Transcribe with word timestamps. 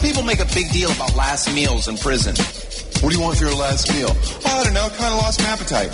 People 0.00 0.22
make 0.22 0.40
a 0.40 0.46
big 0.54 0.70
deal 0.72 0.90
about 0.92 1.14
last 1.14 1.52
meals 1.54 1.88
in 1.88 1.96
prison. 1.96 2.34
What 3.02 3.10
do 3.12 3.16
you 3.16 3.22
want 3.22 3.36
for 3.36 3.44
your 3.44 3.54
last 3.54 3.92
meal? 3.92 4.10
Oh, 4.10 4.60
I 4.60 4.64
don't 4.64 4.74
know. 4.74 4.88
Kind 4.96 5.12
of 5.12 5.20
lost 5.20 5.40
my 5.40 5.48
appetite. 5.48 5.92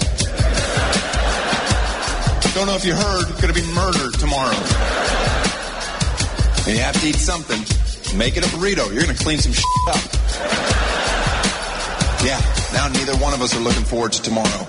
Don't 2.54 2.67
know 2.67 2.74
if 2.74 2.85
you 2.85 2.95
heard. 2.95 3.27
Going 3.42 3.53
to 3.53 3.61
be 3.61 3.67
murdered 3.74 4.15
tomorrow. 4.15 4.56
And 6.67 6.77
you 6.77 6.83
have 6.83 6.99
to 7.01 7.08
eat 7.08 7.17
something. 7.17 7.58
Make 8.17 8.37
it 8.37 8.45
a 8.45 8.49
burrito. 8.49 8.87
You're 8.92 9.03
going 9.03 9.17
to 9.17 9.22
clean 9.22 9.38
some 9.38 9.53
shit 9.53 9.65
up. 9.88 10.03
Yeah, 12.25 12.41
now 12.73 12.88
neither 12.88 13.15
one 13.19 13.35
of 13.35 13.43
us 13.43 13.54
are 13.54 13.61
looking 13.61 13.85
forward 13.85 14.13
to 14.13 14.23
tomorrow. 14.23 14.67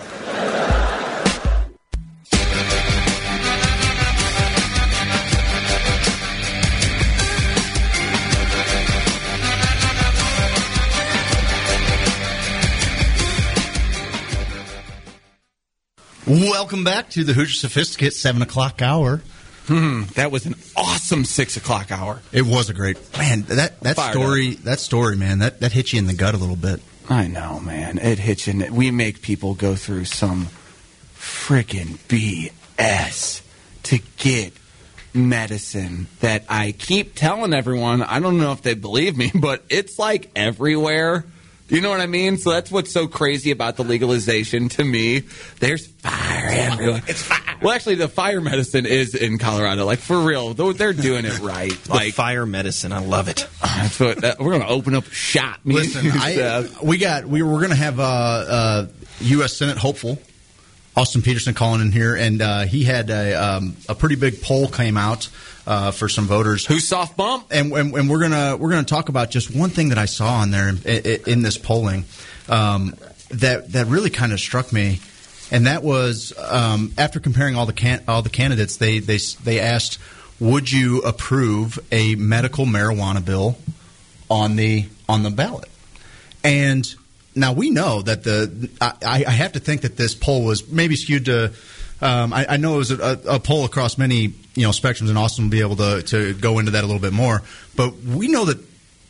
Welcome 16.28 16.84
back 16.84 17.10
to 17.12 17.24
the 17.24 17.32
Who's 17.34 17.50
Your 17.54 17.70
Sophisticate 17.70 18.12
7 18.14 18.42
o'clock 18.42 18.82
hour. 18.82 19.22
Hmm, 19.68 20.04
that 20.16 20.30
was 20.32 20.46
an 20.46 20.56
awesome 20.76 21.24
six 21.26 21.56
o'clock 21.58 21.92
hour. 21.92 22.22
It 22.34 22.42
was 22.44 22.70
a 22.70 22.74
great 22.74 22.98
man. 23.18 23.44
That 23.44 23.80
that 23.82 23.96
Fired 23.98 24.12
story, 24.14 24.54
that 24.56 24.80
story, 24.80 25.16
man, 25.18 25.40
that 25.40 25.60
that 25.62 25.72
hits 25.74 25.92
you 25.94 26.00
in 26.00 26.08
the 26.08 26.14
gut 26.14 26.34
a 26.34 26.38
little 26.38 26.56
bit. 26.56 26.82
I 27.10 27.28
know, 27.28 27.60
man. 27.60 27.98
It 27.98 28.20
hits 28.20 28.48
you. 28.48 28.62
in- 28.62 28.76
We 28.76 28.92
make 28.92 29.22
people 29.22 29.56
go 29.56 29.76
through 29.76 30.06
some 30.06 30.48
freaking 31.18 31.98
BS 32.10 33.42
to 33.84 34.00
get 34.18 34.54
medicine 35.14 36.08
that 36.22 36.44
I 36.50 36.72
keep 36.74 37.16
telling 37.16 37.54
everyone. 37.54 38.02
I 38.02 38.20
don't 38.20 38.38
know 38.38 38.52
if 38.54 38.62
they 38.62 38.74
believe 38.74 39.18
me, 39.18 39.32
but 39.36 39.64
it's 39.70 39.98
like 40.00 40.30
everywhere. 40.36 41.26
You 41.70 41.82
know 41.82 41.90
what 41.90 42.00
I 42.00 42.06
mean? 42.06 42.38
So 42.38 42.52
that's 42.52 42.72
what's 42.72 42.92
so 42.92 43.08
crazy 43.08 43.52
about 43.52 43.76
the 43.76 43.84
legalization 43.84 44.70
to 44.70 44.84
me. 44.84 45.24
There's 45.60 45.88
fire 45.88 46.48
everywhere. 46.50 47.02
It's 47.08 47.22
fire. 47.22 47.58
Well, 47.62 47.74
actually, 47.74 47.96
the 47.96 48.08
fire 48.08 48.40
medicine 48.40 48.86
is 48.86 49.16
in 49.16 49.38
Colorado. 49.38 49.86
Like 49.86 50.00
for 50.00 50.20
real, 50.20 50.54
Though 50.54 50.74
they're 50.74 50.94
doing 50.94 51.26
it 51.26 51.40
right. 51.40 51.74
Like 51.90 52.14
fire 52.14 52.46
medicine, 52.46 52.94
I 52.94 53.00
love 53.00 53.28
it. 53.28 53.48
That's 53.62 54.00
what 54.00 54.22
that, 54.22 54.40
we're 54.40 54.52
going 54.52 54.62
to 54.62 54.70
open 54.70 54.96
up 54.96 55.06
shop. 55.06 55.60
Me 55.66 55.76
Listen, 55.76 56.10
I, 56.14 56.68
we 56.84 56.98
got 56.98 57.26
we 57.26 57.42
were 57.42 57.58
going 57.58 57.70
to 57.70 57.76
have 57.76 58.00
uh, 58.00 58.04
uh, 58.04 58.88
U.S. 59.20 59.54
Senate 59.58 59.78
hopeful 59.78 60.20
Austin 60.98 61.22
Petersen 61.22 61.54
calling 61.54 61.82
in 61.82 61.92
here, 61.92 62.16
and 62.16 62.42
uh, 62.42 62.62
he 62.62 62.84
had 62.84 63.12
a, 63.12 63.34
um, 63.36 63.78
a 63.88 63.94
pretty 63.94 64.16
big 64.16 64.42
poll 64.42 64.68
came 64.68 64.98
out 64.98 65.30
uh, 65.68 65.92
for 65.92 66.08
some 66.08 66.26
voters. 66.26 66.66
who 66.66 66.80
soft 66.80 67.18
bump? 67.18 67.48
and, 67.52 67.72
and, 67.74 67.94
and 67.94 68.10
we're 68.10 68.22
gonna 68.22 68.56
we're 68.56 68.70
gonna 68.70 68.84
talk 68.84 69.10
about 69.10 69.30
just 69.30 69.54
one 69.54 69.70
thing 69.70 69.90
that 69.90 69.98
I 69.98 70.06
saw 70.06 70.36
on 70.36 70.50
there 70.50 70.70
in, 70.70 70.78
in, 70.84 71.20
in 71.28 71.42
this 71.42 71.58
polling 71.58 72.06
um, 72.48 72.96
that 73.32 73.74
that 73.74 73.88
really 73.88 74.10
kind 74.10 74.32
of 74.32 74.40
struck 74.40 74.72
me, 74.72 75.02
and 75.52 75.68
that 75.68 75.84
was 75.84 76.34
um, 76.38 76.94
after 76.98 77.20
comparing 77.20 77.56
all 77.56 77.66
the 77.66 77.74
can, 77.74 78.02
all 78.08 78.22
the 78.22 78.30
candidates, 78.30 78.78
they 78.78 79.00
they 79.00 79.18
they 79.44 79.60
asked, 79.60 80.00
would 80.40 80.72
you 80.72 81.02
approve 81.02 81.78
a 81.92 82.16
medical 82.16 82.66
marijuana 82.66 83.24
bill 83.24 83.58
on 84.30 84.56
the 84.56 84.86
on 85.10 85.24
the 85.24 85.32
ballot? 85.32 85.70
And 86.46 86.88
now 87.36 87.52
we 87.52 87.72
know 87.72 88.02
that 88.02 88.24
the 88.24 88.70
I, 88.80 89.26
I 89.28 89.32
have 89.32 89.52
to 89.54 89.60
think 89.60 89.82
that 89.82 89.98
this 89.98 90.16
poll 90.16 90.46
was 90.46 90.72
maybe 90.72 90.96
skewed 90.96 91.26
to. 91.26 91.52
Um, 92.00 92.32
I, 92.32 92.46
I 92.48 92.58
know 92.58 92.76
it 92.76 92.78
was 92.78 92.92
a, 92.92 93.20
a 93.28 93.40
poll 93.40 93.66
across 93.66 93.98
many 93.98 94.34
you 94.58 94.64
know 94.64 94.72
spectrums, 94.72 95.10
and 95.10 95.18
Austin 95.18 95.46
will 95.46 95.52
be 95.52 95.62
able 95.62 95.76
to 95.78 96.02
to 96.04 96.34
go 96.34 96.60
into 96.60 96.72
that 96.72 96.84
a 96.84 96.88
little 96.88 97.02
bit 97.02 97.14
more. 97.14 97.42
But 97.76 97.96
we 98.02 98.28
know 98.28 98.46
that 98.46 98.58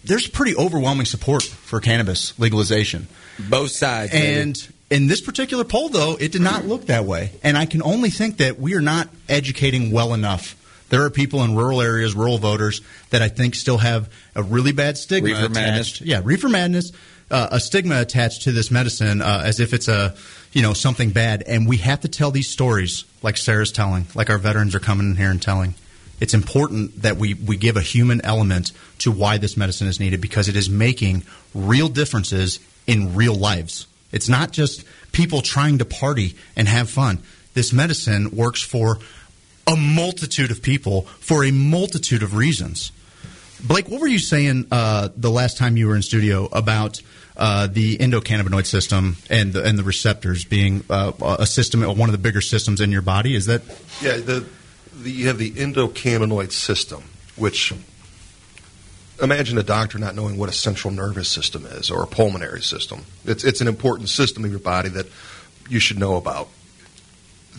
there's 0.03 0.27
pretty 0.27 0.55
overwhelming 0.55 1.05
support 1.05 1.43
for 1.43 1.79
cannabis 1.79 2.37
legalization, 2.39 3.07
Both 3.49 3.71
sides. 3.71 4.11
baby. 4.11 4.41
and 4.41 4.67
in 4.89 5.07
this 5.07 5.19
particular 5.21 5.63
poll, 5.65 5.89
though, 5.89 6.15
it 6.19 6.31
did 6.31 6.41
not 6.41 6.65
look 6.65 6.85
that 6.85 7.03
way. 7.05 7.31
And 7.43 7.57
I 7.57 7.65
can 7.65 7.81
only 7.81 8.09
think 8.09 8.37
that 8.37 8.57
we 8.59 8.73
are 8.75 8.81
not 8.81 9.09
educating 9.27 9.91
well 9.91 10.13
enough. 10.13 10.55
There 10.89 11.03
are 11.03 11.09
people 11.09 11.43
in 11.43 11.55
rural 11.55 11.81
areas, 11.81 12.15
rural 12.15 12.37
voters, 12.37 12.79
that 13.09 13.21
I 13.21 13.27
think 13.27 13.55
still 13.55 13.79
have 13.79 14.09
a 14.35 14.41
really 14.43 14.71
bad 14.71 14.97
stigma 14.97 15.29
Reefer 15.31 15.39
attached. 15.47 15.53
madness. 15.55 16.01
Yeah, 16.01 16.21
reefer 16.23 16.47
madness, 16.47 16.93
uh, 17.29 17.49
a 17.51 17.59
stigma 17.59 17.99
attached 17.99 18.43
to 18.43 18.53
this 18.53 18.71
medicine 18.71 19.21
uh, 19.21 19.41
as 19.43 19.59
if 19.59 19.73
it's 19.73 19.89
a 19.89 20.15
you 20.53 20.61
know 20.61 20.71
something 20.73 21.09
bad. 21.09 21.43
And 21.45 21.67
we 21.67 21.77
have 21.77 21.99
to 22.01 22.07
tell 22.07 22.31
these 22.31 22.49
stories 22.49 23.03
like 23.21 23.37
Sarah's 23.37 23.71
telling, 23.71 24.07
like 24.15 24.29
our 24.29 24.37
veterans 24.37 24.75
are 24.75 24.79
coming 24.79 25.11
in 25.11 25.15
here 25.17 25.31
and 25.31 25.41
telling. 25.41 25.75
It's 26.19 26.33
important 26.33 27.03
that 27.03 27.17
we, 27.17 27.35
we 27.35 27.57
give 27.57 27.77
a 27.77 27.81
human 27.81 28.21
element 28.25 28.71
to 28.99 29.11
why 29.11 29.37
this 29.37 29.55
medicine 29.55 29.87
is 29.87 29.99
needed 29.99 30.19
because 30.19 30.49
it 30.49 30.55
is 30.55 30.69
making 30.69 31.23
real 31.53 31.89
differences 31.89 32.59
in 32.87 33.13
real 33.13 33.35
lives. 33.35 33.87
It's 34.11 34.29
not 34.29 34.51
just 34.51 34.83
people 35.11 35.41
trying 35.41 35.77
to 35.77 35.85
party 35.85 36.35
and 36.55 36.67
have 36.67 36.89
fun. 36.89 37.19
This 37.53 37.73
medicine 37.73 38.31
works 38.31 38.61
for 38.61 38.97
a 39.67 39.75
multitude 39.75 40.49
of 40.49 40.61
people 40.61 41.01
for 41.19 41.43
a 41.43 41.51
multitude 41.51 42.23
of 42.23 42.35
reasons. 42.35 42.91
Blake, 43.63 43.89
what 43.89 43.99
were 43.99 44.07
you 44.07 44.19
saying 44.19 44.67
uh, 44.71 45.09
the 45.15 45.31
last 45.31 45.57
time 45.57 45.77
you 45.77 45.87
were 45.87 45.95
in 45.95 46.01
studio 46.01 46.47
about 46.51 47.01
uh, 47.37 47.67
the 47.67 47.97
endocannabinoid 47.97 48.65
system 48.65 49.17
and 49.29 49.53
the, 49.53 49.63
and 49.63 49.77
the 49.77 49.83
receptors 49.83 50.43
being 50.43 50.83
uh, 50.89 51.11
a 51.39 51.45
system, 51.45 51.81
one 51.81 52.09
of 52.09 52.11
the 52.11 52.17
bigger 52.17 52.41
systems 52.41 52.81
in 52.81 52.91
your 52.91 53.03
body? 53.03 53.35
Is 53.35 53.45
that 53.45 53.61
Yeah, 54.01 54.17
the, 54.17 54.45
the 54.95 55.11
you 55.11 55.27
have 55.27 55.37
the 55.37 55.51
endocannabinoid 55.51 56.51
system, 56.51 57.03
which 57.35 57.73
imagine 59.21 59.57
a 59.57 59.63
doctor 59.63 59.97
not 59.97 60.15
knowing 60.15 60.37
what 60.37 60.49
a 60.49 60.53
central 60.53 60.93
nervous 60.93 61.29
system 61.29 61.65
is 61.65 61.89
or 61.89 62.03
a 62.03 62.07
pulmonary 62.07 62.61
system. 62.61 63.05
It's 63.25 63.43
it's 63.43 63.61
an 63.61 63.67
important 63.67 64.09
system 64.09 64.43
in 64.43 64.51
your 64.51 64.59
body 64.59 64.89
that 64.89 65.05
you 65.69 65.79
should 65.79 65.99
know 65.99 66.15
about. 66.15 66.49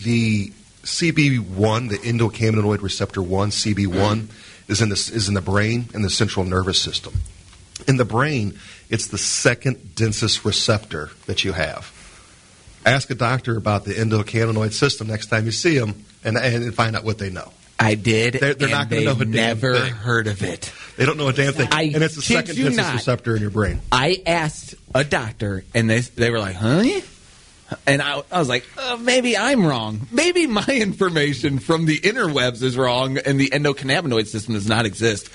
The 0.03 0.51
CB1, 0.83 1.89
the 1.89 1.97
endocannabinoid 1.97 2.81
receptor 2.81 3.21
one, 3.21 3.49
CB1, 3.49 4.27
is 4.67 4.81
in 4.81 4.89
the 4.89 4.95
is 4.95 5.27
in 5.27 5.33
the 5.33 5.41
brain 5.41 5.89
and 5.93 6.03
the 6.03 6.09
central 6.09 6.45
nervous 6.45 6.81
system. 6.81 7.13
In 7.87 7.97
the 7.97 8.05
brain, 8.05 8.57
it's 8.89 9.07
the 9.07 9.17
second 9.17 9.95
densest 9.95 10.45
receptor 10.45 11.09
that 11.25 11.43
you 11.43 11.53
have. 11.53 11.91
Ask 12.85 13.09
a 13.09 13.15
doctor 13.15 13.57
about 13.57 13.85
the 13.85 13.93
endocannabinoid 13.93 14.71
system 14.71 15.07
next 15.07 15.27
time 15.27 15.45
you 15.45 15.51
see 15.51 15.77
them, 15.77 16.05
and, 16.23 16.37
and 16.37 16.73
find 16.73 16.95
out 16.95 17.03
what 17.03 17.17
they 17.17 17.29
know. 17.29 17.51
I 17.79 17.95
did. 17.95 18.33
They're- 18.35 18.53
they're 18.55 18.69
not 18.69 18.89
gonna 18.89 19.03
know 19.03 19.11
a 19.11 19.15
they've 19.15 19.31
damn 19.31 19.31
never 19.31 19.79
thing. 19.79 19.93
heard 19.93 20.27
of 20.27 20.43
it. 20.43 20.71
They 20.97 21.05
don't 21.05 21.17
know 21.17 21.29
a 21.29 21.33
damn 21.33 21.53
thing, 21.53 21.69
I 21.71 21.83
and 21.83 22.03
it's 22.03 22.15
the 22.15 22.21
second 22.21 22.55
densest 22.57 22.77
not. 22.77 22.93
receptor 22.93 23.35
in 23.35 23.41
your 23.41 23.51
brain. 23.51 23.79
I 23.91 24.21
asked 24.25 24.75
a 24.93 25.03
doctor, 25.05 25.63
and 25.73 25.89
they 25.89 25.99
they 26.01 26.29
were 26.29 26.39
like, 26.39 26.55
"Huh?" 26.55 26.83
And 27.85 28.01
I, 28.01 28.21
I 28.31 28.39
was 28.39 28.49
like, 28.49 28.65
uh, 28.77 28.97
"Maybe 28.97 29.37
I'm 29.37 29.65
wrong. 29.65 30.07
Maybe 30.11 30.45
my 30.47 30.65
information 30.67 31.59
from 31.59 31.85
the 31.85 31.97
interwebs 31.99 32.63
is 32.63 32.75
wrong, 32.75 33.17
and 33.17 33.39
the 33.39 33.49
endocannabinoid 33.51 34.27
system 34.27 34.55
does 34.55 34.67
not 34.67 34.85
exist." 34.85 35.29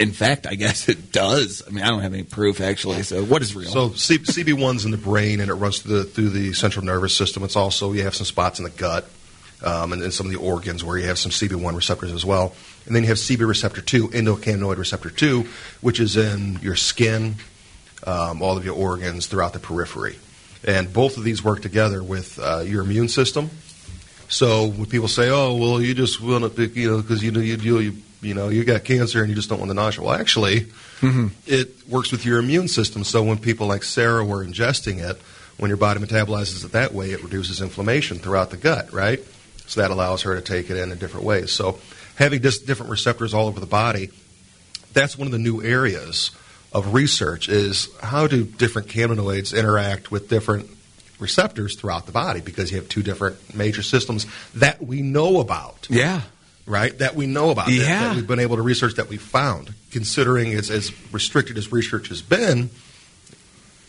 In 0.00 0.12
fact, 0.12 0.46
I 0.46 0.54
guess 0.54 0.88
it 0.88 1.12
does. 1.12 1.62
I 1.66 1.70
mean, 1.70 1.84
I 1.84 1.88
don't 1.88 2.00
have 2.00 2.14
any 2.14 2.22
proof 2.22 2.62
actually. 2.62 3.02
So, 3.02 3.22
what 3.22 3.42
is 3.42 3.54
real? 3.54 3.68
So 3.70 3.90
C- 3.90 4.18
CB1's 4.18 4.86
in 4.86 4.90
the 4.90 4.96
brain, 4.96 5.40
and 5.40 5.50
it 5.50 5.54
runs 5.54 5.80
through 5.80 5.98
the, 5.98 6.04
through 6.04 6.30
the 6.30 6.54
central 6.54 6.84
nervous 6.84 7.14
system. 7.14 7.44
It's 7.44 7.54
also 7.54 7.92
you 7.92 8.04
have 8.04 8.14
some 8.14 8.24
spots 8.24 8.58
in 8.58 8.64
the 8.64 8.70
gut, 8.70 9.06
um, 9.62 9.92
and 9.92 10.02
in 10.02 10.10
some 10.10 10.24
of 10.24 10.32
the 10.32 10.38
organs 10.38 10.82
where 10.82 10.96
you 10.96 11.06
have 11.06 11.18
some 11.18 11.30
CB1 11.30 11.76
receptors 11.76 12.12
as 12.12 12.24
well. 12.24 12.54
And 12.86 12.96
then 12.96 13.02
you 13.02 13.10
have 13.10 13.18
CB 13.18 13.46
receptor 13.46 13.82
2, 13.82 14.08
endocannabinoid 14.08 14.78
receptor 14.78 15.10
2, 15.10 15.44
which 15.82 16.00
is 16.00 16.16
in 16.16 16.58
your 16.62 16.76
skin, 16.76 17.34
um, 18.06 18.40
all 18.40 18.56
of 18.56 18.64
your 18.64 18.74
organs 18.74 19.26
throughout 19.26 19.52
the 19.52 19.58
periphery. 19.58 20.18
And 20.64 20.90
both 20.90 21.18
of 21.18 21.24
these 21.24 21.44
work 21.44 21.60
together 21.60 22.02
with 22.02 22.38
uh, 22.38 22.60
your 22.60 22.82
immune 22.82 23.08
system. 23.08 23.50
So 24.28 24.66
when 24.68 24.86
people 24.86 25.08
say, 25.08 25.28
"Oh, 25.28 25.56
well, 25.56 25.82
you 25.82 25.92
just 25.92 26.22
want 26.22 26.56
to, 26.56 26.66
you 26.68 26.90
know, 26.90 27.02
because 27.02 27.22
you 27.22 27.32
know 27.32 27.40
you, 27.40 27.56
you 27.56 27.78
you 27.80 27.92
you 28.20 28.34
know 28.34 28.48
you 28.48 28.64
got 28.64 28.84
cancer 28.84 29.20
and 29.20 29.28
you 29.28 29.34
just 29.34 29.48
don't 29.48 29.58
want 29.58 29.68
the 29.68 29.74
nausea," 29.74 30.04
well, 30.04 30.14
actually, 30.14 30.62
mm-hmm. 31.00 31.28
it 31.46 31.88
works 31.88 32.12
with 32.12 32.24
your 32.24 32.38
immune 32.38 32.68
system. 32.68 33.04
So 33.04 33.22
when 33.22 33.38
people 33.38 33.66
like 33.66 33.82
Sarah 33.82 34.24
were 34.24 34.44
ingesting 34.44 34.98
it, 34.98 35.20
when 35.58 35.68
your 35.68 35.78
body 35.78 36.00
metabolizes 36.00 36.64
it 36.64 36.72
that 36.72 36.94
way, 36.94 37.10
it 37.10 37.22
reduces 37.22 37.60
inflammation 37.60 38.18
throughout 38.18 38.50
the 38.50 38.56
gut, 38.56 38.92
right? 38.92 39.20
So 39.66 39.80
that 39.80 39.90
allows 39.90 40.22
her 40.22 40.34
to 40.34 40.40
take 40.40 40.70
it 40.70 40.76
in 40.76 40.90
in 40.90 40.98
different 40.98 41.26
ways. 41.26 41.52
So 41.52 41.78
having 42.16 42.42
just 42.42 42.66
different 42.66 42.90
receptors 42.90 43.34
all 43.34 43.46
over 43.46 43.60
the 43.60 43.66
body, 43.66 44.10
that's 44.92 45.16
one 45.16 45.26
of 45.26 45.32
the 45.32 45.38
new 45.38 45.62
areas 45.62 46.30
of 46.72 46.94
research 46.94 47.48
is 47.48 47.88
how 48.02 48.26
do 48.26 48.44
different 48.44 48.88
cannabinoids 48.88 49.56
interact 49.56 50.10
with 50.10 50.28
different 50.28 50.70
receptors 51.18 51.76
throughout 51.76 52.06
the 52.06 52.12
body 52.12 52.40
because 52.40 52.70
you 52.70 52.78
have 52.78 52.88
two 52.88 53.02
different 53.02 53.54
major 53.54 53.82
systems 53.82 54.26
that 54.54 54.82
we 54.82 55.02
know 55.02 55.40
about 55.40 55.86
yeah, 55.90 56.22
right? 56.66 56.96
That 56.98 57.14
we 57.14 57.26
know 57.26 57.50
about, 57.50 57.66
that- 57.66 57.72
Yeah. 57.72 58.00
that, 58.08 58.16
we've 58.16 58.26
been 58.26 58.38
able 58.40 58.56
to 58.56 58.62
research, 58.62 58.94
that 58.94 59.08
we 59.08 59.16
found. 59.16 59.74
Considering 59.90 60.52
it's 60.52 60.70
as 60.70 60.92
restricted 61.12 61.58
as 61.58 61.72
research 61.72 62.08
has 62.08 62.22
been, 62.22 62.70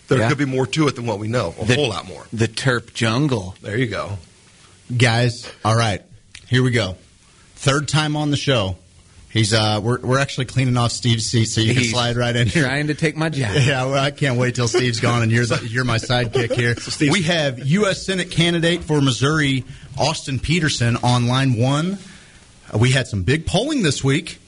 there 0.08 0.20
Yeah. 0.20 0.30
could 0.30 0.38
be 0.38 0.46
more 0.46 0.66
to 0.68 0.88
it 0.88 0.96
than 0.96 1.06
what 1.06 1.20
we 1.20 1.28
know. 1.28 1.54
A 1.60 1.66
The- 1.66 1.76
whole 1.76 1.90
lot 1.90 2.06
more. 2.08 2.26
the 2.34 2.48
terp 2.48 2.94
jungle. 2.94 3.56
There 3.62 3.78
you 3.78 3.88
go. 3.88 4.18
guys? 4.98 5.48
All 5.64 5.76
right, 5.76 6.02
here 6.48 6.64
we 6.64 6.72
go. 6.72 6.98
Third 7.56 7.88
time 7.88 8.16
on 8.18 8.30
the 8.32 8.38
show. 8.38 8.78
He's 9.30 9.54
uh, 9.54 9.80
we're 9.82 10.00
we're 10.02 10.18
actually 10.20 10.46
cleaning 10.48 10.76
off 10.76 10.92
Steve's 10.92 11.26
seat 11.26 11.46
so 11.46 11.62
you 11.62 11.74
can 11.74 11.86
slide 11.86 12.18
right 12.18 12.36
in. 12.36 12.48
here. 12.48 12.64
Trying 12.66 12.88
to 12.88 12.94
take 12.96 13.16
my 13.16 13.30
job. 13.30 13.52
Yeah, 13.56 13.86
well, 13.86 14.04
I 14.04 14.12
can't 14.12 14.38
wait 14.38 14.56
till 14.56 14.68
Steve's 14.68 15.00
gone 15.00 15.22
and 15.24 15.32
you're 15.32 15.46
the, 15.46 15.66
you're 15.66 15.86
my 15.86 15.98
sidekick 16.00 16.52
here. 16.54 16.76
we 17.12 17.22
have 17.22 17.60
U.S. 17.66 18.06
Senate 18.06 18.30
candidate 18.32 18.84
for 18.84 19.00
Missouri, 19.00 19.64
Austin 19.98 20.38
Petersen, 20.40 20.98
on 20.98 21.28
line 21.28 21.54
one. 21.56 21.98
Uh, 22.74 22.78
we 22.78 22.92
had 22.92 23.08
some 23.08 23.24
big 23.24 23.46
polling 23.46 23.84
this 23.84 24.04
week, 24.04 24.40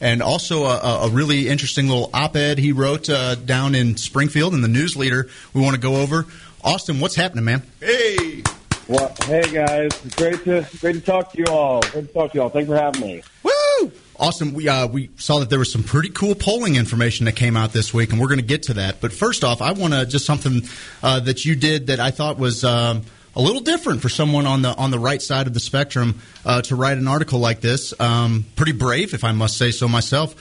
and 0.00 0.22
also 0.22 0.64
a, 0.64 0.76
a- 0.78 1.06
a 1.06 1.10
really 1.10 1.48
interesting 1.48 1.88
little 1.88 2.10
op-ed 2.14 2.58
he 2.58 2.72
wrote 2.72 3.08
uh, 3.10 3.34
down 3.34 3.74
in 3.74 3.96
Springfield 3.96 4.54
in 4.54 4.60
the 4.60 4.68
News 4.68 4.96
Leader. 4.96 5.28
We 5.54 5.60
want 5.62 5.74
to 5.74 5.80
go 5.80 5.96
over. 5.96 6.26
Austin, 6.64 7.00
what's 7.00 7.14
happening, 7.16 7.44
man? 7.44 7.62
Hey, 7.80 8.42
Well, 8.88 9.12
hey 9.24 9.42
guys, 9.52 9.90
great 10.16 10.44
to 10.44 10.66
great 10.80 10.94
to 10.94 11.00
talk 11.00 11.32
to 11.32 11.38
you 11.38 11.44
all. 11.46 11.80
Great 11.82 12.06
to 12.08 12.12
talk 12.12 12.32
to 12.32 12.38
you 12.38 12.42
all. 12.42 12.48
Thanks 12.50 12.68
for 12.68 12.76
having 12.76 13.00
me. 13.00 13.22
Woo! 13.42 13.92
Awesome. 14.18 14.52
We 14.54 14.68
uh, 14.68 14.86
we 14.86 15.10
saw 15.16 15.40
that 15.40 15.50
there 15.50 15.58
was 15.58 15.72
some 15.72 15.82
pretty 15.82 16.10
cool 16.10 16.34
polling 16.36 16.76
information 16.76 17.26
that 17.26 17.34
came 17.34 17.56
out 17.56 17.72
this 17.72 17.92
week, 17.92 18.10
and 18.12 18.20
we're 18.20 18.28
going 18.28 18.38
to 18.40 18.44
get 18.46 18.64
to 18.64 18.74
that. 18.74 19.00
But 19.00 19.12
first 19.12 19.42
off, 19.42 19.60
I 19.62 19.72
want 19.72 19.92
to 19.94 20.06
just 20.06 20.24
something 20.26 20.62
uh, 21.02 21.18
that 21.20 21.44
you 21.44 21.56
did 21.56 21.88
that 21.88 21.98
I 21.98 22.10
thought 22.12 22.38
was 22.38 22.62
um, 22.62 23.02
a 23.34 23.40
little 23.40 23.60
different 23.62 24.02
for 24.02 24.08
someone 24.08 24.46
on 24.46 24.62
the 24.62 24.74
on 24.76 24.90
the 24.90 24.98
right 24.98 25.20
side 25.22 25.46
of 25.46 25.54
the 25.54 25.60
spectrum 25.60 26.20
uh, 26.44 26.62
to 26.62 26.76
write 26.76 26.98
an 26.98 27.08
article 27.08 27.38
like 27.38 27.60
this. 27.60 27.98
Um, 28.00 28.44
pretty 28.56 28.72
brave, 28.72 29.14
if 29.14 29.24
I 29.24 29.32
must 29.32 29.56
say 29.56 29.70
so 29.70 29.88
myself. 29.88 30.34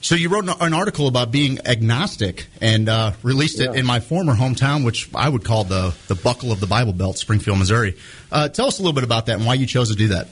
So 0.00 0.14
you 0.16 0.28
wrote 0.28 0.44
an, 0.60 0.74
article 0.74 1.08
about 1.08 1.30
being 1.30 1.66
agnostic 1.66 2.48
and 2.60 2.90
uh, 2.90 3.12
released 3.22 3.58
it 3.58 3.72
Yeah. 3.72 3.80
in 3.80 3.86
my 3.86 4.00
former 4.00 4.34
hometown, 4.34 4.84
which 4.84 5.08
I 5.14 5.30
would 5.30 5.44
call 5.44 5.64
the 5.64 5.94
the 6.08 6.14
buckle 6.14 6.52
of 6.52 6.60
the 6.60 6.66
Bible 6.66 6.92
Belt, 6.92 7.16
Springfield, 7.16 7.58
Missouri. 7.58 7.96
Uh, 8.30 8.48
tell 8.48 8.66
us 8.66 8.78
a 8.78 8.82
little 8.82 8.92
bit 8.92 9.04
about 9.04 9.26
that 9.26 9.36
and 9.36 9.46
why 9.46 9.54
you 9.54 9.64
chose 9.66 9.88
to 9.88 9.94
do 9.96 10.08
that. 10.08 10.28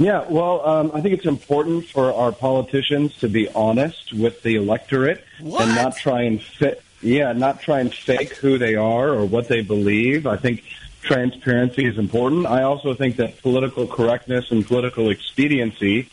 Yeah, 0.00 0.24
well, 0.28 0.64
um, 0.64 0.92
I 0.94 1.00
think 1.00 1.14
it's 1.14 1.26
important 1.26 1.86
for 1.86 2.12
our 2.12 2.30
politicians 2.30 3.16
to 3.18 3.28
be 3.28 3.48
honest 3.48 4.12
with 4.12 4.42
the 4.42 4.54
electorate 4.54 5.24
and 5.38 5.74
not 5.74 5.96
try 5.96 6.22
and 6.22 6.40
fit. 6.42 6.82
Yeah, 7.00 7.32
not 7.32 7.60
try 7.60 7.80
and 7.80 7.94
fake 7.94 8.34
who 8.34 8.58
they 8.58 8.74
are 8.74 9.10
or 9.10 9.24
what 9.24 9.48
they 9.48 9.62
believe. 9.62 10.26
I 10.26 10.36
think 10.36 10.64
transparency 11.02 11.86
is 11.86 11.96
important. 11.96 12.46
I 12.46 12.62
also 12.62 12.94
think 12.94 13.16
that 13.16 13.40
political 13.40 13.86
correctness 13.86 14.50
and 14.50 14.66
political 14.66 15.10
expediency 15.10 16.08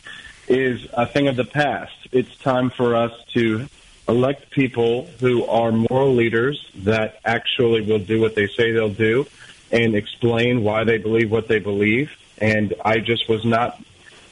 is 0.48 0.86
a 0.92 1.06
thing 1.06 1.28
of 1.28 1.36
the 1.36 1.44
past. 1.44 1.92
It's 2.12 2.34
time 2.38 2.70
for 2.70 2.94
us 2.94 3.12
to 3.34 3.66
elect 4.08 4.50
people 4.50 5.06
who 5.18 5.44
are 5.46 5.72
moral 5.72 6.14
leaders 6.14 6.70
that 6.76 7.18
actually 7.24 7.80
will 7.80 7.98
do 7.98 8.20
what 8.20 8.36
they 8.36 8.46
say 8.46 8.70
they'll 8.70 8.88
do 8.88 9.26
and 9.72 9.96
explain 9.96 10.62
why 10.62 10.84
they 10.84 10.98
believe 10.98 11.30
what 11.30 11.48
they 11.48 11.58
believe. 11.58 12.12
And 12.38 12.74
I 12.84 13.00
just 13.00 13.28
was 13.28 13.44
not. 13.44 13.82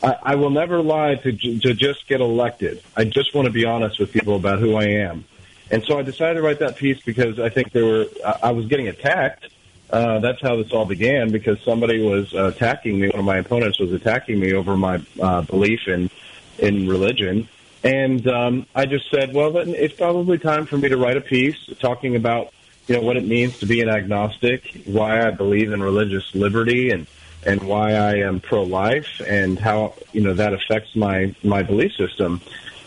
I, 0.02 0.16
I 0.22 0.34
will 0.36 0.50
never 0.50 0.80
lie 0.82 1.16
to, 1.16 1.32
to 1.32 1.74
just 1.74 2.06
get 2.06 2.20
elected. 2.20 2.82
I 2.96 3.04
just 3.04 3.34
want 3.34 3.46
to 3.46 3.52
be 3.52 3.64
honest 3.64 3.98
with 3.98 4.12
people 4.12 4.36
about 4.36 4.60
who 4.60 4.76
I 4.76 4.84
am. 4.84 5.24
And 5.70 5.82
so 5.84 5.98
I 5.98 6.02
decided 6.02 6.34
to 6.34 6.42
write 6.42 6.58
that 6.58 6.76
piece 6.76 7.00
because 7.02 7.38
I 7.38 7.48
think 7.48 7.72
there 7.72 7.84
were. 7.84 8.06
I, 8.42 8.52
was 8.52 8.66
getting 8.66 8.88
attacked. 8.88 9.48
Uh, 9.90 10.18
that's 10.18 10.40
how 10.40 10.56
this 10.56 10.72
all 10.72 10.84
began 10.84 11.30
because 11.30 11.60
somebody 11.62 12.02
was 12.02 12.34
uh, 12.34 12.46
attacking 12.54 13.00
me. 13.00 13.08
One 13.08 13.20
of 13.20 13.24
my 13.24 13.38
opponents 13.38 13.78
was 13.78 13.92
attacking 13.92 14.38
me 14.38 14.52
over 14.52 14.76
my 14.76 15.00
uh, 15.20 15.42
belief 15.42 15.88
in 15.88 16.10
in 16.58 16.88
religion, 16.88 17.48
and 17.82 18.26
um, 18.28 18.66
I 18.74 18.86
just 18.86 19.10
said, 19.10 19.34
well, 19.34 19.50
then 19.52 19.70
it's 19.70 19.94
probably 19.94 20.38
time 20.38 20.66
for 20.66 20.78
me 20.78 20.88
to 20.88 20.96
write 20.96 21.16
a 21.16 21.20
piece 21.20 21.58
talking 21.80 22.16
about 22.16 22.52
you 22.86 22.96
know 22.96 23.02
what 23.02 23.16
it 23.16 23.26
means 23.26 23.58
to 23.60 23.66
be 23.66 23.80
an 23.80 23.88
agnostic, 23.88 24.82
why 24.84 25.26
I 25.26 25.30
believe 25.30 25.72
in 25.72 25.82
religious 25.82 26.34
liberty, 26.34 26.90
and 26.90 27.06
and 27.46 27.62
why 27.62 27.92
I 27.92 28.16
am 28.16 28.40
pro-life, 28.40 29.20
and 29.26 29.58
how 29.58 29.94
you 30.12 30.22
know 30.22 30.34
that 30.34 30.52
affects 30.52 30.94
my 30.94 31.34
my 31.42 31.62
belief 31.62 31.92
system. 31.94 32.40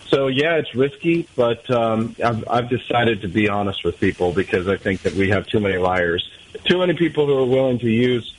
So 0.10 0.28
yeah, 0.28 0.56
it's 0.56 0.74
risky, 0.74 1.28
but 1.36 1.70
um, 1.70 2.16
I've, 2.24 2.48
I've 2.48 2.70
decided 2.70 3.22
to 3.22 3.28
be 3.28 3.50
honest 3.50 3.84
with 3.84 4.00
people 4.00 4.32
because 4.32 4.68
I 4.68 4.78
think 4.78 5.02
that 5.02 5.14
we 5.14 5.30
have 5.30 5.48
too 5.48 5.60
many 5.60 5.78
liars, 5.78 6.30
too 6.64 6.78
many 6.78 6.94
people 6.94 7.26
who 7.26 7.38
are 7.38 7.46
willing 7.46 7.80
to 7.80 7.90
use 7.90 8.34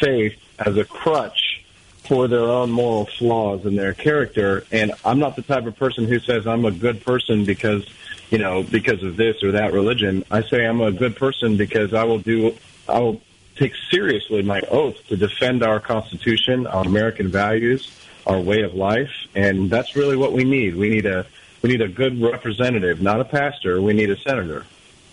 faith 0.00 0.40
as 0.58 0.76
a 0.76 0.84
crutch 0.84 1.62
for 2.10 2.26
their 2.26 2.40
own 2.40 2.70
moral 2.70 3.06
flaws 3.18 3.66
in 3.66 3.76
their 3.76 3.92
character. 3.92 4.64
And 4.72 4.92
I'm 5.04 5.18
not 5.18 5.36
the 5.36 5.42
type 5.42 5.66
of 5.66 5.76
person 5.76 6.06
who 6.06 6.18
says 6.20 6.46
I'm 6.46 6.64
a 6.64 6.70
good 6.70 7.04
person 7.04 7.44
because, 7.44 7.86
you 8.30 8.38
know, 8.38 8.62
because 8.62 9.02
of 9.02 9.16
this 9.16 9.42
or 9.42 9.52
that 9.52 9.72
religion. 9.72 10.24
I 10.30 10.42
say 10.42 10.66
I'm 10.66 10.80
a 10.80 10.90
good 10.90 11.16
person 11.16 11.56
because 11.56 11.92
I 11.92 12.04
will 12.04 12.18
do, 12.18 12.56
I 12.88 12.98
will 12.98 13.20
take 13.56 13.74
seriously 13.90 14.42
my 14.42 14.60
oath 14.70 14.96
to 15.08 15.16
defend 15.16 15.62
our 15.62 15.80
Constitution, 15.80 16.66
our 16.66 16.84
American 16.84 17.28
values, 17.28 17.92
our 18.26 18.40
way 18.40 18.62
of 18.62 18.74
life, 18.74 19.10
and 19.34 19.70
that's 19.70 19.96
really 19.96 20.16
what 20.16 20.32
we 20.32 20.44
need. 20.44 20.76
We 20.76 20.88
need 20.88 21.06
a 21.06 21.26
we 21.62 21.70
need 21.70 21.82
a 21.82 21.88
good 21.88 22.20
representative, 22.20 23.02
not 23.02 23.20
a 23.20 23.24
pastor. 23.24 23.80
We 23.82 23.92
need 23.92 24.10
a 24.10 24.16
senator. 24.18 24.64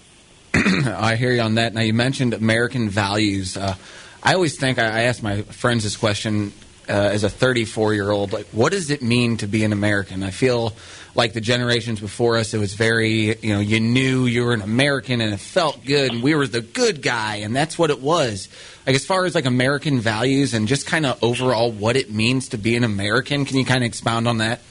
I 0.54 1.16
hear 1.16 1.32
you 1.32 1.42
on 1.42 1.56
that. 1.56 1.74
Now 1.74 1.82
you 1.82 1.94
mentioned 1.94 2.34
American 2.34 2.90
values. 2.90 3.58
Uh, 3.58 3.76
I 4.24 4.34
always 4.34 4.58
think 4.58 4.80
I, 4.80 4.86
I 4.86 5.02
ask 5.04 5.22
my 5.22 5.42
friends 5.44 5.84
this 5.84 5.98
question 5.98 6.54
uh, 6.90 6.94
as 6.94 7.24
a 7.24 7.30
34 7.30 7.94
year 7.94 8.10
old. 8.10 8.34
Like, 8.34 8.48
what 8.48 8.72
does 8.72 8.90
it 8.90 9.02
mean 9.02 9.38
to 9.38 9.48
be 9.48 9.64
an 9.64 9.74
American? 9.74 10.24
I 10.24 10.32
feel 10.32 10.74
like 11.16 11.34
the 11.34 11.42
generations 11.42 12.00
before 12.00 12.38
us, 12.38 12.54
it 12.54 12.60
was 12.60 12.76
very 12.76 13.38
you 13.38 13.54
know 13.54 13.60
you 13.60 13.80
knew 13.80 14.26
you 14.26 14.46
were 14.46 14.54
an 14.54 14.62
American 14.62 15.20
and 15.22 15.34
it 15.34 15.40
felt 15.40 15.84
good, 15.84 16.14
and 16.14 16.24
we 16.24 16.36
were 16.36 16.48
the 16.48 16.62
good 16.62 17.02
guy, 17.02 17.38
and 17.38 17.56
that's 17.56 17.78
what 17.78 17.90
it 17.90 18.02
was. 18.02 18.48
Like 18.86 18.96
as 18.96 19.06
far 19.06 19.26
as 19.26 19.36
like 19.36 19.46
American 19.46 20.00
values 20.00 20.54
and 20.54 20.68
just 20.68 20.86
kind 20.86 21.06
of 21.06 21.22
overall 21.24 21.72
what 21.72 21.96
it 21.96 22.12
means 22.12 22.50
to 22.50 22.58
be 22.58 22.76
an 22.76 22.84
American, 22.84 23.46
can 23.46 23.58
you 23.58 23.66
kind 23.66 23.84
of 23.84 23.88
expound 23.88 24.28
on 24.28 24.38
that? 24.38 24.62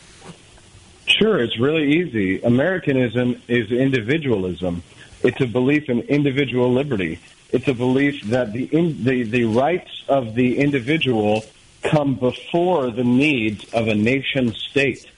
Sure, 1.07 1.41
it's 1.41 1.59
really 1.59 2.01
easy. 2.01 2.43
Americanism 2.43 3.41
is 3.49 3.71
individualism. 3.71 4.83
It's 5.23 5.41
a 5.41 5.47
belief 5.47 5.89
in 5.89 6.01
individual 6.03 6.73
liberty. 6.73 7.21
It's 7.51 7.69
a 7.69 7.75
belief 7.75 8.23
that 8.25 8.53
the 8.53 8.65
in, 8.65 9.05
the, 9.05 9.23
the 9.23 9.45
rights 9.45 10.05
of 10.09 10.35
the 10.35 10.59
individual 10.59 11.45
come 11.91 12.15
before 12.15 12.91
the 12.91 13.05
needs 13.05 13.73
of 13.73 13.89
a 13.89 13.95
nation 13.95 14.53
state. 14.55 15.11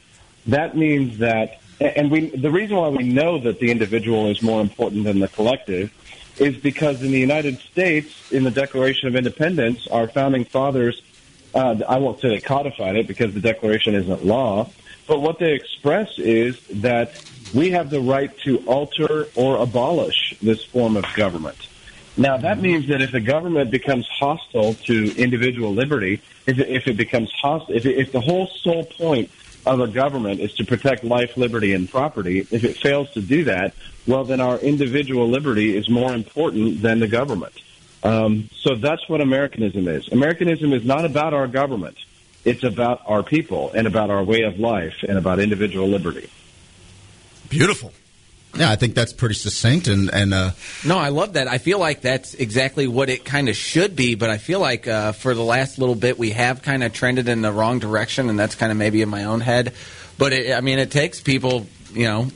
That 0.46 0.76
means 0.76 1.18
that, 1.18 1.60
and 1.80 2.10
we 2.10 2.30
the 2.30 2.50
reason 2.50 2.76
why 2.76 2.88
we 2.88 3.04
know 3.04 3.38
that 3.38 3.60
the 3.60 3.70
individual 3.70 4.30
is 4.30 4.42
more 4.42 4.60
important 4.60 5.04
than 5.04 5.18
the 5.20 5.28
collective 5.28 5.92
is 6.38 6.56
because 6.56 7.02
in 7.02 7.10
the 7.10 7.18
United 7.18 7.58
States, 7.58 8.32
in 8.32 8.44
the 8.44 8.50
Declaration 8.50 9.08
of 9.08 9.16
Independence, 9.16 9.86
our 9.88 10.06
founding 10.08 10.44
fathers, 10.44 11.02
uh, 11.54 11.76
I 11.88 11.98
won't 11.98 12.20
say 12.20 12.28
they 12.28 12.40
codified 12.40 12.96
it 12.96 13.06
because 13.06 13.34
the 13.34 13.40
Declaration 13.40 13.94
isn't 13.94 14.24
law, 14.24 14.70
but 15.06 15.20
what 15.20 15.38
they 15.38 15.52
express 15.52 16.18
is 16.18 16.60
that 16.66 17.20
we 17.54 17.70
have 17.70 17.90
the 17.90 18.00
right 18.00 18.36
to 18.40 18.58
alter 18.66 19.26
or 19.34 19.56
abolish 19.56 20.36
this 20.40 20.62
form 20.64 20.96
of 20.96 21.04
government. 21.14 21.67
Now, 22.18 22.36
that 22.36 22.60
means 22.60 22.88
that 22.88 23.00
if 23.00 23.12
the 23.12 23.20
government 23.20 23.70
becomes 23.70 24.06
hostile 24.08 24.74
to 24.74 25.16
individual 25.16 25.72
liberty, 25.72 26.20
if 26.46 26.58
it, 26.58 26.68
if 26.68 26.88
it 26.88 26.96
becomes 26.96 27.30
hostile, 27.30 27.76
if, 27.76 27.86
it, 27.86 27.96
if 27.96 28.10
the 28.10 28.20
whole 28.20 28.48
sole 28.48 28.84
point 28.84 29.30
of 29.64 29.78
a 29.78 29.86
government 29.86 30.40
is 30.40 30.52
to 30.54 30.64
protect 30.64 31.04
life, 31.04 31.36
liberty, 31.36 31.74
and 31.74 31.88
property, 31.88 32.40
if 32.40 32.64
it 32.64 32.76
fails 32.76 33.08
to 33.12 33.22
do 33.22 33.44
that, 33.44 33.72
well, 34.08 34.24
then 34.24 34.40
our 34.40 34.58
individual 34.58 35.28
liberty 35.28 35.76
is 35.76 35.88
more 35.88 36.12
important 36.12 36.82
than 36.82 36.98
the 36.98 37.06
government. 37.06 37.52
Um, 38.02 38.50
so 38.56 38.74
that's 38.74 39.08
what 39.08 39.20
Americanism 39.20 39.86
is. 39.86 40.08
Americanism 40.08 40.72
is 40.72 40.84
not 40.84 41.04
about 41.04 41.34
our 41.34 41.46
government. 41.46 41.98
It's 42.44 42.64
about 42.64 43.02
our 43.06 43.22
people 43.22 43.70
and 43.72 43.86
about 43.86 44.10
our 44.10 44.24
way 44.24 44.42
of 44.42 44.58
life 44.58 45.04
and 45.08 45.18
about 45.18 45.38
individual 45.38 45.86
liberty. 45.86 46.28
Beautiful. 47.48 47.92
Yeah, 48.54 48.70
I 48.70 48.76
think 48.76 48.94
that's 48.94 49.12
pretty 49.12 49.34
succinct 49.34 49.88
and 49.88 50.10
and 50.12 50.32
uh, 50.32 50.50
No, 50.84 50.98
I 50.98 51.10
love 51.10 51.34
that. 51.34 51.48
I 51.48 51.58
feel 51.58 51.78
like 51.78 52.00
that's 52.00 52.34
exactly 52.34 52.88
what 52.88 53.08
it 53.10 53.24
kind 53.24 53.48
of 53.48 53.56
should 53.56 53.94
be, 53.94 54.14
but 54.14 54.30
I 54.30 54.38
feel 54.38 54.58
like 54.58 54.88
uh, 54.88 55.12
for 55.12 55.34
the 55.34 55.42
last 55.42 55.78
little 55.78 55.94
bit 55.94 56.18
we 56.18 56.30
have 56.30 56.62
kind 56.62 56.82
of 56.82 56.92
trended 56.92 57.28
in 57.28 57.42
the 57.42 57.52
wrong 57.52 57.78
direction, 57.78 58.30
and 58.30 58.38
that's 58.38 58.54
kind 58.54 58.72
of 58.72 58.78
maybe 58.78 59.02
in 59.02 59.08
my 59.08 59.24
own 59.24 59.40
head. 59.40 59.74
But 60.16 60.32
it, 60.32 60.56
I 60.56 60.60
mean, 60.60 60.78
it 60.78 60.90
takes 60.90 61.20
people, 61.20 61.66
you 61.92 62.04
know, 62.04 62.28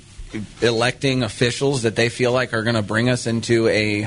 electing 0.61 1.23
officials 1.23 1.83
that 1.83 1.97
they 1.97 2.09
feel 2.09 2.33
like 2.33 2.55
are 2.55 2.63
going 2.63 2.77
to 2.77 2.83
bring 2.83 3.09
us 3.09 3.27
into 3.27 3.69
a 3.69 4.07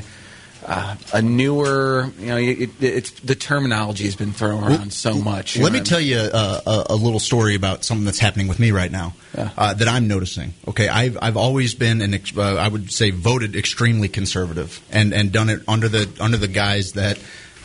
uh, 0.66 0.96
a 1.12 1.22
newer, 1.22 2.10
you 2.18 2.26
know, 2.26 2.36
it, 2.36 2.70
it's 2.80 3.10
the 3.20 3.34
terminology 3.34 4.04
has 4.04 4.16
been 4.16 4.32
thrown 4.32 4.64
around 4.64 4.92
so 4.92 5.14
much. 5.14 5.56
Let 5.56 5.72
me 5.72 5.78
what 5.78 5.86
I 5.86 5.90
tell 5.90 6.00
you 6.00 6.16
uh, 6.18 6.60
a, 6.66 6.94
a 6.94 6.96
little 6.96 7.20
story 7.20 7.54
about 7.54 7.84
something 7.84 8.04
that's 8.04 8.18
happening 8.18 8.48
with 8.48 8.58
me 8.58 8.72
right 8.72 8.90
now 8.90 9.14
Yeah. 9.36 9.50
uh, 9.56 9.74
that 9.74 9.86
I'm 9.88 10.08
noticing. 10.08 10.54
Okay, 10.66 10.88
I've 10.88 11.16
I've 11.22 11.36
always 11.36 11.74
been 11.74 12.02
an 12.02 12.14
ex- 12.14 12.36
uh, 12.36 12.56
I 12.56 12.68
would 12.68 12.90
say 12.92 13.10
voted 13.10 13.54
extremely 13.56 14.08
conservative 14.08 14.80
and 14.90 15.14
and 15.14 15.30
done 15.32 15.48
it 15.50 15.62
under 15.68 15.88
the 15.88 16.08
under 16.20 16.36
the 16.36 16.48
guise 16.48 16.92
that. 16.92 17.18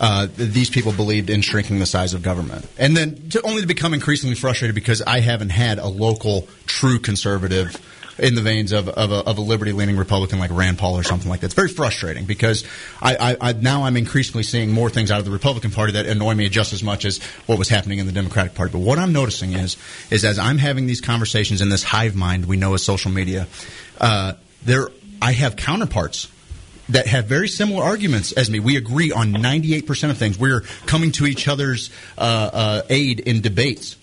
Uh, 0.04 0.26
these 0.36 0.72
people 0.72 0.92
believed 0.92 1.30
in 1.30 1.42
shrinking 1.42 1.78
the 1.78 1.86
size 1.86 2.16
of 2.16 2.24
government, 2.24 2.66
and 2.80 2.98
then 2.98 3.30
to 3.30 3.40
only 3.44 3.62
to 3.62 3.68
become 3.68 3.94
increasingly 3.94 4.36
frustrated 4.36 4.74
because 4.74 5.00
I 5.04 5.20
haven't 5.20 5.50
had 5.52 5.78
a 5.78 5.86
local 5.88 6.48
true 6.66 6.98
conservative 6.98 7.78
in 8.18 8.36
the 8.36 8.42
veins 8.42 8.72
of, 8.72 8.90
of 8.90 9.12
a, 9.12 9.24
a 9.30 9.34
liberty 9.34 9.72
leaning 9.72 9.98
Republican 9.98 10.40
like 10.40 10.52
Rand 10.52 10.78
Paul 10.78 10.98
or 10.98 11.04
something 11.04 11.30
like 11.30 11.42
that. 11.42 11.48
It's 11.48 11.56
very 11.56 11.70
frustrating 11.70 12.26
because 12.26 12.64
I, 13.02 13.16
I, 13.16 13.50
I, 13.50 13.54
now 13.54 13.84
I'm 13.84 13.98
increasingly 13.98 14.44
seeing 14.44 14.72
more 14.72 14.90
things 14.90 15.12
out 15.12 15.20
of 15.20 15.26
the 15.26 15.32
Republican 15.32 15.72
Party 15.72 15.94
that 15.94 16.06
annoy 16.06 16.34
me 16.36 16.50
just 16.50 16.74
as 16.74 16.84
much 16.84 17.06
as 17.06 17.20
what 17.46 17.58
was 17.58 17.70
happening 17.70 18.00
in 18.00 18.06
the 18.06 18.12
Democratic 18.12 18.56
Party. 18.56 18.72
But 18.72 18.80
what 18.80 19.00
I'm 19.00 19.14
noticing 19.14 19.54
is 19.54 19.78
is 20.10 20.26
as 20.26 20.40
I'm 20.40 20.58
having 20.58 20.86
these 20.86 21.02
conversations 21.02 21.62
in 21.62 21.70
this 21.70 21.84
hive 21.84 22.16
mind 22.16 22.46
we 22.46 22.58
know 22.58 22.74
as 22.74 22.84
social 22.84 23.12
media, 23.12 23.48
uh, 24.00 24.34
there 24.64 24.90
I 25.22 25.34
have 25.34 25.56
counterparts 25.56 26.28
that 26.90 27.08
have 27.08 27.26
very 27.26 27.48
similar 27.48 27.84
arguments 27.84 28.32
as 28.34 28.50
me. 28.50 28.60
We 28.60 28.76
agree 28.76 29.12
on 29.12 29.34
98% 29.34 30.10
of 30.10 30.18
things. 30.18 30.38
We're 30.38 30.62
coming 30.86 31.12
to 31.14 31.26
each 31.26 31.48
other's 31.48 31.90
uh, 32.18 32.50
uh, 32.52 32.82
aid 32.90 33.22
in 33.22 33.42
debates. 33.42 33.96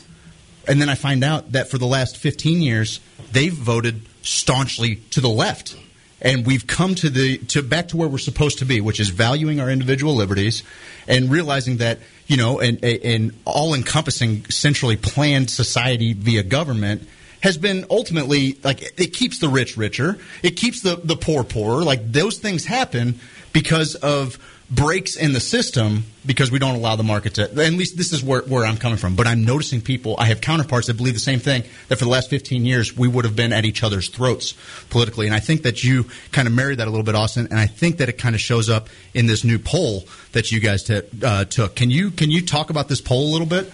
And 0.69 0.81
then 0.81 0.89
I 0.89 0.95
find 0.95 1.25
out 1.25 1.53
that 1.53 1.71
for 1.71 1.79
the 1.79 1.87
last 1.87 2.17
15 2.17 2.61
years, 2.61 3.01
they've 3.33 3.53
voted 3.53 4.03
staunchly 4.23 4.97
to 5.11 5.21
the 5.21 5.29
left. 5.29 5.77
And 6.21 6.45
we've 6.45 6.67
come 6.67 6.95
to 6.97 7.11
the 7.11 7.39
to 7.39 7.63
back 7.63 7.89
to 7.89 7.97
where 7.97 8.09
we're 8.09 8.19
supposed 8.19 8.59
to 8.59 8.65
be, 8.65 8.81
which 8.81 8.99
is 8.99 9.09
valuing 9.09 9.61
our 9.61 9.71
individual 9.71 10.15
liberties 10.15 10.65
and 11.07 11.31
realizing 11.31 11.77
that 11.77 12.01
you 12.27 12.37
know 12.37 12.59
an, 12.59 12.79
an 12.85 13.37
all-encompassing, 13.45 14.45
centrally 14.47 14.97
planned 14.97 15.49
society 15.49 16.15
via 16.15 16.43
government 16.43 17.09
has 17.41 17.57
been 17.57 17.87
ultimately 17.89 18.59
like 18.65 18.83
it 19.01 19.13
keeps 19.13 19.39
the 19.39 19.49
rich 19.49 19.77
richer, 19.77 20.19
it 20.43 20.57
keeps 20.57 20.83
the 20.83 20.97
the 20.97 21.17
poor 21.17 21.45
poorer. 21.45 21.85
Like 21.85 22.11
those 22.11 22.39
things 22.39 22.65
happen 22.65 23.21
because 23.53 23.95
of 23.95 24.39
breaks 24.71 25.17
in 25.17 25.33
the 25.33 25.41
system 25.41 26.05
because 26.27 26.51
we 26.51 26.59
don't 26.59 26.75
allow 26.75 26.95
the 26.95 27.03
market 27.03 27.35
to. 27.35 27.43
At 27.43 27.73
least 27.73 27.97
this 27.97 28.13
is 28.13 28.23
where, 28.23 28.43
where 28.43 28.67
I'm 28.67 28.77
coming 28.77 28.99
from. 28.99 29.17
But 29.17 29.27
I'm 29.27 29.45
noticing 29.45 29.81
people. 29.81 30.15
I 30.19 30.27
have 30.27 30.41
counterparts 30.41 30.89
that 30.89 30.95
believe 30.95 31.15
the 31.15 31.21
same 31.21 31.39
thing. 31.39 31.63
That 31.89 31.99
for 31.99 32.05
the 32.05 32.11
last 32.11 32.29
15 32.29 32.67
years 32.67 32.97
we 32.97 33.09
would 33.09 33.25
have 33.25 33.35
been 33.35 33.53
at 33.53 33.65
each 33.65 33.83
other's 33.83 34.09
throats 34.09 34.55
politically, 34.91 35.27
and 35.27 35.35
I 35.35 35.41
think 35.41 35.63
that 35.63 35.83
you 35.83 36.07
kind 36.33 36.47
of 36.47 36.55
married 36.55 36.79
that 36.79 36.89
a 36.89 36.91
little 36.91 37.05
bit, 37.05 37.15
Austin. 37.15 37.47
And 37.51 37.59
I 37.59 37.67
think 37.67 37.99
that 37.99 38.09
it 38.09 38.19
kind 38.19 38.35
of 38.35 38.41
shows 38.41 38.69
up 38.69 38.89
in 39.15 39.27
this 39.27 39.45
new 39.45 39.59
poll 39.59 40.07
that 40.33 40.53
you 40.53 40.61
guys 40.61 40.83
t- 40.83 41.03
uh, 41.23 41.45
took. 41.45 41.75
Can 41.75 41.91
you 41.91 42.11
can 42.11 42.31
you 42.31 42.45
talk 42.45 42.71
about 42.71 42.89
this 42.89 43.01
poll 43.01 43.31
a 43.31 43.33
little 43.33 43.47
bit? 43.47 43.73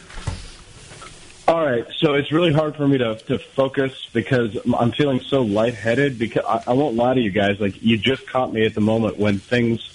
All 1.47 1.63
right, 1.63 1.87
so 1.99 2.15
it's 2.15 2.33
really 2.33 2.55
hard 2.55 2.75
for 2.75 2.89
me 2.89 2.97
to, 2.97 3.17
to 3.17 3.39
focus 3.39 4.09
because 4.15 4.57
I'm 4.79 4.93
feeling 4.93 5.21
so 5.21 5.43
lightheaded. 5.43 6.19
Because 6.19 6.43
I, 6.49 6.71
I 6.71 6.73
won't 6.73 6.97
lie 6.97 7.13
to 7.13 7.21
you 7.21 7.31
guys, 7.31 7.61
like 7.61 7.83
you 7.83 7.99
just 7.99 8.27
caught 8.27 8.51
me 8.51 8.65
at 8.65 8.75
the 8.75 8.81
moment 8.81 9.19
when 9.19 9.41
things, 9.41 9.91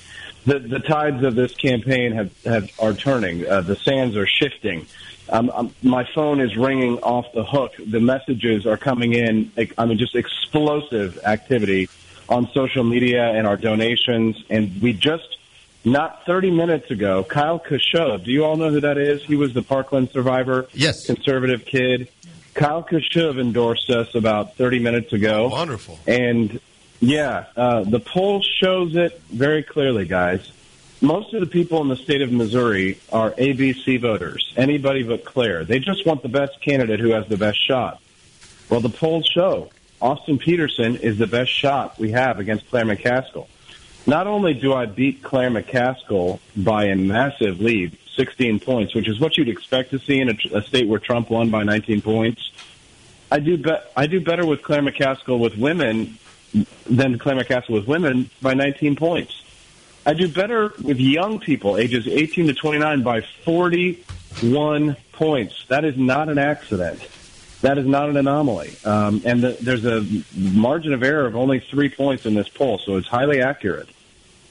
the 0.45 0.59
the 0.59 0.79
tides 0.79 1.23
of 1.23 1.35
this 1.35 1.53
campaign 1.53 2.13
have, 2.13 2.43
have 2.43 2.71
are 2.79 2.93
turning. 2.93 3.47
Uh, 3.47 3.61
the 3.61 3.75
sands 3.75 4.15
are 4.15 4.27
shifting. 4.27 4.85
Um, 5.29 5.51
um, 5.51 5.75
my 5.83 6.07
phone 6.15 6.41
is 6.41 6.57
ringing 6.57 6.97
off 6.99 7.31
the 7.33 7.43
hook. 7.43 7.73
The 7.77 7.99
messages 7.99 8.65
are 8.65 8.77
coming 8.77 9.13
in. 9.13 9.51
I 9.77 9.85
mean, 9.85 9.99
just 9.99 10.15
explosive 10.15 11.19
activity 11.23 11.87
on 12.27 12.49
social 12.51 12.83
media 12.83 13.25
and 13.29 13.45
our 13.45 13.57
donations, 13.57 14.43
and 14.49 14.81
we 14.81 14.93
just 14.93 15.37
not 15.85 16.25
30 16.25 16.51
minutes 16.51 16.91
ago, 16.91 17.23
Kyle 17.23 17.59
Kashuv. 17.59 18.23
Do 18.23 18.31
you 18.31 18.43
all 18.43 18.57
know 18.57 18.69
who 18.69 18.81
that 18.81 18.97
is? 18.97 19.23
He 19.23 19.35
was 19.35 19.53
the 19.53 19.61
Parkland 19.61 20.09
survivor. 20.09 20.67
Yes. 20.73 21.05
Conservative 21.05 21.65
kid. 21.65 22.09
Kyle 22.53 22.83
Kashuv 22.83 23.39
endorsed 23.39 23.89
us 23.89 24.13
about 24.15 24.55
30 24.55 24.79
minutes 24.79 25.13
ago. 25.13 25.47
Wonderful. 25.47 25.97
And 26.07 26.59
yeah, 26.99 27.45
uh, 27.55 27.83
the 27.83 27.99
poll 27.99 28.41
shows 28.41 28.95
it 28.95 29.21
very 29.29 29.63
clearly, 29.63 30.05
guys. 30.05 30.51
Most 31.01 31.33
of 31.33 31.39
the 31.39 31.47
people 31.47 31.81
in 31.81 31.87
the 31.87 31.95
state 31.95 32.21
of 32.21 32.31
Missouri 32.31 32.99
are 33.11 33.31
ABC 33.31 34.01
voters, 34.01 34.53
anybody 34.57 35.03
but 35.03 35.23
Claire. 35.23 35.63
They 35.63 35.79
just 35.79 36.05
want 36.05 36.23
the 36.23 36.29
best 36.29 36.59
candidate 36.61 36.99
who 36.99 37.11
has 37.11 37.25
the 37.27 37.37
best 37.37 37.57
shot. 37.65 38.01
Well, 38.69 38.81
the 38.81 38.89
polls 38.89 39.25
show 39.25 39.69
Austin 40.01 40.37
Petersen 40.37 40.97
is 40.97 41.17
the 41.17 41.27
best 41.27 41.51
shot 41.51 41.97
we 41.97 42.11
have 42.11 42.39
against 42.39 42.69
Claire 42.69 42.85
McCaskill. 42.85 43.47
Not 44.05 44.27
only 44.27 44.53
do 44.53 44.73
I 44.73 44.85
beat 44.85 45.23
Claire 45.23 45.51
McCaskill 45.51 46.39
by 46.55 46.85
a 46.85 46.95
massive 46.95 47.61
lead, 47.61 47.97
16 48.15 48.59
points, 48.59 48.93
which 48.93 49.07
is 49.07 49.19
what 49.19 49.37
you'd 49.37 49.49
expect 49.49 49.91
to 49.91 49.99
see 49.99 50.19
in 50.19 50.29
a, 50.29 50.57
a 50.57 50.61
state 50.63 50.87
where 50.87 50.99
Trump 50.99 51.29
won 51.29 51.49
by 51.49 51.63
19 51.63 52.01
points. 52.01 52.51
I 53.31 53.39
do 53.39 53.57
be- 53.57 53.77
I 53.95 54.07
do 54.07 54.19
better 54.19 54.45
with 54.45 54.63
Claire 54.63 54.81
McCaskill 54.81 55.39
with 55.39 55.57
women 55.57 56.17
than 56.85 57.19
Claire 57.19 57.37
McCaskill 57.37 57.69
with 57.69 57.87
women 57.87 58.29
by 58.41 58.53
19 58.53 58.95
points. 58.95 59.43
I 60.05 60.13
do 60.13 60.27
better 60.27 60.73
with 60.81 60.99
young 60.99 61.39
people, 61.39 61.77
ages 61.77 62.07
18 62.07 62.47
to 62.47 62.53
29, 62.53 63.03
by 63.03 63.21
41 63.21 64.95
points. 65.11 65.65
That 65.67 65.85
is 65.85 65.97
not 65.97 66.29
an 66.29 66.37
accident. 66.37 67.07
That 67.61 67.77
is 67.77 67.85
not 67.85 68.09
an 68.09 68.17
anomaly. 68.17 68.75
Um, 68.85 69.21
and 69.25 69.43
the, 69.43 69.57
there's 69.61 69.85
a 69.85 70.05
margin 70.35 70.93
of 70.93 71.03
error 71.03 71.25
of 71.25 71.35
only 71.35 71.59
three 71.59 71.89
points 71.89 72.25
in 72.25 72.33
this 72.33 72.47
poll, 72.47 72.77
so 72.79 72.95
it's 72.95 73.07
highly 73.07 73.41
accurate 73.41 73.89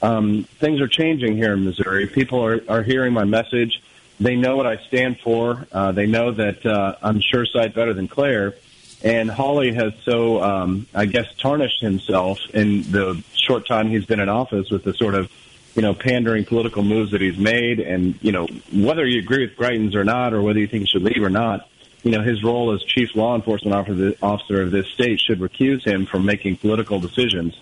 um, 0.01 0.43
things 0.59 0.81
are 0.81 0.87
changing 0.87 1.35
here 1.35 1.53
in 1.53 1.65
Missouri. 1.65 2.07
People 2.07 2.43
are, 2.43 2.61
are 2.69 2.83
hearing 2.83 3.13
my 3.13 3.25
message. 3.25 3.81
They 4.19 4.35
know 4.35 4.57
what 4.57 4.67
I 4.67 4.77
stand 4.87 5.19
for. 5.19 5.65
Uh, 5.71 5.91
they 5.91 6.05
know 6.05 6.31
that 6.31 6.65
uh, 6.65 6.95
I'm 7.01 7.21
sure 7.21 7.45
sight 7.45 7.73
better 7.73 7.93
than 7.93 8.07
Claire. 8.07 8.55
And 9.03 9.31
Hawley 9.31 9.73
has 9.73 9.93
so, 10.03 10.43
um, 10.43 10.87
I 10.93 11.05
guess, 11.05 11.25
tarnished 11.37 11.81
himself 11.81 12.39
in 12.53 12.83
the 12.91 13.23
short 13.33 13.65
time 13.65 13.89
he's 13.89 14.05
been 14.05 14.19
in 14.19 14.27
office 14.27 14.69
with 14.69 14.83
the 14.83 14.93
sort 14.93 15.15
of, 15.15 15.31
you 15.75 15.81
know, 15.81 15.93
pandering 15.93 16.43
political 16.43 16.83
moves 16.83 17.11
that 17.11 17.21
he's 17.21 17.37
made. 17.37 17.79
And, 17.79 18.19
you 18.21 18.31
know, 18.31 18.47
whether 18.73 19.05
you 19.05 19.19
agree 19.19 19.45
with 19.45 19.55
Greitens 19.55 19.95
or 19.95 20.03
not, 20.03 20.33
or 20.33 20.41
whether 20.41 20.59
you 20.59 20.67
think 20.67 20.81
he 20.81 20.87
should 20.87 21.03
leave 21.03 21.23
or 21.23 21.29
not, 21.29 21.69
you 22.03 22.11
know, 22.11 22.21
his 22.21 22.43
role 22.43 22.73
as 22.73 22.83
chief 22.83 23.15
law 23.15 23.35
enforcement 23.35 23.75
officer 24.21 24.61
of 24.61 24.71
this 24.71 24.87
state 24.87 25.19
should 25.19 25.39
recuse 25.39 25.83
him 25.83 26.05
from 26.05 26.25
making 26.25 26.57
political 26.57 26.99
decisions. 26.99 27.57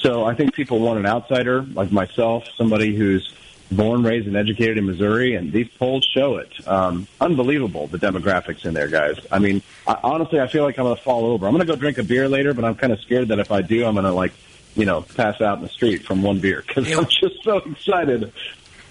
So 0.00 0.24
I 0.24 0.34
think 0.34 0.54
people 0.54 0.80
want 0.80 0.98
an 0.98 1.06
outsider 1.06 1.62
like 1.62 1.92
myself, 1.92 2.48
somebody 2.56 2.96
who's 2.96 3.34
born, 3.70 4.02
raised, 4.02 4.26
and 4.26 4.36
educated 4.36 4.78
in 4.78 4.86
Missouri, 4.86 5.34
and 5.34 5.52
these 5.52 5.68
polls 5.68 6.04
show 6.04 6.36
it. 6.36 6.50
Um, 6.66 7.06
unbelievable, 7.20 7.86
the 7.86 7.98
demographics 7.98 8.64
in 8.64 8.74
there, 8.74 8.88
guys. 8.88 9.18
I 9.30 9.38
mean, 9.38 9.62
I, 9.86 9.96
honestly, 10.02 10.40
I 10.40 10.48
feel 10.48 10.64
like 10.64 10.78
I'm 10.78 10.84
going 10.84 10.96
to 10.96 11.02
fall 11.02 11.26
over. 11.26 11.46
I'm 11.46 11.52
going 11.52 11.66
to 11.66 11.72
go 11.72 11.76
drink 11.76 11.98
a 11.98 12.02
beer 12.02 12.28
later, 12.28 12.54
but 12.54 12.64
I'm 12.64 12.74
kind 12.74 12.92
of 12.92 13.00
scared 13.00 13.28
that 13.28 13.38
if 13.38 13.50
I 13.52 13.62
do, 13.62 13.84
I'm 13.86 13.94
going 13.94 14.04
to, 14.04 14.12
like, 14.12 14.32
you 14.74 14.84
know, 14.84 15.02
pass 15.02 15.40
out 15.40 15.58
in 15.58 15.62
the 15.62 15.68
street 15.68 16.04
from 16.04 16.22
one 16.22 16.40
beer 16.40 16.64
because 16.66 16.90
I'm 16.92 17.06
just 17.06 17.42
so 17.42 17.58
excited 17.58 18.32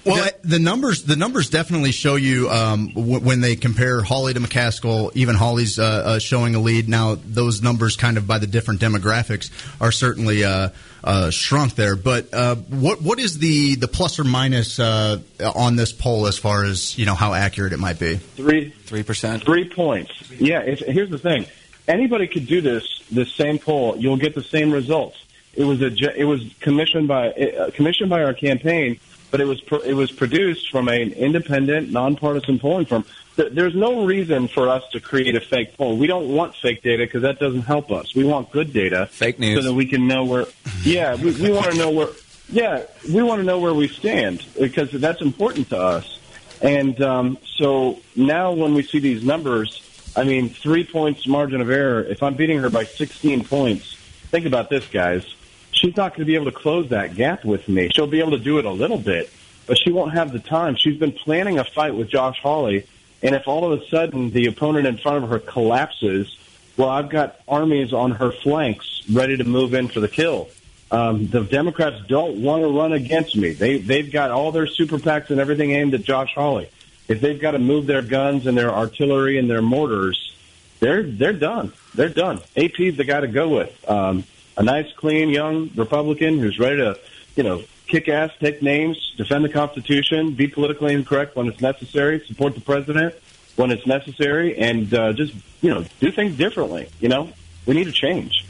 well, 0.10 0.30
the 0.44 0.60
numbers 0.60 1.04
the 1.04 1.16
numbers 1.16 1.50
definitely 1.50 1.92
show 1.92 2.16
you 2.16 2.50
um, 2.50 2.90
w- 2.90 3.20
when 3.20 3.42
they 3.42 3.56
compare 3.56 4.02
Hawley 4.02 4.34
to 4.34 4.40
McCaskill. 4.40 5.12
Even 5.16 5.36
Hawley's 5.36 5.80
uh, 5.80 5.84
uh, 5.84 6.20
showing 6.20 6.56
a 6.56 6.60
lead 6.60 6.90
now. 6.90 7.16
Those 7.24 7.62
numbers, 7.62 7.96
kind 7.96 8.18
of 8.18 8.28
by 8.28 8.40
the 8.40 8.48
different 8.48 8.82
demographics, 8.82 9.52
are 9.82 9.92
certainly 9.92 10.44
uh, 10.44 10.70
uh 11.04 11.30
shrunk 11.30 11.76
there. 11.76 11.96
But 11.96 12.34
uh, 12.34 12.56
what 12.56 13.02
what 13.02 13.20
is 13.20 13.40
the 13.40 13.76
the 13.76 13.88
plus 13.88 14.20
or 14.20 14.24
minus 14.24 14.80
uh, 14.80 15.20
on 15.56 15.76
this 15.76 15.92
poll 15.92 16.28
as 16.28 16.38
far 16.38 16.64
as 16.64 16.98
you 16.98 17.06
know 17.06 17.16
how 17.16 17.34
accurate 17.34 17.74
it 17.74 17.80
might 17.80 18.00
be? 18.00 18.16
Three 18.16 18.70
three 18.70 19.04
percent, 19.04 19.44
three 19.44 19.68
points. 19.68 20.12
Yeah. 20.32 20.62
here's 20.62 21.10
the 21.10 21.20
thing: 21.20 21.46
anybody 21.88 22.28
could 22.28 22.48
do 22.48 22.62
this 22.62 23.04
this 23.12 23.34
same 23.34 23.60
poll. 23.60 23.98
You'll 23.98 24.18
get 24.18 24.36
the 24.36 24.44
same 24.44 24.72
results. 24.72 25.24
It 25.56 25.64
was 25.64 25.82
a 25.82 25.92
it 26.16 26.26
was 26.26 26.54
commissioned 26.60 27.08
by 27.08 27.32
commissioned 27.74 28.10
by 28.10 28.24
our 28.24 28.34
campaign 28.34 29.00
but 29.32 29.42
it 29.42 29.46
was 29.46 29.62
pro- 29.62 29.80
it 29.80 29.94
was 29.94 30.12
produced 30.12 30.72
from 30.72 30.88
an 30.88 31.12
independent, 31.14 31.92
nonpartisan 31.92 32.60
polling 32.60 32.86
firm. 32.86 33.06
There's 33.36 33.76
no 33.76 34.06
reason 34.06 34.50
for 34.50 34.68
us 34.68 34.84
to 34.92 35.00
create 35.00 35.36
a 35.36 35.40
fake 35.40 35.78
poll. 35.78 35.98
We 35.98 36.08
don't 36.08 36.28
want 36.28 36.56
fake 36.56 36.84
data 36.84 37.06
because 37.06 37.22
that 37.22 37.40
doesn't 37.40 37.62
help 37.62 37.90
us. 37.92 38.14
We 38.14 38.26
want 38.26 38.52
good 38.52 38.74
data, 38.74 39.06
fake 39.08 39.40
news, 39.40 39.64
so 39.64 39.70
that 39.70 39.74
we 39.74 39.86
can 39.86 40.08
know 40.08 40.26
where. 40.26 40.46
Yeah, 40.84 41.16
we, 41.16 41.32
we 41.32 41.52
want 41.52 41.72
to 41.72 41.78
know 41.78 41.92
where. 41.92 42.10
Yeah, 42.52 42.84
we 43.14 43.22
want 43.22 43.40
to 43.40 43.46
know 43.46 43.60
where 43.60 43.74
we 43.74 43.88
stand 43.88 44.46
because 44.60 44.92
that's 44.92 45.22
important 45.22 45.70
to 45.70 45.78
us. 45.78 46.20
And 46.62 47.02
um, 47.02 47.38
so 47.46 48.02
now, 48.16 48.52
when 48.52 48.74
we 48.74 48.84
see 48.84 49.00
these 49.00 49.24
numbers, 49.24 49.82
I 50.16 50.24
mean, 50.24 50.50
three 50.50 50.84
points 50.84 51.28
margin 51.28 51.62
of 51.62 51.70
error. 51.70 52.02
If 52.02 52.24
I'm 52.24 52.34
beating 52.34 52.60
her 52.60 52.70
by 52.70 52.84
16 52.84 53.46
points, 53.46 53.94
think 54.32 54.46
about 54.46 54.70
this, 54.70 54.86
guys 54.88 55.36
she's 55.80 55.96
not 55.96 56.12
going 56.12 56.20
to 56.20 56.26
be 56.26 56.36
able 56.36 56.46
to 56.46 56.52
close 56.52 56.90
that 56.90 57.16
gap 57.16 57.46
with 57.46 57.68
me. 57.70 57.90
She'll 57.94 58.08
be 58.08 58.20
able 58.20 58.32
to 58.32 58.40
do 58.40 58.60
it 58.60 58.66
a 58.66 58.72
little 58.72 58.98
bit, 58.98 59.32
but 59.66 59.78
she 59.78 59.92
won't 59.92 60.14
have 60.14 60.32
the 60.32 60.40
time. 60.40 60.76
She's 60.76 60.98
been 60.98 61.12
planning 61.12 61.58
a 61.58 61.64
fight 61.64 61.96
with 61.96 62.10
Josh 62.10 62.40
Hawley, 62.42 62.86
and 63.24 63.34
if 63.34 63.48
all 63.48 63.72
of 63.72 63.82
a 63.82 63.88
sudden 63.88 64.32
the 64.32 64.48
opponent 64.48 64.88
in 64.88 64.98
front 64.98 65.24
of 65.24 65.30
her 65.30 65.40
collapses, 65.40 66.38
well, 66.78 66.90
I've 66.90 67.10
got 67.10 67.40
armies 67.48 67.94
on 67.94 68.12
her 68.12 68.32
flanks 68.32 69.04
ready 69.12 69.38
to 69.38 69.44
move 69.44 69.74
in 69.74 69.88
for 69.88 70.00
the 70.00 70.08
kill. 70.08 70.50
Um, 70.92 71.28
the 71.28 71.42
Democrats 71.44 72.02
don't 72.08 72.42
want 72.42 72.64
to 72.64 72.68
run 72.68 72.94
against 72.94 73.36
me. 73.36 73.52
They 73.52 73.78
they've 73.78 74.12
got 74.12 74.32
all 74.32 74.52
their 74.52 74.66
super 74.66 74.98
PACs 74.98 75.30
and 75.30 75.40
everything 75.40 75.72
aimed 75.72 75.94
at 75.94 76.04
Josh 76.04 76.34
Hawley. 76.34 76.70
If 77.08 77.22
they've 77.22 77.40
got 77.40 77.52
to 77.52 77.60
move 77.60 77.86
their 77.86 78.02
guns 78.02 78.48
and 78.48 78.58
their 78.58 78.72
artillery 78.72 79.38
and 79.38 79.50
their 79.50 79.62
mortars, 79.62 80.34
they're 80.80 81.04
they're 81.04 81.34
done. 81.34 81.74
They're 81.94 82.10
done. 82.10 82.40
AP's 82.56 82.98
the 82.98 83.04
guy 83.04 83.20
to 83.22 83.28
go 83.28 83.50
with. 83.50 83.90
Um, 83.90 84.24
a 84.60 84.64
nice, 84.64 84.92
clean, 84.94 85.30
young 85.30 85.72
Republican 85.76 86.38
who's 86.38 86.60
ready 86.60 86.78
to, 86.78 87.00
you 87.38 87.44
know, 87.44 87.64
kick 87.88 88.10
ass, 88.10 88.30
take 88.40 88.62
names, 88.62 89.14
defend 89.16 89.46
the 89.46 89.50
Constitution, 89.50 90.34
be 90.34 90.48
politically 90.48 90.94
incorrect 90.94 91.36
when 91.38 91.48
it's 91.48 91.62
necessary, 91.62 92.20
support 92.28 92.54
the 92.54 92.62
president 92.62 93.16
when 93.56 93.72
it's 93.72 93.88
necessary, 93.88 94.58
and 94.58 94.94
uh, 94.94 95.14
just, 95.14 95.34
you 95.62 95.70
know, 95.74 95.84
do 96.00 96.12
things 96.12 96.38
differently. 96.38 96.90
You 97.00 97.08
know, 97.10 97.30
we 97.66 97.74
need 97.74 97.88
a 97.88 97.92
change. 97.92 98.46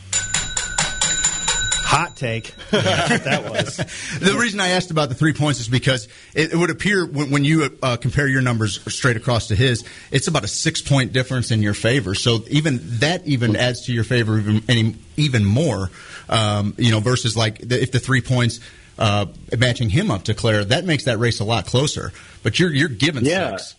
Hot 1.89 2.15
take. 2.15 2.53
that 2.71 3.49
was. 3.49 3.77
the 4.19 4.37
reason 4.39 4.59
I 4.59 4.69
asked 4.69 4.91
about 4.91 5.09
the 5.09 5.15
three 5.15 5.33
points 5.33 5.59
is 5.59 5.67
because 5.67 6.07
it, 6.35 6.53
it 6.53 6.55
would 6.55 6.69
appear 6.69 7.03
when, 7.05 7.31
when 7.31 7.43
you 7.43 7.75
uh, 7.81 7.97
compare 7.97 8.27
your 8.27 8.43
numbers 8.43 8.79
straight 8.93 9.17
across 9.17 9.47
to 9.47 9.55
his, 9.55 9.83
it's 10.11 10.27
about 10.27 10.43
a 10.43 10.47
six 10.47 10.81
point 10.83 11.13
difference 11.13 11.49
in 11.49 11.63
your 11.63 11.73
favor. 11.73 12.13
So 12.13 12.41
even 12.49 12.79
that 12.99 13.25
even 13.25 13.55
adds 13.55 13.87
to 13.87 13.91
your 13.93 14.03
favor 14.03 14.37
even 14.37 14.61
any, 14.69 14.95
even 15.17 15.43
more. 15.43 15.89
Um, 16.29 16.75
you 16.77 16.91
know, 16.91 16.99
versus 16.99 17.35
like 17.35 17.57
the, 17.67 17.81
if 17.81 17.91
the 17.91 17.99
three 17.99 18.21
points. 18.21 18.59
Uh, 18.99 19.27
matching 19.57 19.89
him 19.89 20.11
up 20.11 20.23
to 20.23 20.33
Claire, 20.33 20.65
that 20.65 20.83
makes 20.83 21.05
that 21.05 21.17
race 21.19 21.39
a 21.39 21.45
lot 21.45 21.65
closer. 21.65 22.11
But 22.43 22.59
you're 22.59 22.73
you're 22.73 22.89
given 22.89 23.23
Yeah. 23.23 23.55
six. 23.55 23.75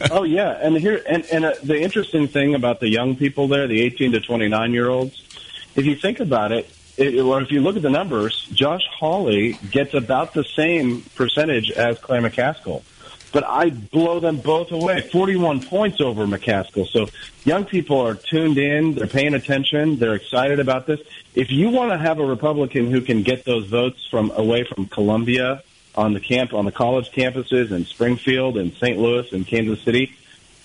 oh 0.10 0.22
yeah, 0.22 0.58
and 0.62 0.74
here 0.78 1.02
and 1.06 1.26
and 1.30 1.44
uh, 1.44 1.52
the 1.62 1.78
interesting 1.78 2.26
thing 2.26 2.54
about 2.54 2.80
the 2.80 2.88
young 2.88 3.16
people 3.16 3.48
there, 3.48 3.66
the 3.68 3.82
18 3.82 4.12
to 4.12 4.20
29 4.20 4.72
year 4.72 4.88
olds, 4.88 5.22
if 5.76 5.84
you 5.84 5.94
think 5.94 6.20
about 6.20 6.52
it, 6.52 6.70
it, 7.00 7.18
or 7.20 7.40
if 7.40 7.50
you 7.50 7.60
look 7.60 7.76
at 7.76 7.82
the 7.82 7.90
numbers, 7.90 8.46
Josh 8.52 8.86
Hawley 8.98 9.52
gets 9.70 9.94
about 9.94 10.34
the 10.34 10.44
same 10.44 11.02
percentage 11.14 11.70
as 11.70 11.98
Claire 11.98 12.22
McCaskill, 12.22 12.82
but 13.32 13.44
I 13.44 13.70
blow 13.70 14.20
them 14.20 14.36
both 14.36 14.70
away, 14.70 15.00
41 15.00 15.62
points 15.62 16.00
over 16.00 16.26
McCaskill. 16.26 16.86
So 16.86 17.08
young 17.44 17.64
people 17.64 18.00
are 18.00 18.14
tuned 18.14 18.58
in, 18.58 18.94
they're 18.94 19.06
paying 19.06 19.34
attention, 19.34 19.96
they're 19.96 20.14
excited 20.14 20.60
about 20.60 20.86
this. 20.86 21.00
If 21.34 21.50
you 21.50 21.70
want 21.70 21.92
to 21.92 21.98
have 21.98 22.18
a 22.18 22.24
Republican 22.24 22.90
who 22.90 23.00
can 23.00 23.22
get 23.22 23.44
those 23.44 23.66
votes 23.66 24.06
from 24.06 24.30
away 24.32 24.64
from 24.64 24.86
Columbia 24.86 25.62
on 25.94 26.12
the 26.12 26.20
camp 26.20 26.52
on 26.52 26.64
the 26.64 26.72
college 26.72 27.10
campuses 27.10 27.70
in 27.72 27.84
Springfield 27.84 28.56
and 28.56 28.72
St. 28.74 28.98
Louis 28.98 29.32
and 29.32 29.46
Kansas 29.46 29.80
City. 29.82 30.14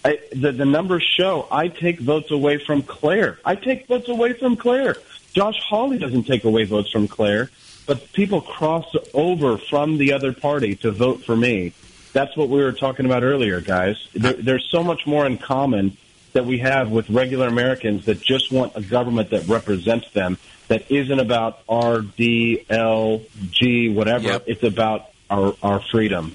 I, 0.03 0.19
the, 0.31 0.51
the 0.51 0.65
numbers 0.65 1.03
show 1.03 1.47
I 1.49 1.67
take 1.67 1.99
votes 1.99 2.29
away 2.29 2.59
from 2.59 2.83
Claire. 2.83 3.39
I 3.43 3.55
take 3.55 3.87
votes 3.87 4.07
away 4.07 4.33
from 4.33 4.55
Claire. 4.55 4.95
Josh 5.35 5.59
Hawley 5.67 5.97
doesn't 5.97 6.23
take 6.23 6.45
away 6.45 6.63
votes 6.63 6.89
from 6.89 7.09
Claire, 7.09 7.51
but 7.85 8.13
people 8.13 8.39
cross 8.39 8.85
over 9.13 9.57
from 9.57 9.97
the 9.97 10.13
other 10.13 10.31
party 10.31 10.75
to 10.77 10.91
vote 10.91 11.25
for 11.25 11.35
me. 11.35 11.73
That's 12.13 12.37
what 12.37 12.47
we 12.47 12.63
were 12.63 12.71
talking 12.71 13.05
about 13.05 13.23
earlier, 13.23 13.59
guys. 13.59 14.07
There, 14.13 14.31
there's 14.31 14.65
so 14.71 14.81
much 14.81 15.05
more 15.05 15.25
in 15.25 15.37
common 15.37 15.97
that 16.31 16.45
we 16.45 16.59
have 16.59 16.89
with 16.89 17.09
regular 17.09 17.47
Americans 17.47 18.05
that 18.05 18.21
just 18.21 18.49
want 18.49 18.71
a 18.75 18.81
government 18.81 19.31
that 19.31 19.45
represents 19.47 20.09
them, 20.11 20.37
that 20.69 20.89
isn't 20.89 21.19
about 21.19 21.59
R, 21.67 21.99
D, 21.99 22.65
L, 22.69 23.21
G, 23.51 23.89
whatever. 23.89 24.23
Yep. 24.23 24.43
It's 24.47 24.63
about 24.63 25.09
our, 25.29 25.53
our 25.61 25.81
freedom. 25.81 26.33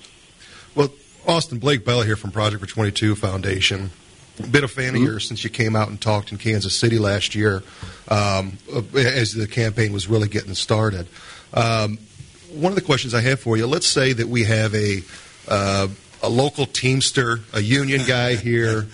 Well, 0.75 0.91
Austin 1.27 1.59
Blake 1.59 1.87
Bell 1.87 2.03
here 2.03 2.17
from 2.17 2.33
Project 2.33 2.61
for 2.61 2.69
22 2.69 3.15
Foundation. 3.15 3.91
Been 4.41 4.65
a 4.65 4.69
fan 4.69 4.97
of 4.97 5.03
yours 5.03 5.27
since 5.27 5.45
you 5.45 5.51
came 5.51 5.77
out 5.77 5.89
and 5.89 6.01
talked 6.01 6.33
in 6.33 6.39
Kansas 6.39 6.75
City 6.75 6.99
last 6.99 7.35
year, 7.35 7.63
um, 8.09 8.59
as 8.95 9.35
the 9.35 9.47
campaign 9.47 9.93
was 9.93 10.09
really 10.09 10.29
getting 10.29 10.55
started. 10.55 11.07
Um, 11.53 11.99
one 12.53 12.73
of 12.73 12.77
the 12.77 12.83
questions 12.83 13.15
I 13.15 13.21
have 13.23 13.41
for 13.41 13.57
you: 13.57 13.67
Let's 13.67 13.87
say 13.87 14.13
that 14.13 14.29
we 14.29 14.45
have 14.45 14.75
a 14.75 15.03
uh, 15.49 15.89
a 16.23 16.29
local 16.29 16.67
Teamster, 16.67 17.41
a 17.53 17.61
union 17.61 18.03
guy 18.07 18.35
here, 18.37 18.87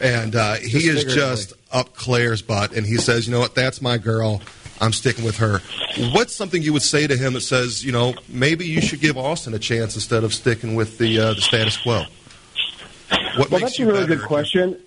and 0.00 0.34
uh, 0.34 0.54
he 0.54 0.88
is 0.88 1.04
just 1.04 1.52
up 1.72 1.94
Claire's 1.94 2.42
butt, 2.42 2.72
and 2.72 2.86
he 2.86 2.96
says, 2.96 3.26
"You 3.26 3.32
know 3.32 3.40
what? 3.40 3.54
That's 3.54 3.80
my 3.82 3.98
girl. 3.98 4.40
I'm 4.80 4.92
sticking 4.92 5.24
with 5.24 5.38
her." 5.38 5.60
What's 6.12 6.34
something 6.34 6.62
you 6.62 6.72
would 6.72 6.82
say 6.82 7.06
to 7.06 7.16
him 7.16 7.32
that 7.34 7.40
says, 7.40 7.84
"You 7.84 7.92
know, 7.92 8.14
maybe 8.28 8.66
you 8.66 8.80
should 8.80 9.00
give 9.00 9.16
Austin 9.16 9.54
a 9.54 9.58
chance 9.58 9.94
instead 9.94 10.24
of 10.24 10.34
sticking 10.34 10.74
with 10.74 10.98
the 10.98 11.18
uh, 11.18 11.34
the 11.34 11.40
status 11.40 11.76
quo"? 11.76 12.04
What 13.36 13.50
Well, 13.50 13.60
that's 13.60 13.78
a 13.78 13.86
really 13.86 14.00
better? 14.00 14.16
good 14.16 14.24
question. 14.26 14.78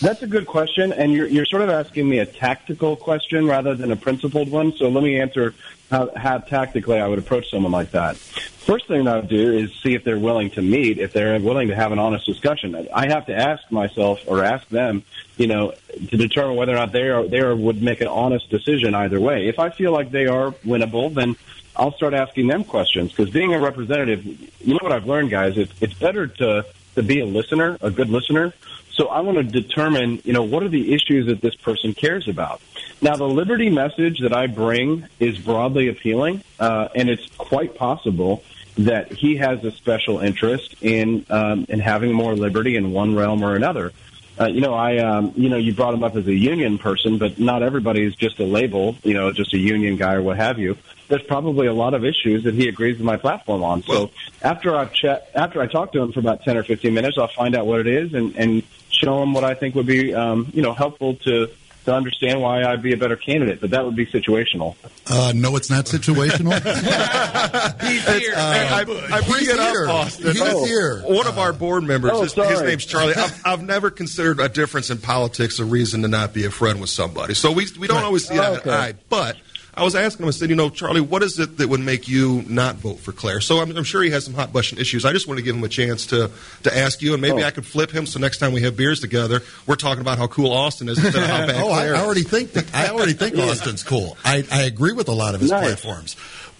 That's 0.00 0.22
a 0.22 0.26
good 0.26 0.46
question, 0.46 0.92
and 0.92 1.10
you're, 1.10 1.26
you're 1.26 1.46
sort 1.46 1.62
of 1.62 1.70
asking 1.70 2.06
me 2.06 2.18
a 2.18 2.26
tactical 2.26 2.96
question 2.96 3.46
rather 3.46 3.74
than 3.74 3.90
a 3.90 3.96
principled 3.96 4.50
one. 4.50 4.74
So 4.76 4.90
let 4.90 5.02
me 5.02 5.18
answer 5.18 5.54
how, 5.90 6.10
how 6.14 6.38
tactically 6.38 6.98
I 6.98 7.08
would 7.08 7.18
approach 7.18 7.48
someone 7.50 7.72
like 7.72 7.92
that. 7.92 8.16
First 8.16 8.88
thing 8.88 9.08
I 9.08 9.16
would 9.16 9.28
do 9.28 9.52
is 9.56 9.72
see 9.82 9.94
if 9.94 10.04
they're 10.04 10.18
willing 10.18 10.50
to 10.50 10.60
meet, 10.60 10.98
if 10.98 11.14
they're 11.14 11.40
willing 11.40 11.68
to 11.68 11.74
have 11.74 11.92
an 11.92 11.98
honest 11.98 12.26
discussion. 12.26 12.88
I 12.92 13.06
have 13.08 13.24
to 13.26 13.34
ask 13.34 13.62
myself 13.70 14.20
or 14.26 14.44
ask 14.44 14.68
them, 14.68 15.02
you 15.38 15.46
know, 15.46 15.72
to 16.08 16.16
determine 16.16 16.56
whether 16.56 16.72
or 16.72 16.76
not 16.76 16.92
they 16.92 17.08
are 17.08 17.26
they 17.26 17.38
are, 17.38 17.56
would 17.56 17.80
make 17.82 18.02
an 18.02 18.08
honest 18.08 18.50
decision 18.50 18.94
either 18.94 19.18
way. 19.18 19.48
If 19.48 19.58
I 19.58 19.70
feel 19.70 19.92
like 19.92 20.10
they 20.10 20.26
are 20.26 20.50
winnable, 20.66 21.14
then 21.14 21.36
I'll 21.74 21.92
start 21.92 22.12
asking 22.12 22.48
them 22.48 22.64
questions 22.64 23.12
because 23.12 23.30
being 23.30 23.54
a 23.54 23.58
representative, 23.60 24.26
you 24.26 24.74
know 24.74 24.80
what 24.82 24.92
I've 24.92 25.06
learned, 25.06 25.30
guys, 25.30 25.56
it's, 25.56 25.72
it's 25.80 25.94
better 25.94 26.26
to 26.26 26.66
to 26.96 27.02
be 27.02 27.20
a 27.20 27.26
listener, 27.26 27.78
a 27.80 27.90
good 27.90 28.10
listener. 28.10 28.52
So 28.90 29.08
I 29.08 29.20
want 29.20 29.36
to 29.36 29.44
determine, 29.44 30.20
you 30.24 30.32
know, 30.32 30.42
what 30.42 30.62
are 30.62 30.68
the 30.68 30.92
issues 30.94 31.26
that 31.26 31.40
this 31.40 31.54
person 31.54 31.94
cares 31.94 32.28
about. 32.28 32.60
Now, 33.02 33.14
the 33.14 33.28
liberty 33.28 33.68
message 33.68 34.20
that 34.20 34.32
I 34.32 34.46
bring 34.46 35.06
is 35.20 35.38
broadly 35.38 35.88
appealing, 35.88 36.42
uh, 36.58 36.88
and 36.94 37.10
it's 37.10 37.28
quite 37.36 37.74
possible 37.74 38.42
that 38.78 39.12
he 39.12 39.36
has 39.36 39.62
a 39.64 39.70
special 39.70 40.18
interest 40.18 40.76
in 40.82 41.24
um, 41.30 41.66
in 41.68 41.80
having 41.80 42.12
more 42.12 42.34
liberty 42.34 42.76
in 42.76 42.92
one 42.92 43.14
realm 43.14 43.42
or 43.42 43.54
another. 43.54 43.92
Uh, 44.38 44.46
you 44.46 44.60
know, 44.60 44.74
I, 44.74 44.98
um, 44.98 45.32
you 45.36 45.48
know, 45.48 45.56
you 45.56 45.74
brought 45.74 45.94
him 45.94 46.04
up 46.04 46.14
as 46.14 46.26
a 46.26 46.34
union 46.34 46.78
person, 46.78 47.18
but 47.18 47.38
not 47.38 47.62
everybody 47.62 48.04
is 48.04 48.14
just 48.14 48.38
a 48.38 48.44
label, 48.44 48.96
you 49.02 49.14
know, 49.14 49.32
just 49.32 49.54
a 49.54 49.58
union 49.58 49.96
guy 49.96 50.14
or 50.14 50.22
what 50.22 50.36
have 50.36 50.58
you. 50.58 50.76
There's 51.08 51.22
probably 51.22 51.66
a 51.68 51.72
lot 51.72 51.94
of 51.94 52.04
issues 52.04 52.44
that 52.44 52.54
he 52.54 52.68
agrees 52.68 52.98
with 52.98 53.06
my 53.06 53.16
platform 53.16 53.62
on. 53.62 53.82
So 53.82 54.10
after 54.42 54.76
I've 54.76 54.92
chat, 54.92 55.30
after 55.34 55.62
I 55.62 55.66
talk 55.66 55.92
to 55.92 56.02
him 56.02 56.12
for 56.12 56.20
about 56.20 56.42
10 56.42 56.56
or 56.56 56.64
15 56.64 56.92
minutes, 56.92 57.16
I'll 57.16 57.28
find 57.28 57.54
out 57.54 57.66
what 57.66 57.80
it 57.80 57.86
is 57.86 58.12
and, 58.12 58.36
and 58.36 58.62
show 58.90 59.22
him 59.22 59.32
what 59.32 59.44
I 59.44 59.54
think 59.54 59.74
would 59.74 59.86
be, 59.86 60.14
um, 60.14 60.50
you 60.52 60.62
know, 60.62 60.74
helpful 60.74 61.14
to, 61.14 61.48
to 61.86 61.94
understand 61.94 62.40
why 62.40 62.62
I'd 62.62 62.82
be 62.82 62.92
a 62.92 62.96
better 62.96 63.16
candidate. 63.16 63.60
But 63.60 63.70
that 63.70 63.84
would 63.84 63.96
be 63.96 64.06
situational. 64.06 64.76
Uh, 65.06 65.32
no, 65.34 65.56
it's 65.56 65.70
not 65.70 65.86
situational. 65.86 66.52
It's- 67.86 68.36
I, 68.36 68.80
I 68.80 68.84
bring 69.22 69.40
He's 69.40 69.48
it 69.48 69.58
up, 69.58 69.70
here. 69.70 69.88
Austin. 69.88 70.32
He's 70.32 70.40
Oh, 70.42 70.64
here. 70.64 71.00
One 71.02 71.26
of 71.26 71.38
our 71.38 71.52
board 71.52 71.84
members, 71.84 72.10
Oh, 72.14 72.22
his, 72.22 72.34
his 72.34 72.62
name's 72.62 72.84
Charlie. 72.86 73.14
I've, 73.14 73.40
I've 73.44 73.62
never 73.62 73.90
considered 73.90 74.40
a 74.40 74.48
difference 74.48 74.90
in 74.90 74.98
politics 74.98 75.58
a 75.58 75.64
reason 75.64 76.02
to 76.02 76.08
not 76.08 76.32
be 76.34 76.44
a 76.44 76.50
friend 76.50 76.80
with 76.80 76.90
somebody. 76.90 77.34
So 77.34 77.52
we 77.52 77.66
we 77.78 77.86
don't 77.86 78.02
always 78.04 78.26
see 78.28 78.34
eye 78.38 78.54
to 78.54 78.58
Okay. 78.60 78.70
eye. 78.70 78.94
But 79.08 79.36
I 79.76 79.84
was 79.84 79.94
asking 79.94 80.24
him, 80.24 80.28
I 80.28 80.32
said, 80.32 80.48
you 80.48 80.56
know, 80.56 80.70
Charlie, 80.70 81.02
what 81.02 81.22
is 81.22 81.38
it 81.38 81.58
that 81.58 81.68
would 81.68 81.80
make 81.80 82.08
you 82.08 82.42
not 82.48 82.76
vote 82.76 82.98
for 82.98 83.12
Claire? 83.12 83.42
So 83.42 83.58
I'm, 83.58 83.76
I'm 83.76 83.84
sure 83.84 84.02
he 84.02 84.08
has 84.10 84.24
some 84.24 84.32
hot 84.32 84.50
button 84.50 84.78
issues. 84.78 85.04
I 85.04 85.12
just 85.12 85.28
want 85.28 85.36
to 85.36 85.44
give 85.44 85.54
him 85.54 85.62
a 85.64 85.68
chance 85.68 86.06
to 86.06 86.30
to 86.62 86.74
ask 86.76 87.02
you, 87.02 87.12
and 87.12 87.20
maybe 87.20 87.42
Oh. 87.42 87.46
I 87.46 87.50
could 87.50 87.66
flip 87.66 87.90
him. 87.90 88.06
So 88.06 88.18
next 88.18 88.38
time 88.38 88.52
we 88.54 88.62
have 88.62 88.74
beers 88.76 89.00
together, 89.00 89.42
we're 89.66 89.76
talking 89.76 90.00
about 90.00 90.16
how 90.16 90.28
cool 90.28 90.50
Austin 90.52 90.88
is 90.88 90.96
instead 91.04 91.22
of 91.22 91.28
how 91.28 91.46
bad 91.46 91.56
oh, 91.62 91.70
I, 91.70 91.80
Claire 91.82 91.94
I 91.94 91.98
is. 91.98 92.04
already 92.06 92.22
think 92.22 92.52
that 92.52 92.74
I 92.74 92.88
already 92.88 93.12
think 93.12 93.36
Austin's 93.38 93.82
cool. 93.82 94.16
I, 94.24 94.44
I 94.50 94.62
agree 94.62 94.92
with 94.92 95.08
a 95.08 95.12
lot 95.14 95.34
of 95.34 95.42
his 95.42 95.50
Nice. 95.50 95.66
platforms. 95.66 96.16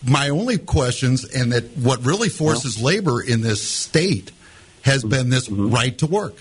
My 0.07 0.29
only 0.29 0.59
questions, 0.59 1.24
and 1.24 1.52
that 1.52 1.64
what 1.79 2.05
really 2.05 2.29
forces 2.29 2.81
labor 2.83 3.22
in 3.22 3.40
this 3.40 3.62
state 3.66 4.31
has 4.83 5.02
been 5.02 5.31
this 5.31 5.48
Mm-hmm. 5.48 5.70
right 5.70 5.96
to 5.98 6.07
work. 6.07 6.35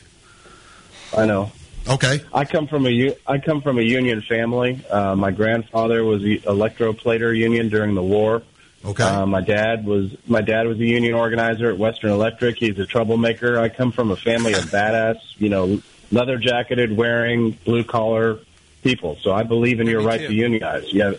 I 1.17 1.25
know. 1.25 1.51
Okay, 1.87 2.21
I 2.33 2.45
come 2.45 2.67
from 2.67 2.87
a 2.87 3.15
I 3.27 3.37
come 3.37 3.61
from 3.61 3.77
a 3.77 3.81
union 3.83 4.21
family. 4.21 4.79
Uh, 4.89 5.15
my 5.15 5.31
grandfather 5.31 6.03
was 6.03 6.21
the 6.23 6.39
electroplater 6.39 7.35
union 7.37 7.69
during 7.69 7.93
the 7.93 8.01
war. 8.03 8.41
okay. 8.83 9.03
Uh, 9.03 9.25
my 9.27 9.41
dad 9.41 9.85
was 9.85 10.15
my 10.27 10.41
dad 10.41 10.65
was 10.67 10.79
a 10.79 10.85
union 10.85 11.13
organizer 11.13 11.69
at 11.69 11.77
Western 11.77 12.09
Electric. 12.11 12.57
He's 12.57 12.79
a 12.79 12.85
troublemaker. 12.87 13.59
I 13.59 13.69
come 13.69 13.91
from 13.91 14.09
a 14.11 14.15
family 14.15 14.53
of 14.53 14.63
badass, 14.65 15.17
you 15.37 15.49
know, 15.49 15.79
leather 16.11 16.37
jacketed, 16.37 16.95
wearing 16.97 17.51
blue 17.65 17.83
collar 17.83 18.39
people. 18.83 19.17
So 19.21 19.31
I 19.33 19.43
believe 19.43 19.79
in 19.79 19.85
your 19.87 19.99
Me 20.01 20.05
right 20.07 20.19
too. 20.21 20.27
to 20.29 20.33
unionize. 20.33 20.91
Yeah, 20.91 21.13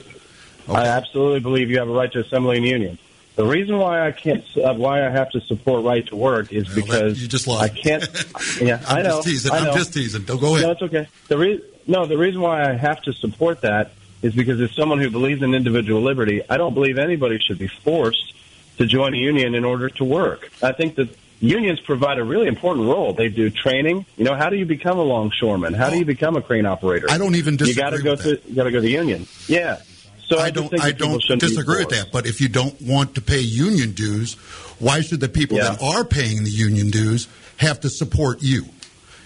I 0.68 0.86
absolutely 0.86 1.40
believe 1.40 1.70
you 1.70 1.78
have 1.78 1.88
a 1.88 1.92
right 1.92 2.10
to 2.12 2.20
assembly 2.20 2.56
and 2.56 2.66
union. 2.66 2.98
The 3.36 3.44
reason 3.46 3.76
why 3.78 4.06
I 4.06 4.12
can't, 4.12 4.44
uh, 4.56 4.72
why 4.74 5.06
I 5.06 5.10
have 5.10 5.30
to 5.32 5.40
support 5.42 5.84
right 5.84 6.06
to 6.08 6.16
work 6.16 6.52
is 6.52 6.66
Well, 6.66 6.74
that- 6.76 6.84
because 6.86 7.22
you 7.22 7.28
just 7.28 7.48
I 7.48 7.68
can't. 7.68 8.06
Yeah, 8.60 8.82
I'm 8.88 8.98
I 8.98 9.02
know. 9.02 9.08
just 9.16 9.28
teasing. 9.28 9.52
I 9.52 9.60
know. 9.60 9.70
I'm 9.70 9.76
just 9.76 9.92
teasing. 9.94 10.22
Don't 10.22 10.40
go 10.40 10.56
No, 10.56 10.70
it's 10.70 10.82
okay. 10.82 11.06
The 11.28 11.36
re- 11.38 11.62
no, 11.86 12.06
the 12.06 12.16
reason 12.16 12.40
why 12.40 12.68
I 12.68 12.72
have 12.72 13.02
to 13.02 13.12
support 13.12 13.60
that 13.60 13.92
is 14.22 14.34
because 14.34 14.60
as 14.60 14.72
someone 14.72 14.98
who 15.00 15.10
believes 15.10 15.42
in 15.42 15.54
individual 15.54 16.00
liberty, 16.00 16.42
I 16.48 16.56
don't 16.56 16.72
believe 16.74 16.98
anybody 16.98 17.38
should 17.38 17.58
be 17.58 17.68
forced 17.68 18.32
to 18.78 18.86
join 18.86 19.14
a 19.14 19.18
union 19.18 19.54
in 19.54 19.64
order 19.64 19.88
to 19.90 20.04
work. 20.04 20.50
I 20.62 20.72
think 20.72 20.94
that 20.96 21.08
unions 21.40 21.80
provide 21.80 22.18
a 22.18 22.24
really 22.24 22.46
important 22.48 22.86
role. 22.86 23.12
They 23.12 23.28
do 23.28 23.50
training. 23.50 24.06
You 24.16 24.24
know, 24.24 24.34
how 24.34 24.48
do 24.48 24.56
you 24.56 24.64
become 24.64 24.98
a 24.98 25.02
longshoreman? 25.02 25.74
How 25.74 25.90
do 25.90 25.98
you 25.98 26.04
become 26.06 26.36
a 26.36 26.42
crane 26.42 26.64
operator? 26.66 27.06
I 27.10 27.18
don't 27.18 27.34
even 27.34 27.58
You 27.58 27.74
got 27.74 27.90
to 27.90 28.02
go 28.02 28.16
through. 28.16 28.38
You 28.48 28.54
got 28.54 28.64
to 28.64 28.70
go 28.70 28.78
to 28.78 28.80
the 28.82 28.90
union. 28.90 29.26
Yeah. 29.46 29.80
So 30.26 30.38
I, 30.38 30.46
I 30.46 30.50
don't. 30.50 30.80
I 30.80 30.90
don't 30.92 31.22
disagree 31.38 31.78
with 31.78 31.90
that. 31.90 32.10
But 32.12 32.26
if 32.26 32.40
you 32.40 32.48
don't 32.48 32.80
want 32.82 33.14
to 33.14 33.20
pay 33.20 33.40
union 33.40 33.92
dues, 33.92 34.34
why 34.78 35.00
should 35.00 35.20
the 35.20 35.28
people 35.28 35.56
Yeah. 35.56 35.70
that 35.70 35.82
are 35.82 36.04
paying 36.04 36.42
the 36.44 36.50
union 36.50 36.90
dues 36.90 37.28
have 37.58 37.80
to 37.80 37.88
support 37.88 38.42
you? 38.42 38.64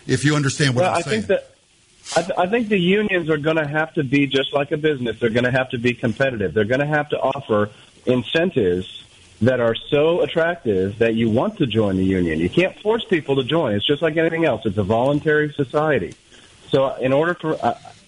If 0.07 0.25
you 0.25 0.37
understand 0.37 0.75
what 0.75 0.83
well, 0.83 0.93
I'm 0.93 0.99
I 0.99 1.01
saying. 1.03 1.23
think 1.23 1.27
that 1.29 1.55
I, 2.17 2.23
th- 2.23 2.39
I 2.39 2.47
think 2.49 2.69
the 2.69 2.79
unions 2.79 3.31
are 3.31 3.39
going 3.39 3.57
to 3.57 3.67
have 3.67 3.95
to 3.95 4.03
be 4.05 4.27
just 4.27 4.53
like 4.53 4.73
a 4.73 4.77
business. 4.77 5.19
They're 5.21 5.31
going 5.31 5.45
to 5.45 5.51
have 5.53 5.71
to 5.71 5.79
be 5.79 5.95
competitive. 5.95 6.53
They're 6.55 6.65
going 6.65 6.81
to 6.81 6.87
have 6.87 7.09
to 7.11 7.21
offer 7.21 7.71
incentives 8.05 9.05
that 9.43 9.61
are 9.61 9.75
so 9.75 10.21
attractive 10.21 10.99
that 10.99 11.15
you 11.15 11.31
want 11.31 11.57
to 11.59 11.67
join 11.67 11.97
the 11.97 12.05
union. 12.05 12.39
You 12.41 12.51
can't 12.51 12.79
force 12.81 13.05
people 13.05 13.37
to 13.37 13.45
join. 13.45 13.75
It's 13.75 13.87
just 13.87 14.03
like 14.03 14.17
anything 14.17 14.45
else. 14.45 14.67
It's 14.67 14.77
a 14.77 14.83
voluntary 14.83 15.53
society. 15.55 16.15
So 16.71 16.95
in 16.95 17.13
order 17.13 17.35
for, 17.35 17.57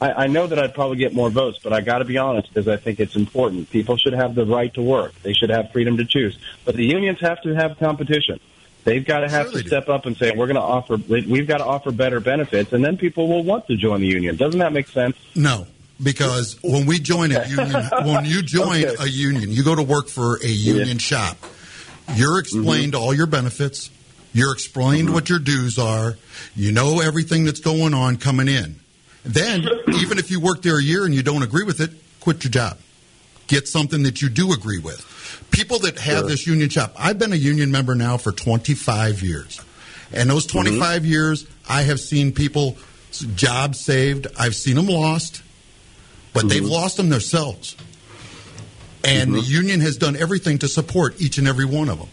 I, 0.01 0.25
I 0.25 0.27
know 0.29 0.47
that 0.47 0.59
I'd 0.59 0.75
probably 0.75 0.97
get 0.97 1.13
more 1.13 1.31
votes, 1.31 1.59
but 1.63 1.73
I 1.73 1.81
got 1.81 1.99
to 1.99 2.05
be 2.05 2.17
honest 2.17 2.49
because 2.49 2.69
I 2.69 2.77
think 2.77 3.01
it's 3.01 3.17
important. 3.17 3.71
People 3.71 3.97
should 3.97 4.13
have 4.13 4.35
the 4.35 4.47
right 4.47 4.73
to 4.75 4.83
work. 4.83 5.15
They 5.23 5.33
should 5.33 5.51
have 5.51 5.73
freedom 5.73 5.97
to 5.97 6.05
choose. 6.05 6.39
But 6.65 6.77
the 6.77 6.85
unions 6.85 7.21
have 7.21 7.43
to 7.43 7.55
have 7.55 7.79
competition. 7.79 8.39
They've 8.85 9.05
got 9.05 9.21
to 9.21 9.29
have 9.29 9.47
Sure 9.51 9.59
to 9.59 9.63
do. 9.63 9.69
step 9.69 9.89
up 9.89 10.07
and 10.07 10.17
say, 10.17 10.33
we're 10.37 10.47
going 10.47 10.57
to 10.57 10.61
offer, 10.63 10.97
we've 10.97 11.47
got 11.47 11.59
to 11.59 11.65
offer 11.65 11.93
better 11.93 12.21
benefits, 12.21 12.73
and 12.73 12.85
then 12.85 12.97
people 12.97 13.29
will 13.29 13.45
want 13.45 13.67
to 13.69 13.77
join 13.77 14.01
the 14.01 14.09
union. 14.09 14.37
Doesn't 14.37 14.59
that 14.59 14.73
make 14.73 14.89
sense? 14.89 15.17
No, 15.37 15.67
because 16.03 16.59
when 16.63 16.87
we 16.87 16.99
join 16.99 17.31
a 17.33 17.47
union, 17.47 17.85
when 18.05 18.25
you 18.25 18.43
join 18.43 18.85
Okay. 18.85 18.95
a 18.99 19.07
union, 19.07 19.51
you 19.53 19.63
go 19.63 19.75
to 19.75 19.83
work 19.83 20.09
for 20.09 20.37
a 20.43 20.49
union 20.49 20.99
shop. 20.99 21.37
You're 22.15 22.41
explained 22.41 22.95
mm-hmm. 22.95 23.03
all 23.03 23.15
your 23.15 23.27
benefits. 23.27 23.91
You're 24.33 24.53
explained 24.53 25.13
what 25.13 25.29
your 25.29 25.39
dues 25.39 25.79
are. 25.79 26.17
You 26.57 26.73
know 26.73 27.01
everything 27.01 27.45
that's 27.45 27.61
going 27.61 27.95
on 27.95 28.17
coming 28.17 28.49
in. 28.49 28.77
Then, 29.25 29.67
even 29.95 30.19
if 30.19 30.31
you 30.31 30.41
work 30.41 30.63
there 30.63 30.79
a 30.79 30.83
year 30.83 31.05
and 31.05 31.15
you 31.15 31.23
don't 31.23 31.43
agree 31.43 31.65
with 31.65 31.81
it, 31.81 31.91
quit 32.21 32.43
your 32.45 32.51
job. 32.51 32.79
Get 33.47 33.69
something 33.69 34.03
that 34.05 34.23
you 34.23 34.29
do 34.29 34.53
agree 34.53 34.79
with. 34.79 35.09
People 35.51 35.79
that 35.81 35.99
have 35.99 36.21
Sure. 36.21 36.29
this 36.29 36.47
union 36.47 36.71
shop, 36.71 36.95
I've 36.99 37.19
been 37.19 37.33
a 37.33 37.37
union 37.37 37.71
member 37.71 37.95
now 37.95 38.17
for 38.17 38.33
25 38.33 39.23
years. 39.23 39.61
And 40.13 40.29
those 40.29 40.47
mm-hmm. 40.47 40.59
25 40.59 41.05
years, 41.05 41.47
I 41.69 41.83
have 41.83 42.01
seen 42.01 42.33
people 42.33 42.77
jobs 43.35 43.79
saved. 43.79 44.27
I've 44.39 44.55
seen 44.55 44.77
them 44.77 44.87
lost, 44.87 45.43
but 46.33 46.49
they've 46.49 46.63
mm-hmm. 46.63 46.73
lost 46.73 46.97
them 46.97 47.11
themselves. 47.11 47.77
And 49.05 49.35
the 49.35 49.39
mm-hmm. 49.39 49.53
union 49.53 49.81
has 49.81 49.97
done 49.97 50.17
everything 50.17 50.59
to 50.59 50.69
support 50.69 51.21
each 51.21 51.39
and 51.39 51.47
every 51.47 51.65
one 51.65 51.89
of 51.89 51.99
them. 51.99 52.09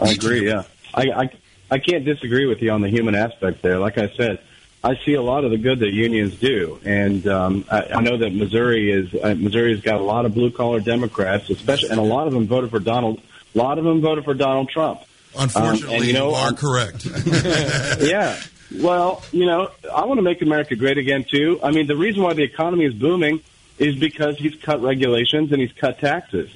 I 0.00 0.10
Each 0.10 0.24
agree. 0.24 0.46
Yeah, 0.46 0.62
I, 0.96 1.02
I 1.10 1.30
I 1.70 1.78
can't 1.78 2.04
disagree 2.04 2.46
with 2.46 2.62
you 2.62 2.70
on 2.70 2.80
the 2.80 2.88
human 2.88 3.14
aspect 3.14 3.60
there. 3.62 3.78
Like 3.78 3.98
I 3.98 4.08
said, 4.16 4.40
I 4.84 4.96
see 5.04 5.14
a 5.14 5.22
lot 5.22 5.44
of 5.44 5.50
the 5.50 5.58
good 5.58 5.80
that 5.80 5.92
unions 5.92 6.36
do, 6.36 6.80
and 6.84 7.26
um, 7.26 7.64
I, 7.70 7.82
I 7.94 8.00
know 8.00 8.16
that 8.18 8.32
Missouri 8.32 8.90
is 8.90 9.14
uh, 9.14 9.34
Missouri's 9.36 9.80
got 9.80 10.00
a 10.00 10.04
lot 10.04 10.24
of 10.26 10.34
blue 10.34 10.50
collar 10.50 10.80
Democrats, 10.80 11.50
especially, 11.50 11.90
and 11.90 11.98
a 11.98 12.02
lot 12.04 12.26
of 12.28 12.32
them 12.32 12.46
voted 12.46 12.70
for 12.70 12.78
Donald. 12.78 13.20
A 13.54 13.58
lot 13.58 13.78
of 13.78 13.84
them 13.84 14.00
voted 14.00 14.24
for 14.24 14.34
Donald 14.34 14.68
Trump. 14.68 15.00
Unfortunately, 15.38 15.88
Um, 15.88 15.94
and, 15.96 16.04
you 16.06 16.12
know, 16.14 16.30
you 16.30 16.34
are 16.36 16.46
I'm- 16.46 16.56
correct. 16.56 17.04
yeah. 18.00 18.38
Well, 18.80 19.22
you 19.32 19.46
know, 19.46 19.70
I 19.94 20.04
want 20.06 20.18
to 20.18 20.22
make 20.22 20.42
America 20.42 20.76
great 20.76 20.98
again 20.98 21.24
too. 21.24 21.60
I 21.62 21.70
mean, 21.70 21.86
the 21.86 21.96
reason 21.96 22.22
why 22.22 22.32
the 22.34 22.42
economy 22.42 22.84
is 22.84 22.94
booming 22.94 23.40
is 23.78 23.96
because 23.96 24.38
he's 24.38 24.54
cut 24.56 24.80
regulations 24.82 25.52
and 25.52 25.60
he's 25.60 25.72
cut 25.72 25.98
taxes. 25.98 26.50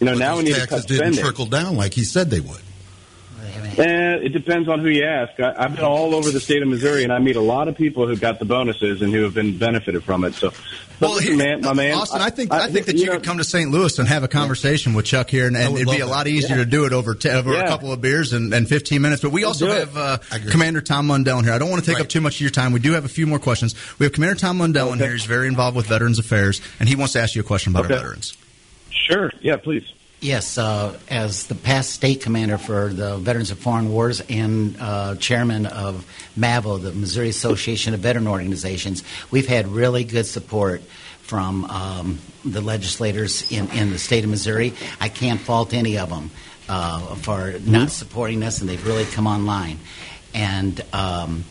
You 0.00 0.06
know, 0.06 0.14
now 0.14 0.36
we 0.36 0.42
need 0.44 0.54
to 0.54 0.60
taxes 0.60 0.80
cut 0.80 0.88
didn't 0.88 0.98
spending. 1.14 1.22
trickle 1.24 1.46
down 1.46 1.76
like 1.76 1.94
he 1.94 2.04
said 2.04 2.28
they 2.30 2.40
would. 2.40 2.60
Eh, 3.64 4.16
it 4.22 4.28
depends 4.32 4.68
on 4.68 4.80
who 4.80 4.88
you 4.88 5.04
ask. 5.04 5.38
I, 5.40 5.54
I've 5.56 5.74
been 5.74 5.84
all 5.84 6.14
over 6.14 6.30
the 6.30 6.40
state 6.40 6.62
of 6.62 6.68
Missouri, 6.68 7.02
and 7.04 7.12
I 7.12 7.18
meet 7.18 7.36
a 7.36 7.40
lot 7.40 7.68
of 7.68 7.76
people 7.76 8.06
who 8.06 8.16
got 8.16 8.38
the 8.38 8.44
bonuses 8.44 9.02
and 9.02 9.12
who 9.12 9.22
have 9.22 9.34
been 9.34 9.56
benefited 9.58 10.04
from 10.04 10.24
it. 10.24 10.34
So, 10.34 10.52
but 11.00 11.10
listen, 11.10 11.26
here- 11.28 11.36
man, 11.36 11.60
my 11.62 11.72
man, 11.72 11.94
Austin, 11.94 12.20
I, 12.20 12.30
think 12.30 12.52
I, 12.52 12.68
think 12.68 12.86
that 12.86 12.96
you, 12.96 13.06
know, 13.06 13.12
could 13.12 13.24
come 13.24 13.38
to 13.38 13.44
St. 13.44 13.70
Louis 13.70 13.98
and 13.98 14.06
have 14.06 14.22
a 14.22 14.28
conversation 14.28 14.94
with 14.94 15.06
Chuck 15.06 15.30
here, 15.30 15.46
and, 15.46 15.56
and 15.56 15.74
it'd 15.76 15.88
be 15.88 16.00
a 16.00 16.06
lot 16.06 16.26
easier 16.26 16.56
to 16.56 16.64
do 16.66 16.84
it 16.84 16.92
over 16.92 17.14
t- 17.14 17.28
over 17.30 17.54
a 17.54 17.66
couple 17.66 17.90
of 17.92 18.00
beers 18.00 18.32
and, 18.32 18.52
and 18.52 18.68
15 18.68 19.00
minutes. 19.02 19.22
But 19.22 19.30
we 19.32 19.44
also 19.44 19.66
do 19.66 19.72
it. 19.72 19.78
have 19.80 19.96
uh, 19.96 20.18
Commander 20.50 20.80
Tom 20.80 21.08
Mundell 21.08 21.42
here. 21.42 21.52
I 21.52 21.58
don't 21.58 21.70
want 21.70 21.82
to 21.82 21.86
take 21.86 21.96
Right. 21.96 22.02
up 22.04 22.08
too 22.08 22.20
much 22.20 22.36
of 22.36 22.40
your 22.42 22.50
time. 22.50 22.72
We 22.72 22.80
do 22.80 22.92
have 22.92 23.04
a 23.04 23.08
few 23.08 23.26
more 23.26 23.38
questions. 23.38 23.74
We 23.98 24.04
have 24.04 24.12
Commander 24.12 24.36
Tom 24.36 24.58
Mundell 24.58 24.88
in 24.88 24.94
Okay. 24.94 25.04
here. 25.04 25.12
He's 25.12 25.24
very 25.26 25.48
involved 25.48 25.76
with 25.76 25.86
Veterans 25.86 26.18
Affairs, 26.18 26.60
and 26.80 26.88
he 26.88 26.96
wants 26.96 27.12
to 27.14 27.20
ask 27.20 27.34
you 27.34 27.40
a 27.40 27.44
question 27.44 27.72
about 27.72 27.86
Okay. 27.86 27.94
our 27.94 28.00
veterans. 28.00 28.36
Sure, 28.90 29.30
yeah, 29.42 29.56
please. 29.56 29.84
Yes, 30.24 30.56
uh, 30.56 30.98
as 31.10 31.48
the 31.48 31.54
past 31.54 31.90
state 31.90 32.22
commander 32.22 32.56
for 32.56 32.88
the 32.88 33.18
Veterans 33.18 33.50
of 33.50 33.58
Foreign 33.58 33.92
Wars 33.92 34.22
and 34.30 34.74
uh, 34.80 35.16
chairman 35.16 35.66
of 35.66 36.06
MAVO, 36.34 36.78
the 36.78 36.92
Missouri 36.92 37.28
Association 37.28 37.92
of 37.92 38.00
Veteran 38.00 38.26
Organizations, 38.26 39.02
we've 39.30 39.46
had 39.46 39.68
really 39.68 40.02
good 40.02 40.24
support 40.24 40.80
from 41.20 41.66
um, 41.66 42.18
the 42.42 42.62
legislators 42.62 43.52
in, 43.52 43.70
in 43.72 43.90
the 43.90 43.98
state 43.98 44.24
of 44.24 44.30
Missouri. 44.30 44.72
I 44.98 45.10
can't 45.10 45.38
fault 45.38 45.74
any 45.74 45.98
of 45.98 46.08
them 46.08 46.30
uh, 46.70 47.16
for 47.16 47.52
not 47.62 47.90
supporting 47.90 48.42
us, 48.44 48.62
and 48.62 48.70
they've 48.70 48.86
really 48.86 49.04
come 49.04 49.26
online. 49.26 49.78
And 50.32 50.80
um, 50.94 51.44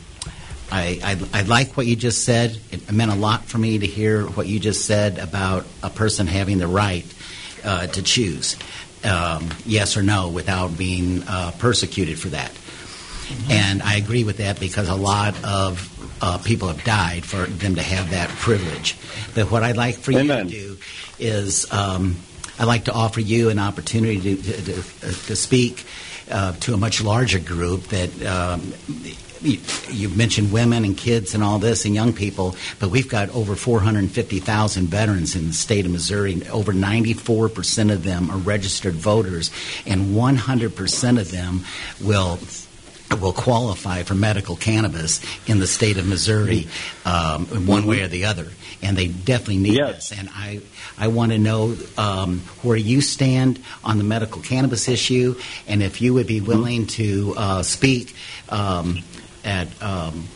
I, 0.72 1.00
I, 1.04 1.42
I 1.42 1.42
like 1.44 1.78
what 1.78 1.86
you 1.86 1.96
just 1.96 2.24
said. 2.24 2.58
It 2.72 2.92
meant 2.92 3.12
a 3.12 3.16
lot 3.16 3.46
for 3.46 3.60
me 3.60 3.78
to 3.78 3.86
hear 3.86 4.26
what 4.26 4.48
you 4.48 4.60
just 4.60 4.86
said 4.86 5.20
about 5.20 5.68
a 5.84 5.92
person 5.92 6.26
having 6.26 6.58
the 6.58 6.68
right 6.68 7.06
uh, 7.64 7.88
to 7.88 8.02
choose 8.02 8.58
um, 9.04 9.50
yes 9.66 9.98
or 9.98 10.04
no 10.04 10.30
without 10.30 10.78
being 10.78 11.24
uh, 11.28 11.52
persecuted 11.60 12.20
for 12.20 12.30
that. 12.30 12.52
And 13.50 13.82
I 13.82 13.96
agree 13.96 14.24
with 14.24 14.38
that 14.38 14.60
because 14.60 14.90
a 14.90 14.96
lot 14.96 15.34
of 15.44 15.90
uh, 16.22 16.38
people 16.40 16.68
have 16.68 16.84
died 16.84 17.26
for 17.26 17.46
them 17.46 17.76
to 17.76 17.82
have 17.82 18.12
that 18.12 18.30
privilege. 18.30 18.98
But 19.34 19.50
what 19.50 19.64
I'd 19.64 19.78
like 19.78 19.96
for 19.96 20.12
Amen. 20.12 20.50
you 20.50 20.54
to 20.54 20.76
do 20.76 20.78
is 21.20 21.72
um, 21.72 22.18
I'd 22.60 22.66
like 22.66 22.86
to 22.86 22.94
offer 22.94 23.20
you 23.20 23.50
an 23.50 23.60
opportunity 23.60 24.36
to, 24.36 24.36
to, 24.36 24.84
to 25.28 25.36
speak 25.36 25.86
uh, 26.30 26.54
to 26.62 26.74
a 26.74 26.78
much 26.78 27.04
larger 27.04 27.40
group 27.40 27.84
that 27.88 28.26
um, 28.26 28.74
you, 29.44 29.60
you've 29.90 30.18
mentioned 30.18 30.52
women 30.52 30.84
and 30.86 30.98
kids 30.98 31.34
and 31.36 31.44
all 31.44 31.60
this 31.60 31.86
and 31.86 31.94
young 31.94 32.14
people, 32.14 32.56
but 32.80 32.90
we've 32.90 33.10
got 33.10 33.30
over 33.30 33.56
450,000 33.56 34.88
veterans 34.88 35.36
in 35.36 35.48
the 35.48 35.54
state 35.54 35.86
of 35.86 35.92
Missouri. 35.92 36.42
Over 36.50 36.74
94% 36.74 37.92
of 37.92 38.04
them 38.04 38.32
are 38.32 38.38
registered 38.38 38.94
voters, 38.96 39.52
and 39.86 40.16
100% 40.16 41.20
of 41.20 41.32
them 41.32 41.62
will 42.02 42.40
will 43.22 43.34
qualify 43.34 44.02
for 44.02 44.16
medical 44.16 44.56
cannabis 44.56 45.22
in 45.46 45.60
the 45.60 45.68
state 45.68 45.98
of 45.98 46.08
Missouri, 46.08 46.68
um, 47.06 47.46
one 47.68 47.86
way 47.86 48.02
or 48.02 48.08
the 48.08 48.26
other, 48.26 48.48
and 48.82 48.98
they 48.98 49.08
definitely 49.08 49.58
need 49.60 49.76
Yes. 49.76 50.10
this. 50.10 50.18
And 50.20 50.30
I, 50.34 50.62
I 50.98 51.10
want 51.10 51.32
to 51.32 51.38
know 51.38 51.78
um, 51.96 52.40
where 52.64 52.78
you 52.78 53.02
stand 53.02 53.60
on 53.84 54.00
the 54.00 54.04
medical 54.04 54.42
cannabis 54.42 54.88
issue, 54.90 55.36
and 55.68 55.84
if 55.84 56.02
you 56.02 56.16
would 56.16 56.26
be 56.26 56.42
willing 56.42 56.88
to 56.88 57.36
uh, 57.38 57.62
speak 57.62 58.16
um, 58.50 59.04
at 59.44 59.68
um, 59.82 60.28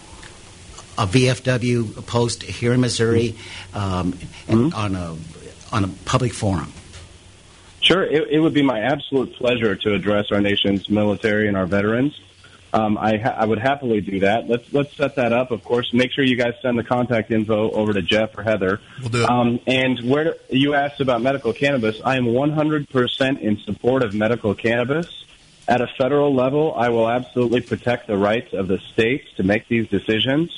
a 0.98 1.06
VFW 1.06 2.06
post 2.08 2.44
here 2.44 2.74
in 2.74 2.82
Missouri 2.82 3.36
um, 3.74 4.18
and 4.48 4.74
on 4.74 4.96
a 4.96 5.16
on 5.72 5.84
a 5.84 5.88
public 6.06 6.34
forum. 6.34 6.72
Sure, 7.82 8.04
it, 8.04 8.28
it 8.30 8.40
would 8.40 8.54
be 8.54 8.64
my 8.64 8.80
absolute 8.80 9.34
pleasure 9.36 9.76
to 9.76 9.94
address 9.94 10.32
our 10.32 10.42
nation's 10.42 10.90
military 10.90 11.48
and 11.48 11.56
our 11.56 11.66
veterans. 11.66 12.20
Um, 12.74 12.98
I, 12.98 13.18
ha- 13.18 13.36
I 13.38 13.46
would 13.46 13.60
happily 13.60 14.02
do 14.02 14.20
that. 14.22 14.50
Let's 14.50 14.72
let's 14.74 14.96
set 14.96 15.16
that 15.16 15.32
up. 15.32 15.52
Of 15.52 15.64
course, 15.64 15.94
make 15.94 16.12
sure 16.12 16.24
you 16.24 16.36
guys 16.36 16.54
send 16.62 16.78
the 16.78 16.84
contact 16.84 17.32
info 17.32 17.72
over 17.72 17.94
to 17.94 18.02
Jeff 18.02 18.38
or 18.38 18.44
Heather. 18.44 18.82
We'll 19.00 19.10
do 19.10 19.24
it. 19.24 19.30
Um, 19.30 19.60
and 19.68 20.00
where 20.02 20.36
you 20.50 20.74
asked 20.74 21.00
about 21.00 21.22
medical 21.22 21.54
cannabis, 21.54 22.02
I 22.04 22.18
am 22.18 22.26
100% 22.26 23.40
in 23.40 23.58
support 23.60 24.04
of 24.04 24.14
medical 24.14 24.54
cannabis. 24.54 25.24
At 25.68 25.82
a 25.82 25.88
federal 25.98 26.34
level, 26.34 26.74
I 26.76 26.90
will 26.90 27.10
absolutely 27.10 27.62
protect 27.62 28.08
the 28.08 28.18
rights 28.18 28.54
of 28.54 28.68
the 28.68 28.80
states 28.80 29.28
to 29.36 29.44
make 29.44 29.68
these 29.68 29.90
decisions. 29.90 30.58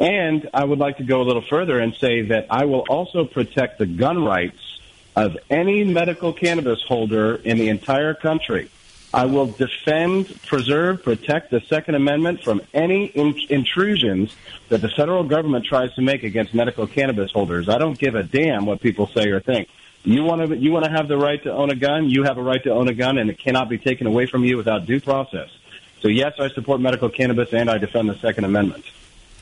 And 0.00 0.48
I 0.52 0.64
would 0.64 0.78
like 0.78 0.96
to 0.98 1.04
go 1.04 1.22
a 1.22 1.24
little 1.24 1.42
further 1.42 1.78
and 1.78 1.94
say 1.94 2.22
that 2.22 2.46
I 2.50 2.64
will 2.64 2.84
also 2.88 3.24
protect 3.24 3.78
the 3.78 3.86
gun 3.86 4.24
rights 4.24 4.80
of 5.14 5.36
any 5.50 5.84
medical 5.84 6.32
cannabis 6.32 6.82
holder 6.82 7.36
in 7.36 7.58
the 7.58 7.68
entire 7.68 8.14
country. 8.14 8.70
I 9.12 9.24
will 9.24 9.46
defend, 9.46 10.40
preserve, 10.42 11.02
protect 11.02 11.50
the 11.50 11.60
Second 11.60 11.94
Amendment 11.94 12.42
from 12.42 12.60
any 12.74 13.06
in- 13.06 13.40
intrusions 13.48 14.36
that 14.68 14.82
the 14.82 14.88
federal 14.90 15.24
government 15.24 15.64
tries 15.64 15.94
to 15.94 16.02
make 16.02 16.24
against 16.24 16.52
medical 16.52 16.86
cannabis 16.86 17.32
holders. 17.32 17.68
I 17.68 17.78
don't 17.78 17.98
give 17.98 18.14
a 18.14 18.22
damn 18.22 18.66
what 18.66 18.80
people 18.80 19.06
say 19.06 19.28
or 19.30 19.40
think. 19.40 19.68
You 20.08 20.24
want 20.24 20.48
to 20.48 20.56
you 20.56 20.72
want 20.72 20.86
to 20.86 20.90
have 20.90 21.06
the 21.06 21.18
right 21.18 21.42
to 21.42 21.52
own 21.52 21.70
a 21.70 21.74
gun. 21.74 22.08
You 22.08 22.22
have 22.22 22.38
a 22.38 22.42
right 22.42 22.62
to 22.62 22.70
own 22.70 22.88
a 22.88 22.94
gun, 22.94 23.18
and 23.18 23.28
it 23.28 23.38
cannot 23.38 23.68
be 23.68 23.76
taken 23.76 24.06
away 24.06 24.24
from 24.24 24.42
you 24.42 24.56
without 24.56 24.86
due 24.86 25.00
process. 25.00 25.50
So 26.00 26.08
yes, 26.08 26.32
I 26.38 26.48
support 26.48 26.80
medical 26.80 27.10
cannabis, 27.10 27.52
and 27.52 27.68
I 27.68 27.76
defend 27.76 28.08
the 28.08 28.16
Second 28.16 28.44
Amendment. 28.44 28.86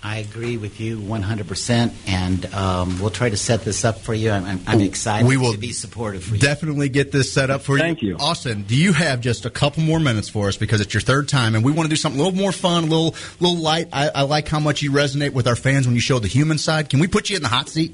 I 0.02 0.18
agree 0.18 0.56
with 0.56 0.80
you 0.80 0.98
100%, 0.98 1.92
and 2.06 2.54
um, 2.54 3.00
we'll 3.00 3.10
try 3.10 3.28
to 3.28 3.36
set 3.36 3.62
this 3.62 3.84
up 3.84 3.98
for 3.98 4.12
you. 4.12 4.30
I'm, 4.30 4.44
I'm, 4.44 4.60
I'm 4.66 4.80
excited 4.80 5.26
We 5.26 5.36
will 5.36 5.52
to 5.52 5.58
be 5.58 5.72
supportive 5.72 6.22
for 6.24 6.34
you. 6.34 6.40
Definitely 6.40 6.88
get 6.88 7.12
this 7.12 7.32
set 7.32 7.50
up 7.50 7.62
for 7.62 7.76
you. 7.76 7.82
Thank 7.82 8.02
you. 8.02 8.16
Austin. 8.16 8.62
Do 8.62 8.76
you 8.76 8.92
have 8.92 9.20
just 9.20 9.46
a 9.46 9.50
couple 9.50 9.82
more 9.82 9.98
minutes 9.98 10.28
for 10.28 10.48
us 10.48 10.56
because 10.56 10.80
it's 10.80 10.94
your 10.94 11.00
third 11.00 11.28
time 11.28 11.54
and 11.54 11.64
we 11.64 11.72
want 11.72 11.86
to 11.86 11.90
do 11.90 11.96
something 11.96 12.20
a 12.20 12.24
little 12.24 12.38
more 12.38 12.52
fun, 12.52 12.84
a 12.84 12.86
little 12.86 13.14
little 13.40 13.56
light. 13.56 13.88
I, 13.92 14.10
I 14.14 14.22
like 14.22 14.48
how 14.48 14.60
much 14.60 14.82
you 14.82 14.92
resonate 14.92 15.32
with 15.32 15.46
our 15.46 15.56
fans 15.56 15.86
when 15.86 15.94
you 15.94 16.00
show 16.00 16.18
the 16.18 16.28
human 16.28 16.58
side. 16.58 16.88
Can 16.88 17.00
we 17.00 17.08
put 17.08 17.30
you 17.30 17.36
in 17.36 17.42
the 17.42 17.48
hot 17.48 17.68
seat? 17.68 17.92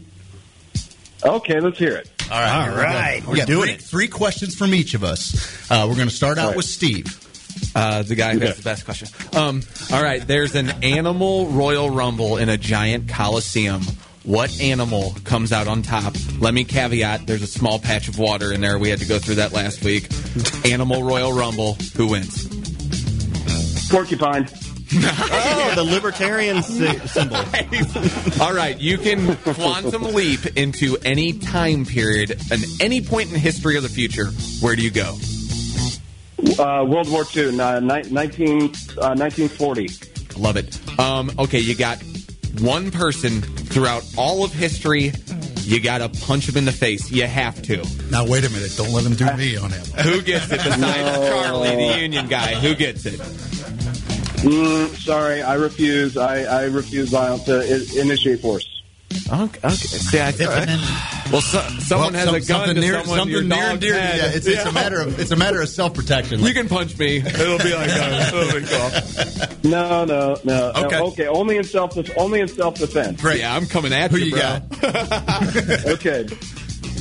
Okay, 1.25 1.61
let's 1.61 1.79
hear 1.79 1.97
it. 1.97 2.11
All 2.31 2.39
right, 2.41 2.51
All 2.57 2.63
here 2.65 2.71
we 2.73 2.77
go. 2.77 2.83
right, 2.83 3.23
We 3.23 3.29
we're 3.29 3.37
got 3.37 3.47
doing 3.47 3.63
three, 3.67 3.75
it. 3.75 3.83
three 3.83 4.09
questions 4.09 4.55
from 4.55 4.75
each 4.75 4.95
of 4.95 5.05
us. 5.05 5.71
Uh, 5.71 5.87
we're 5.89 5.97
going 5.97 6.09
to 6.09 6.15
start 6.15 6.39
out 6.39 6.49
Right. 6.49 6.57
with 6.57 6.67
Steve. 6.67 7.19
Uh, 7.75 8.03
the 8.03 8.15
guy 8.15 8.33
who 8.33 8.41
has 8.41 8.57
the 8.57 8.63
best 8.63 8.85
question. 8.85 9.09
Um, 9.37 9.63
all 9.93 10.03
right, 10.03 10.27
there's 10.27 10.55
an 10.55 10.71
animal 10.83 11.49
Royal 11.49 11.91
Rumble 11.91 12.39
in 12.39 12.49
a 12.49 12.57
giant 12.57 13.09
coliseum. 13.09 13.83
What 14.25 14.59
animal 14.61 15.15
comes 15.25 15.53
out 15.53 15.67
on 15.69 15.83
top? 15.83 16.15
Let 16.39 16.55
me 16.55 16.65
caveat: 16.65 17.27
there's 17.27 17.43
a 17.43 17.47
small 17.47 17.79
patch 17.79 18.09
of 18.09 18.19
water 18.19 18.53
in 18.53 18.61
there. 18.61 18.79
We 18.79 18.89
had 18.89 19.01
to 19.01 19.07
go 19.07 19.19
through 19.19 19.35
that 19.37 19.53
last 19.53 19.85
week. 19.85 20.09
Animal 20.65 21.03
Royal 21.03 21.33
Rumble. 21.33 21.75
Who 21.97 22.07
wins? 22.09 22.49
Porcupine. 23.91 24.49
Oh, 24.95 25.73
the 25.75 25.85
libertarian 25.85 26.63
sy- 26.63 26.99
symbol. 27.07 27.37
All 28.43 28.53
right, 28.55 28.79
you 28.79 28.99
can 28.99 29.37
quantum 29.37 30.03
leap 30.15 30.45
into 30.57 30.97
any 31.05 31.33
time 31.33 31.85
period 31.85 32.33
and 32.51 32.63
any 32.81 33.01
point 33.01 33.33
in 33.33 33.39
history 33.39 33.77
or 33.77 33.81
the 33.81 33.89
future. 33.89 34.27
Where 34.61 34.77
do 34.77 34.83
you 34.83 34.91
go? 34.91 35.17
Uh, 36.59 36.85
World 36.85 37.09
War 37.11 37.25
II, 37.37 37.61
uh, 37.61 37.81
ni- 37.81 38.11
19, 38.11 38.63
uh, 38.99 39.15
1940. 39.15 39.89
Love 40.37 40.57
it. 40.57 40.99
Um, 40.99 41.31
okay, 41.39 41.61
you 41.61 41.75
got 41.77 42.03
one 42.61 42.91
person 42.91 43.41
throughout 43.43 44.03
all 44.17 44.45
of 44.45 44.53
history. 44.53 45.13
You 45.61 45.81
got 45.81 45.99
to 45.99 46.09
punch 46.27 46.49
him 46.49 46.57
in 46.57 46.65
the 46.65 46.73
face. 46.73 47.11
You 47.13 47.27
have 47.27 47.63
to. 47.63 47.77
Now 48.11 48.27
wait 48.27 48.45
a 48.45 48.51
minute. 48.51 48.73
Don't 48.77 48.91
let 48.93 49.05
him 49.05 49.15
do 49.15 49.25
me 49.37 49.57
on 49.57 49.71
him. 49.71 49.85
Who 50.03 50.21
gets 50.23 50.47
it 50.47 50.59
besides 50.65 50.81
No. 50.81 51.29
Charlie, 51.31 51.77
the 51.95 52.01
union 52.01 52.27
guy? 52.27 52.55
Who 52.57 52.75
gets 52.75 53.07
it? 53.07 53.21
Mm, 54.43 54.89
sorry, 54.97 55.43
I 55.43 55.55
refuse. 55.55 56.17
I, 56.17 56.43
I 56.43 56.65
refuse 56.65 57.11
violence 57.11 57.45
to 57.45 57.59
i- 57.61 58.01
initiate 58.01 58.41
force. 58.41 58.69
Okay. 59.31 59.59
okay. 59.63 59.75
See, 59.77 60.19
I, 60.19 60.31
well, 61.31 61.43
so, 61.43 61.61
someone 61.81 62.15
Well, 62.15 62.25
has 62.25 62.25
some- 62.25 62.35
a 62.35 62.41
gun 62.41 62.47
something 62.47 62.75
to 62.77 62.81
near, 62.81 62.93
someone 63.01 63.19
something 63.19 63.33
your 63.33 63.43
near 63.45 63.59
and 63.59 63.73
dog 63.73 63.81
dear. 63.81 64.01
had. 64.01 64.17
Yeah, 64.17 64.31
it's, 64.37 64.47
it's 64.47 64.65
a 64.65 64.73
matter 64.73 65.01
of 65.01 65.21
it's 65.21 65.31
a 65.31 65.37
matter 65.37 65.61
of 65.61 65.69
self 65.69 65.93
protection. 65.95 66.41
You 66.41 66.55
can 66.55 66.67
punch 66.69 66.97
me. 66.99 67.19
It'll 67.19 67.59
be 67.59 67.75
like 67.75 67.89
that. 67.89 69.53
Cool. 69.63 69.71
No, 69.71 70.05
no, 70.07 70.37
no. 70.45 70.73
Okay. 70.75 70.99
No, 70.99 71.07
okay, 71.09 71.27
only 71.29 71.57
in 71.59 71.65
self 71.65 71.97
only 72.17 72.41
in 72.41 72.49
self 72.49 72.77
defense. 72.77 73.21
Great. 73.21 73.41
Yeah, 73.41 73.55
I'm 73.55 73.67
coming 73.67 73.93
at 73.93 74.11
Who 74.11 74.17
you, 74.17 74.25
you 74.27 74.33
bro. 74.33 74.41
got? 74.41 75.87
Okay. 75.89 76.27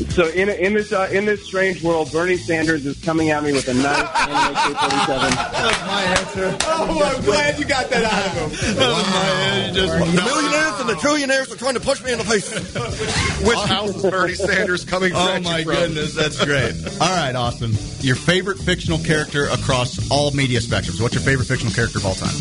So 0.09 0.27
in 0.27 0.49
in 0.49 0.73
this 0.73 0.91
uh, 0.91 1.09
in 1.11 1.25
this 1.25 1.45
strange 1.45 1.83
world, 1.83 2.11
Bernie 2.11 2.37
Sanders 2.37 2.85
is 2.85 2.99
coming 3.03 3.29
at 3.29 3.43
me 3.43 3.51
with 3.53 3.67
a 3.67 3.73
knife 3.73 4.09
and 4.15 4.31
an 4.31 4.73
AK-47. 4.73 5.87
my 5.87 6.03
answer. 6.03 6.57
Oh, 6.63 7.13
I'm 7.15 7.23
glad 7.23 7.59
you 7.59 7.65
got 7.65 7.89
that 7.89 8.03
out 8.03 8.25
of 8.25 8.51
him. 8.51 8.75
The 8.75 10.21
millionaires 10.23 10.79
and 10.79 10.89
the 10.89 10.95
trillionaires 10.95 11.51
are 11.53 11.57
trying 11.57 11.75
to 11.75 11.79
punch 11.79 12.03
me 12.03 12.11
in 12.11 12.17
the 12.17 12.25
face. 12.25 12.51
Which 13.47 13.57
house 13.59 13.95
is 13.95 14.01
Bernie 14.09 14.33
Sanders 14.35 14.85
coming 14.85 15.11
from? 15.11 15.21
Oh 15.21 15.29
at 15.29 15.41
you 15.41 15.43
my 15.49 15.63
from? 15.63 15.73
goodness, 15.73 16.13
that's 16.15 16.43
great. 16.43 16.73
All 17.01 17.09
right, 17.09 17.35
Austin. 17.35 17.71
Your 17.99 18.15
favorite 18.15 18.57
fictional 18.59 18.99
character 18.99 19.45
across 19.45 20.09
all 20.11 20.31
media 20.31 20.59
spectrums. 20.59 21.01
What's 21.01 21.13
your 21.15 21.23
favorite 21.23 21.45
fictional 21.45 21.73
character 21.73 21.99
of 21.99 22.05
all 22.05 22.15
time? 22.15 22.35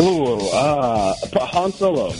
Ooh, 0.00 0.48
uh, 0.50 1.14
Han 1.46 1.72
Solo. 1.72 2.12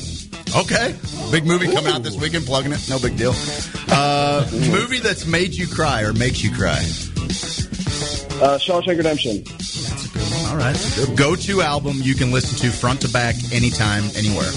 Okay. 0.56 0.94
Big 1.30 1.46
movie 1.46 1.66
coming 1.72 1.92
out 1.92 2.02
this 2.02 2.16
weekend, 2.16 2.46
plugging 2.46 2.72
it. 2.72 2.88
No 2.88 2.98
big 2.98 3.16
deal. 3.16 3.34
Uh, 3.90 4.46
movie 4.70 4.98
that's 4.98 5.26
made 5.26 5.52
you 5.54 5.66
cry 5.66 6.02
or 6.02 6.12
makes 6.12 6.44
you 6.44 6.52
cry. 6.54 6.76
Uh, 8.40 8.56
Shawshank 8.58 8.98
Redemption. 8.98 9.42
All 10.50 10.56
right. 10.56 11.16
Go 11.16 11.34
to 11.34 11.62
album 11.62 11.96
you 12.02 12.14
can 12.14 12.30
listen 12.30 12.58
to 12.58 12.70
front 12.70 13.00
to 13.00 13.08
back, 13.08 13.34
anytime, 13.50 14.04
anywhere. 14.14 14.52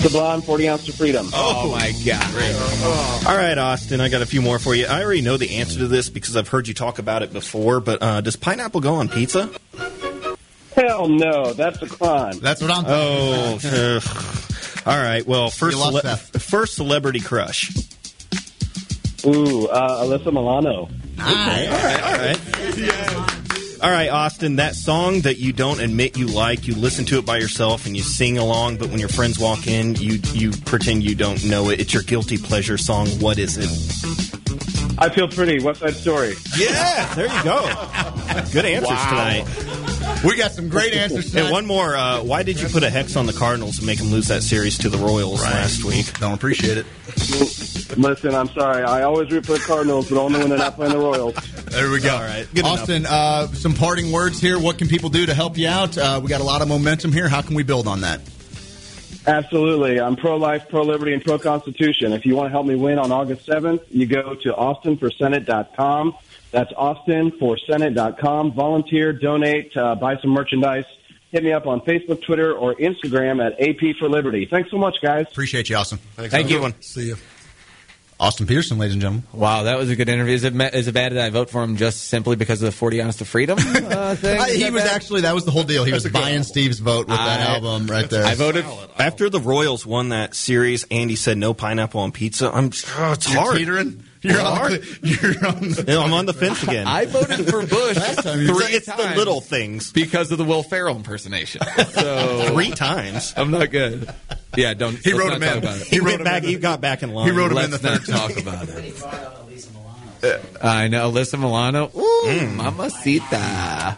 Sublime, 0.00 0.42
40 0.42 0.68
ounce 0.68 0.88
of 0.88 0.96
freedom. 0.96 1.28
Oh, 1.32 1.70
my 1.70 1.92
God. 2.04 3.26
All 3.26 3.36
right, 3.36 3.56
Austin, 3.56 4.00
I 4.00 4.08
got 4.08 4.22
a 4.22 4.26
few 4.26 4.42
more 4.42 4.58
for 4.58 4.74
you. 4.74 4.86
I 4.86 5.02
already 5.02 5.22
know 5.22 5.36
the 5.36 5.56
answer 5.58 5.78
to 5.78 5.86
this 5.86 6.08
because 6.10 6.36
I've 6.36 6.48
heard 6.48 6.66
you 6.68 6.74
talk 6.74 6.98
about 6.98 7.22
it 7.22 7.32
before, 7.32 7.80
but 7.80 8.02
uh, 8.02 8.20
does 8.20 8.36
pineapple 8.36 8.80
go 8.80 8.94
on 8.96 9.08
pizza? 9.08 9.50
Hell 10.74 11.08
no, 11.08 11.52
that's 11.52 11.80
a 11.80 11.86
crime. 11.86 12.38
That's 12.40 12.60
what 12.60 12.70
I'm 12.70 12.84
Oh, 12.86 13.58
ugh. 14.02 14.46
All 14.90 15.02
right. 15.02 15.26
Well, 15.26 15.50
first, 15.50 15.78
cele- 15.78 16.16
first 16.16 16.74
celebrity 16.74 17.20
crush. 17.20 17.70
Ooh, 19.24 19.66
uh, 19.68 20.04
Alyssa 20.04 20.32
Milano. 20.32 20.88
All 21.18 21.34
right, 21.34 21.68
all 22.02 22.18
right. 22.18 23.36
All 23.82 23.90
right, 23.90 24.10
Austin, 24.10 24.56
that 24.56 24.74
song 24.74 25.20
that 25.22 25.38
you 25.38 25.54
don't 25.54 25.80
admit 25.80 26.18
you 26.18 26.26
like, 26.26 26.66
you 26.66 26.74
listen 26.74 27.06
to 27.06 27.18
it 27.18 27.24
by 27.24 27.38
yourself 27.38 27.86
and 27.86 27.96
you 27.96 28.02
sing 28.02 28.36
along, 28.36 28.76
but 28.76 28.90
when 28.90 28.98
your 28.98 29.08
friends 29.08 29.38
walk 29.38 29.66
in, 29.66 29.94
you 29.94 30.18
you 30.34 30.50
pretend 30.66 31.02
you 31.02 31.14
don't 31.14 31.42
know 31.46 31.70
it. 31.70 31.80
It's 31.80 31.94
your 31.94 32.02
guilty 32.02 32.36
pleasure 32.36 32.76
song. 32.76 33.08
What 33.20 33.38
is 33.38 33.56
it? 33.56 33.68
I 34.98 35.08
feel 35.08 35.28
pretty. 35.28 35.62
What's 35.64 35.80
that 35.80 35.94
Story. 35.94 36.34
Yeah, 36.58 37.14
there 37.14 37.26
you 37.26 37.42
go. 37.42 37.62
Good 38.52 38.66
answers 38.66 38.88
tonight. 39.08 39.44
We 40.24 40.36
got 40.36 40.52
some 40.52 40.68
great 40.68 40.92
answers 40.92 41.30
tonight. 41.30 41.44
And 41.44 41.52
one 41.52 41.66
more. 41.66 41.96
Uh, 41.96 42.22
why 42.22 42.42
did 42.42 42.60
you 42.60 42.68
put 42.68 42.82
a 42.82 42.90
hex 42.90 43.16
on 43.16 43.24
the 43.24 43.32
Cardinals 43.32 43.78
and 43.78 43.86
make 43.86 43.98
them 43.98 44.08
lose 44.08 44.28
that 44.28 44.42
series 44.42 44.76
to 44.78 44.90
the 44.90 44.98
Royals 44.98 45.42
last 45.42 45.82
week? 45.82 46.18
Don't 46.18 46.34
appreciate 46.34 46.76
it. 46.76 46.86
Listen, 47.96 48.34
I'm 48.34 48.48
sorry. 48.48 48.84
I 48.84 49.02
always 49.02 49.30
root 49.30 49.46
for 49.46 49.52
the 49.52 49.60
Cardinals, 49.60 50.10
but 50.10 50.18
only 50.18 50.38
when 50.38 50.50
they're 50.50 50.58
not 50.58 50.74
playing 50.74 50.92
the 50.92 50.98
Royals. 50.98 51.34
There 51.64 51.90
we 51.90 52.00
go. 52.00 52.14
All 52.14 52.20
right, 52.20 52.46
good. 52.54 52.64
Austin, 52.64 53.06
uh, 53.06 53.46
some 53.48 53.72
parting 53.72 54.12
words 54.12 54.40
here. 54.40 54.58
What 54.58 54.76
can 54.76 54.88
people 54.88 55.08
do 55.08 55.24
to 55.24 55.32
help 55.32 55.56
you 55.56 55.68
out? 55.68 55.96
Uh, 55.96 56.20
we 56.22 56.28
got 56.28 56.42
a 56.42 56.44
lot 56.44 56.60
of 56.60 56.68
momentum 56.68 57.12
here. 57.12 57.28
How 57.28 57.40
can 57.40 57.54
we 57.54 57.62
build 57.62 57.88
on 57.88 58.02
that? 58.02 58.20
Absolutely. 59.26 60.00
I'm 60.00 60.16
pro 60.16 60.36
life, 60.36 60.68
pro 60.68 60.82
liberty, 60.82 61.12
and 61.14 61.24
pro 61.24 61.38
constitution. 61.38 62.12
If 62.12 62.26
you 62.26 62.36
want 62.36 62.46
to 62.46 62.50
help 62.50 62.66
me 62.66 62.74
win 62.74 62.98
on 62.98 63.12
August 63.12 63.46
7th, 63.46 63.82
you 63.90 64.06
go 64.06 64.34
to 64.34 64.52
austinforsenate.com. 64.52 66.14
That's 66.50 66.72
Austin 66.76 67.32
for 67.38 67.56
austinforsenate.com. 67.56 68.52
Volunteer, 68.52 69.12
donate, 69.12 69.76
uh, 69.76 69.94
buy 69.94 70.16
some 70.20 70.30
merchandise. 70.30 70.84
Hit 71.30 71.44
me 71.44 71.52
up 71.52 71.66
on 71.66 71.80
Facebook, 71.82 72.22
Twitter, 72.22 72.52
or 72.52 72.74
Instagram 72.74 73.44
at 73.44 73.60
AP 73.60 73.96
for 73.98 74.08
Liberty. 74.08 74.48
Thanks 74.50 74.70
so 74.70 74.78
much, 74.78 74.96
guys. 75.00 75.26
Appreciate 75.30 75.70
you, 75.70 75.76
Austin. 75.76 75.98
Thank 76.16 76.50
you. 76.50 76.74
See 76.80 77.08
you. 77.08 77.16
Austin 78.20 78.46
Petersen, 78.46 78.76
ladies 78.76 78.92
and 78.92 79.00
gentlemen. 79.00 79.26
Wow, 79.32 79.62
that 79.62 79.78
was 79.78 79.88
a 79.88 79.96
good 79.96 80.10
interview. 80.10 80.34
Is 80.34 80.44
it, 80.44 80.54
it 80.54 80.92
bad 80.92 81.12
that 81.12 81.24
I 81.24 81.30
vote 81.30 81.48
for 81.48 81.62
him 81.62 81.76
just 81.76 82.04
simply 82.04 82.36
because 82.36 82.60
of 82.60 82.66
the 82.66 82.72
40 82.72 83.00
ounce 83.00 83.16
to 83.16 83.24
freedom 83.24 83.58
uh, 83.58 84.14
thing? 84.14 84.40
Is 84.48 84.56
he 84.56 84.70
was 84.70 84.82
bad? 84.82 84.94
actually 84.94 85.22
that 85.22 85.34
was 85.34 85.46
the 85.46 85.50
whole 85.50 85.62
deal. 85.62 85.84
He 85.84 85.92
was 85.92 86.06
buying 86.06 86.42
Steve's 86.42 86.80
vote 86.80 87.08
with 87.08 87.16
that 87.16 87.48
album 87.48 87.86
right 87.86 88.10
there. 88.10 88.26
I 88.26 88.34
voted. 88.34 88.66
After 88.98 89.30
the 89.30 89.40
Royals 89.40 89.86
won 89.86 90.10
that 90.10 90.34
series, 90.34 90.84
Andy 90.90 91.16
said 91.16 91.38
no 91.38 91.54
pineapple 91.54 92.02
on 92.02 92.12
pizza. 92.12 92.50
I'm. 92.52 92.66
Oh, 92.98 93.12
it's 93.12 93.32
You're 93.32 93.40
hard. 93.40 93.56
teetering. 93.56 94.04
You're 94.22 94.40
on, 94.42 94.70
the, 94.72 94.98
you're 95.02 95.46
on 95.48 95.60
the, 95.70 95.84
Yeah, 95.88 96.00
I'm 96.00 96.12
on 96.12 96.26
the 96.26 96.34
fence 96.34 96.62
again. 96.68 96.86
I 96.86 97.06
voted 97.06 97.48
for 97.48 97.64
Bush 97.66 97.96
time 98.16 98.40
you- 98.40 98.48
three 98.54 98.74
it's 98.74 98.84
the 98.86 98.92
times 98.92 99.16
little 99.16 99.40
things. 99.40 99.92
because 99.92 100.30
of 100.30 100.36
the 100.36 100.44
Will 100.44 100.62
Ferrell 100.62 100.94
impersonation. 100.96 101.62
So 101.88 102.50
Three 102.52 102.70
times. 102.70 103.32
I'm 103.36 103.50
not 103.50 103.70
good. 103.70 104.10
Yeah, 104.56 104.74
don't. 104.74 104.98
He 104.98 105.12
wrote 105.14 105.28
not 105.28 105.36
him 105.36 105.42
in. 105.44 105.58
about 105.58 105.76
it. 105.80 105.86
He 105.86 105.96
He, 105.96 106.00
wrote 106.00 106.14
him 106.20 106.24
back. 106.24 106.42
in 106.42 106.48
He 106.50 106.56
got 106.56 106.80
back 106.82 107.02
in 107.02 107.14
line. 107.14 107.30
he 107.30 107.32
wrote 107.36 107.50
him 107.52 107.58
in 107.58 107.70
Let's 107.70 107.78
the 107.82 107.90
not 107.92 108.00
third. 108.02 108.14
talk 108.14 108.36
about 108.36 108.68
it. 108.68 109.02
Uh, 110.22 110.38
I 110.62 110.88
know, 110.88 111.10
Alyssa 111.10 111.38
Milano. 111.40 111.86
Ooh, 111.96 112.24
mm. 112.26 112.56
mamacita. 112.56 113.96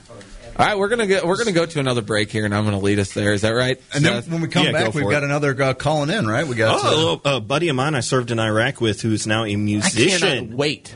All 0.58 0.66
right, 0.66 0.76
we're 0.78 0.88
gonna 0.88 1.06
go. 1.06 1.26
We're 1.26 1.38
gonna 1.38 1.52
go 1.52 1.64
to 1.64 1.80
another 1.80 2.02
break 2.02 2.30
here, 2.30 2.44
and 2.44 2.54
I'm 2.54 2.64
gonna 2.64 2.78
lead 2.78 2.98
us 2.98 3.14
there. 3.14 3.32
Is 3.32 3.40
that 3.40 3.50
right? 3.50 3.80
and 3.94 4.04
then 4.04 4.22
when 4.24 4.42
we 4.42 4.48
come 4.48 4.66
Yeah, 4.66 4.72
back, 4.72 4.92
for 4.92 4.98
we've 4.98 5.06
it. 5.06 5.10
got 5.10 5.24
another 5.24 5.60
uh, 5.60 5.72
calling 5.74 6.10
in. 6.10 6.26
Right? 6.26 6.46
We 6.46 6.56
got. 6.56 6.78
Oh, 6.82 7.20
uh, 7.24 7.36
a 7.36 7.40
buddy 7.40 7.68
of 7.70 7.76
mine 7.76 7.94
I 7.94 8.00
served 8.00 8.30
in 8.30 8.38
Iraq 8.38 8.80
with, 8.80 9.00
who's 9.00 9.26
now 9.26 9.44
a 9.44 9.46
I 9.46 9.50
cannot 9.50 9.64
musician. 9.64 10.56
wait. 10.56 10.94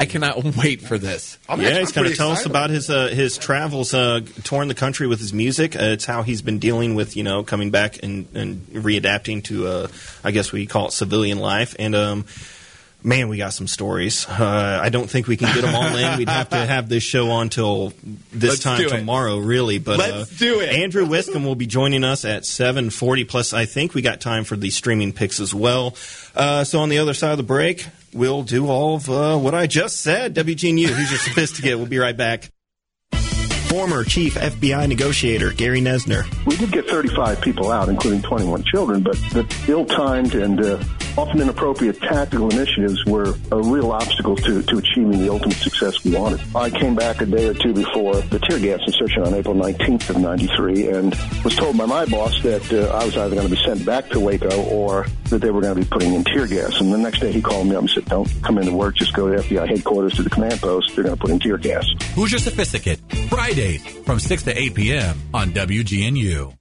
I 0.00 0.04
cannot 0.04 0.44
wait 0.56 0.82
for 0.82 0.96
this. 0.98 1.38
I'm 1.48 1.60
yeah, 1.60 1.70
he's 1.80 1.90
going 1.90 2.04
to 2.04 2.10
pretty 2.10 2.14
tell 2.16 2.30
us 2.30 2.44
about 2.46 2.70
his 2.70 2.90
uh, 2.90 3.08
his 3.08 3.38
travels 3.38 3.92
uh, 3.94 4.20
touring 4.44 4.68
the 4.68 4.74
country 4.74 5.06
with 5.08 5.18
his 5.20 5.32
music. 5.32 5.74
Uh, 5.74 5.84
it's 5.94 6.04
how 6.04 6.22
he's 6.22 6.42
been 6.42 6.58
dealing 6.58 6.94
with 6.94 7.16
you 7.16 7.24
know 7.24 7.42
coming 7.42 7.70
back 7.70 8.02
and, 8.02 8.28
and 8.34 8.64
readapting 8.68 9.42
to 9.44 9.66
uh, 9.66 9.88
I 10.22 10.30
guess 10.32 10.52
we 10.52 10.66
call 10.66 10.88
it 10.88 10.92
civilian 10.92 11.38
life. 11.38 11.74
And 11.78 11.96
um, 11.96 12.26
man, 13.02 13.28
we 13.28 13.36
got 13.36 13.52
some 13.52 13.66
stories. 13.66 14.26
Uh, 14.28 14.80
I 14.82 14.88
don't 14.88 15.08
think 15.08 15.26
we 15.26 15.36
can 15.36 15.52
get 15.54 15.62
them 15.62 15.74
all 15.74 15.96
in. 15.96 16.18
We'd 16.18 16.28
have 16.28 16.48
to 16.50 16.56
have 16.66 16.88
this 16.88 17.02
show 17.02 17.30
on 17.30 17.48
till 17.48 17.92
this 18.32 18.50
Let's 18.50 18.62
time 18.62 18.88
tomorrow, 18.88 19.38
really. 19.38 19.78
But 19.78 19.98
Let's 19.98 20.32
uh, 20.32 20.36
do 20.38 20.60
it. 20.60 20.70
Andrew 20.70 21.06
Wiscombe 21.06 21.44
will 21.44 21.54
be 21.54 21.66
joining 21.66 22.04
us 22.04 22.24
at 22.24 22.44
seven 22.44 22.90
forty. 22.90 23.24
Plus, 23.24 23.52
I 23.52 23.64
think 23.66 23.94
we 23.94 24.02
got 24.02 24.20
time 24.20 24.44
for 24.44 24.56
the 24.56 24.70
streaming 24.70 25.12
picks 25.12 25.40
as 25.40 25.54
well. 25.54 25.96
Uh, 26.34 26.64
so 26.64 26.80
on 26.80 26.88
the 26.88 26.98
other 26.98 27.14
side 27.14 27.32
of 27.32 27.38
the 27.38 27.44
break, 27.44 27.86
we'll 28.12 28.42
do 28.42 28.68
all 28.68 28.96
of 28.96 29.08
uh, 29.10 29.36
what 29.36 29.54
I 29.54 29.66
just 29.66 30.00
said. 30.00 30.34
WGNU, 30.34 30.86
who's 30.86 31.10
your 31.10 31.18
sophisticate? 31.18 31.76
We'll 31.76 31.86
be 31.86 31.98
right 31.98 32.16
back. 32.16 32.50
Former 33.68 34.02
chief 34.02 34.34
FBI 34.36 34.88
negotiator 34.88 35.52
Gary 35.52 35.80
Noesner. 35.82 36.24
We 36.46 36.56
did 36.56 36.72
get 36.72 36.88
35 36.88 37.42
people 37.42 37.70
out, 37.70 37.90
including 37.90 38.22
21 38.22 38.64
children, 38.64 39.02
but 39.02 39.16
the 39.32 39.46
ill-timed 39.68 40.34
and 40.34 40.64
uh, 40.64 40.82
often 41.18 41.40
inappropriate 41.40 42.00
tactical 42.00 42.48
initiatives 42.48 43.04
were 43.04 43.34
a 43.50 43.60
real 43.60 43.90
obstacle 43.90 44.36
to, 44.36 44.62
to 44.62 44.78
achieving 44.78 45.18
the 45.18 45.28
ultimate 45.28 45.56
success 45.56 46.04
we 46.04 46.14
wanted. 46.14 46.40
I 46.54 46.70
came 46.70 46.94
back 46.94 47.20
a 47.20 47.26
day 47.26 47.48
or 47.48 47.54
two 47.54 47.74
before 47.74 48.14
the 48.14 48.38
tear 48.38 48.60
gas 48.60 48.80
insertion 48.86 49.22
on 49.24 49.34
April 49.34 49.54
19th 49.54 50.10
of 50.10 50.18
93 50.18 50.88
and 50.90 51.14
was 51.42 51.56
told 51.56 51.76
by 51.76 51.86
my 51.86 52.04
boss 52.06 52.40
that 52.42 52.72
uh, 52.72 52.96
I 52.96 53.04
was 53.04 53.16
either 53.16 53.34
going 53.34 53.48
to 53.48 53.54
be 53.54 53.60
sent 53.64 53.84
back 53.84 54.08
to 54.10 54.20
Waco 54.20 54.62
or 54.66 55.06
that 55.30 55.40
they 55.40 55.50
were 55.50 55.60
going 55.60 55.74
to 55.74 55.80
be 55.80 55.88
putting 55.88 56.14
in 56.14 56.22
tear 56.22 56.46
gas. 56.46 56.80
And 56.80 56.92
the 56.92 56.98
next 56.98 57.18
day 57.18 57.32
he 57.32 57.42
called 57.42 57.66
me 57.66 57.74
up 57.74 57.80
and 57.80 57.90
said, 57.90 58.04
don't 58.04 58.30
come 58.42 58.58
into 58.58 58.72
work, 58.72 58.94
just 58.94 59.12
go 59.14 59.28
to 59.28 59.42
FBI 59.42 59.68
headquarters 59.68 60.14
to 60.14 60.22
the 60.22 60.30
command 60.30 60.60
post. 60.60 60.94
They're 60.94 61.04
going 61.04 61.16
to 61.16 61.20
put 61.20 61.30
in 61.30 61.40
tear 61.40 61.58
gas. 61.58 61.84
Who's 62.14 62.30
Your 62.30 62.38
Sophisticate? 62.38 63.00
Fridays 63.28 63.84
from 64.04 64.20
6 64.20 64.44
to 64.44 64.56
8 64.56 64.74
p.m. 64.74 65.20
on 65.34 65.50
WGNU. 65.50 66.57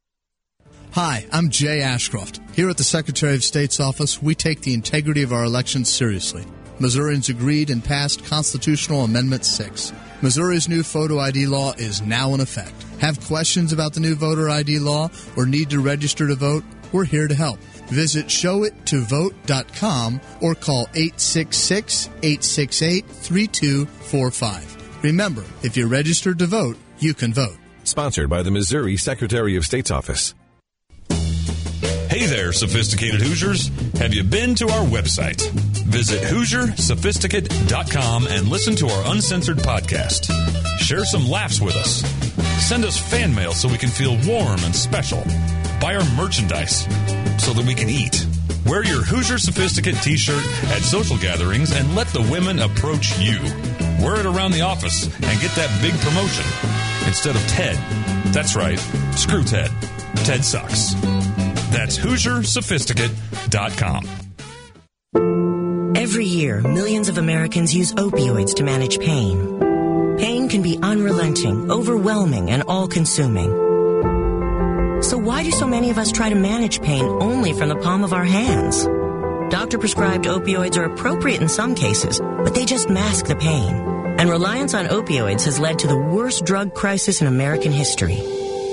Hi, 0.92 1.26
I'm 1.32 1.50
Jay 1.50 1.82
Ashcroft. 1.82 2.40
Here 2.54 2.70
at 2.70 2.78
the 2.78 2.84
Secretary 2.84 3.36
of 3.36 3.44
State's 3.44 3.80
office, 3.80 4.22
we 4.22 4.34
take 4.34 4.62
the 4.62 4.74
integrity 4.74 5.22
of 5.22 5.32
our 5.32 5.44
elections 5.44 5.90
seriously. 5.90 6.44
Missourians 6.80 7.30
agreed 7.30 7.70
and 7.70 7.84
passed 7.84 8.26
Constitutional 8.26 9.04
Amendment 9.04 9.46
6. 9.46 9.94
Missouri's 10.22 10.68
new 10.68 10.82
photo 10.82 11.20
ID 11.20 11.46
law 11.46 11.74
is 11.74 12.02
now 12.02 12.34
in 12.34 12.40
effect. 12.40 12.74
Have 13.00 13.24
questions 13.26 13.74
about 13.74 13.94
the 13.94 14.00
new 14.00 14.16
voter 14.16 14.50
ID 14.50 14.80
law 14.80 15.10
or 15.36 15.46
need 15.46 15.70
to 15.70 15.80
register 15.80 16.28
to 16.28 16.36
vote? 16.36 16.64
We're 16.92 17.06
here 17.06 17.28
to 17.28 17.36
help. 17.36 17.60
Visit 17.90 18.26
showittovote.com 18.28 20.22
or 20.42 20.56
call 20.56 20.88
866 20.96 22.08
868 22.24 23.06
3245. 23.06 25.04
Remember, 25.04 25.44
if 25.62 25.78
you're 25.78 25.88
registered 25.88 26.40
to 26.40 26.48
vote, 26.48 26.78
you 26.98 27.14
can 27.14 27.34
vote. 27.34 27.58
Sponsored 27.84 28.30
by 28.30 28.42
the 28.42 28.52
Missouri 28.52 28.98
Secretary 28.98 29.56
of 29.56 29.66
State's 29.66 29.92
Office. 29.92 30.34
Hey 32.18 32.26
there, 32.26 32.52
sophisticated 32.52 33.22
Hoosiers. 33.22 33.68
Have 34.00 34.12
you 34.12 34.24
been 34.24 34.56
to 34.56 34.66
our 34.66 34.84
website? 34.88 35.48
Visit 35.84 36.24
HoosierSophisticate.com 36.24 38.26
and 38.26 38.48
listen 38.48 38.76
to 38.78 38.88
our 38.88 39.14
uncensored 39.14 39.60
podcast. 39.60 40.26
Share 40.80 41.06
some 41.06 41.30
laughs 41.30 41.62
with 41.62 41.76
us. 41.76 42.02
Send 42.68 42.86
us 42.86 42.98
fan 42.98 43.36
mail 43.36 43.54
so 43.54 43.70
we 43.70 43.78
can 43.78 43.90
feel 43.90 44.18
warm 44.26 44.60
and 44.64 44.76
special. 44.76 45.24
Buy 45.80 45.96
our 45.96 46.04
merchandise 46.16 46.86
so 47.38 47.54
that 47.54 47.64
we 47.68 47.76
can 47.76 47.88
eat. 47.88 48.26
Wear 48.66 48.84
your 48.84 49.04
Hoosier 49.04 49.38
Sophisticate 49.38 50.02
t 50.02 50.18
shirt 50.18 50.44
at 50.72 50.82
social 50.82 51.20
gatherings 51.20 51.72
and 51.72 51.96
let 51.96 52.08
the 52.08 52.28
women 52.32 52.58
approach 52.58 53.16
you. 53.20 53.40
Wear 54.04 54.20
it 54.20 54.26
around 54.26 54.54
the 54.54 54.62
office 54.62 55.06
and 55.06 55.40
get 55.40 55.52
that 55.52 55.70
big 55.84 55.94
promotion 56.00 56.46
instead 57.08 57.36
of 57.36 57.48
Ted. 57.48 57.76
That's 58.34 58.56
right, 58.56 58.80
screw 59.14 59.44
Ted. 59.44 59.70
Ted 60.26 60.44
sucks. 60.44 60.96
That's 61.72 61.98
HoosierSophisticate.com. 61.98 64.08
Every 65.96 66.26
year, 66.26 66.62
millions 66.62 67.10
of 67.10 67.18
Americans 67.18 67.76
use 67.76 67.94
opioids 67.94 68.56
to 68.56 68.64
manage 68.64 69.00
pain. 69.00 70.16
Pain 70.18 70.48
can 70.48 70.62
be 70.62 70.80
unrelenting, 70.82 71.70
overwhelming, 71.70 72.50
and 72.50 72.64
all 72.64 72.88
consuming. 72.88 73.52
So, 75.04 75.18
why 75.18 75.44
do 75.44 75.52
so 75.52 75.68
many 75.68 75.90
of 75.90 75.98
us 75.98 76.12
try 76.12 76.30
to 76.30 76.36
manage 76.36 76.82
pain 76.82 77.04
only 77.04 77.54
from 77.54 77.70
the 77.70 77.76
palm 77.76 78.04
of 78.04 78.14
our 78.14 78.24
hands? 78.24 78.86
Doctor 79.52 79.78
prescribed 79.78 80.26
opioids 80.26 80.78
are 80.78 80.86
appropriate 80.86 81.42
in 81.42 81.50
some 81.50 81.76
cases, 81.76 82.20
but 82.20 82.56
they 82.56 82.66
just 82.66 82.90
mask 82.90 83.28
the 83.28 83.36
pain. 83.36 83.76
And 84.20 84.30
reliance 84.30 84.74
on 84.74 84.88
opioids 84.88 85.46
has 85.46 85.60
led 85.60 85.80
to 85.80 85.88
the 85.88 85.98
worst 85.98 86.46
drug 86.46 86.74
crisis 86.74 87.22
in 87.22 87.28
American 87.28 87.72
history. 87.72 88.20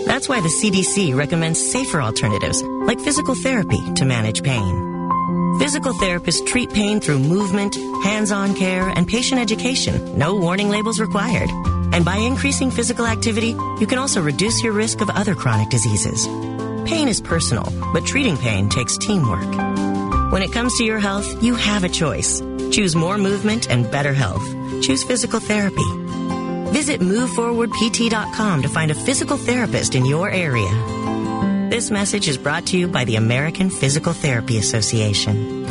That's 0.06 0.28
why 0.28 0.40
the 0.40 0.48
CDC 0.48 1.16
recommends 1.16 1.70
safer 1.70 2.00
alternatives, 2.00 2.62
like 2.86 3.00
physical 3.00 3.34
therapy, 3.34 3.80
to 3.94 4.04
manage 4.04 4.42
pain. 4.42 5.58
Physical 5.58 5.92
therapists 5.92 6.44
treat 6.46 6.72
pain 6.72 7.00
through 7.00 7.18
movement, 7.20 7.76
hands-on 8.04 8.54
care, 8.54 8.88
and 8.88 9.06
patient 9.06 9.40
education. 9.40 10.18
No 10.18 10.34
warning 10.34 10.68
labels 10.68 11.00
required. 11.00 11.48
And 11.92 12.04
by 12.04 12.16
increasing 12.16 12.70
physical 12.70 13.06
activity, 13.06 13.56
you 13.78 13.86
can 13.86 13.98
also 13.98 14.20
reduce 14.20 14.64
your 14.64 14.72
risk 14.72 15.00
of 15.00 15.10
other 15.10 15.34
chronic 15.34 15.70
diseases. 15.70 16.26
Pain 16.88 17.08
is 17.08 17.20
personal, 17.20 17.72
but 17.92 18.04
treating 18.04 18.36
pain 18.36 18.68
takes 18.68 18.98
teamwork. 18.98 19.46
When 20.32 20.42
it 20.42 20.52
comes 20.52 20.76
to 20.78 20.84
your 20.84 20.98
health, 20.98 21.42
you 21.42 21.54
have 21.54 21.84
a 21.84 21.88
choice. 21.88 22.40
Choose 22.72 22.96
more 22.96 23.16
movement 23.16 23.70
and 23.70 23.88
better 23.90 24.12
health. 24.12 24.44
Choose 24.82 25.04
physical 25.04 25.38
therapy. 25.38 25.88
Visit 26.72 27.00
moveforwardpt.com 27.00 28.62
to 28.62 28.68
find 28.68 28.90
a 28.90 28.94
physical 28.94 29.36
therapist 29.36 29.94
in 29.94 30.04
your 30.04 30.28
area. 30.28 31.03
This 31.74 31.90
message 31.90 32.28
is 32.28 32.38
brought 32.38 32.66
to 32.66 32.78
you 32.78 32.86
by 32.86 33.02
the 33.02 33.16
American 33.16 33.68
Physical 33.68 34.12
Therapy 34.12 34.58
Association. 34.58 35.63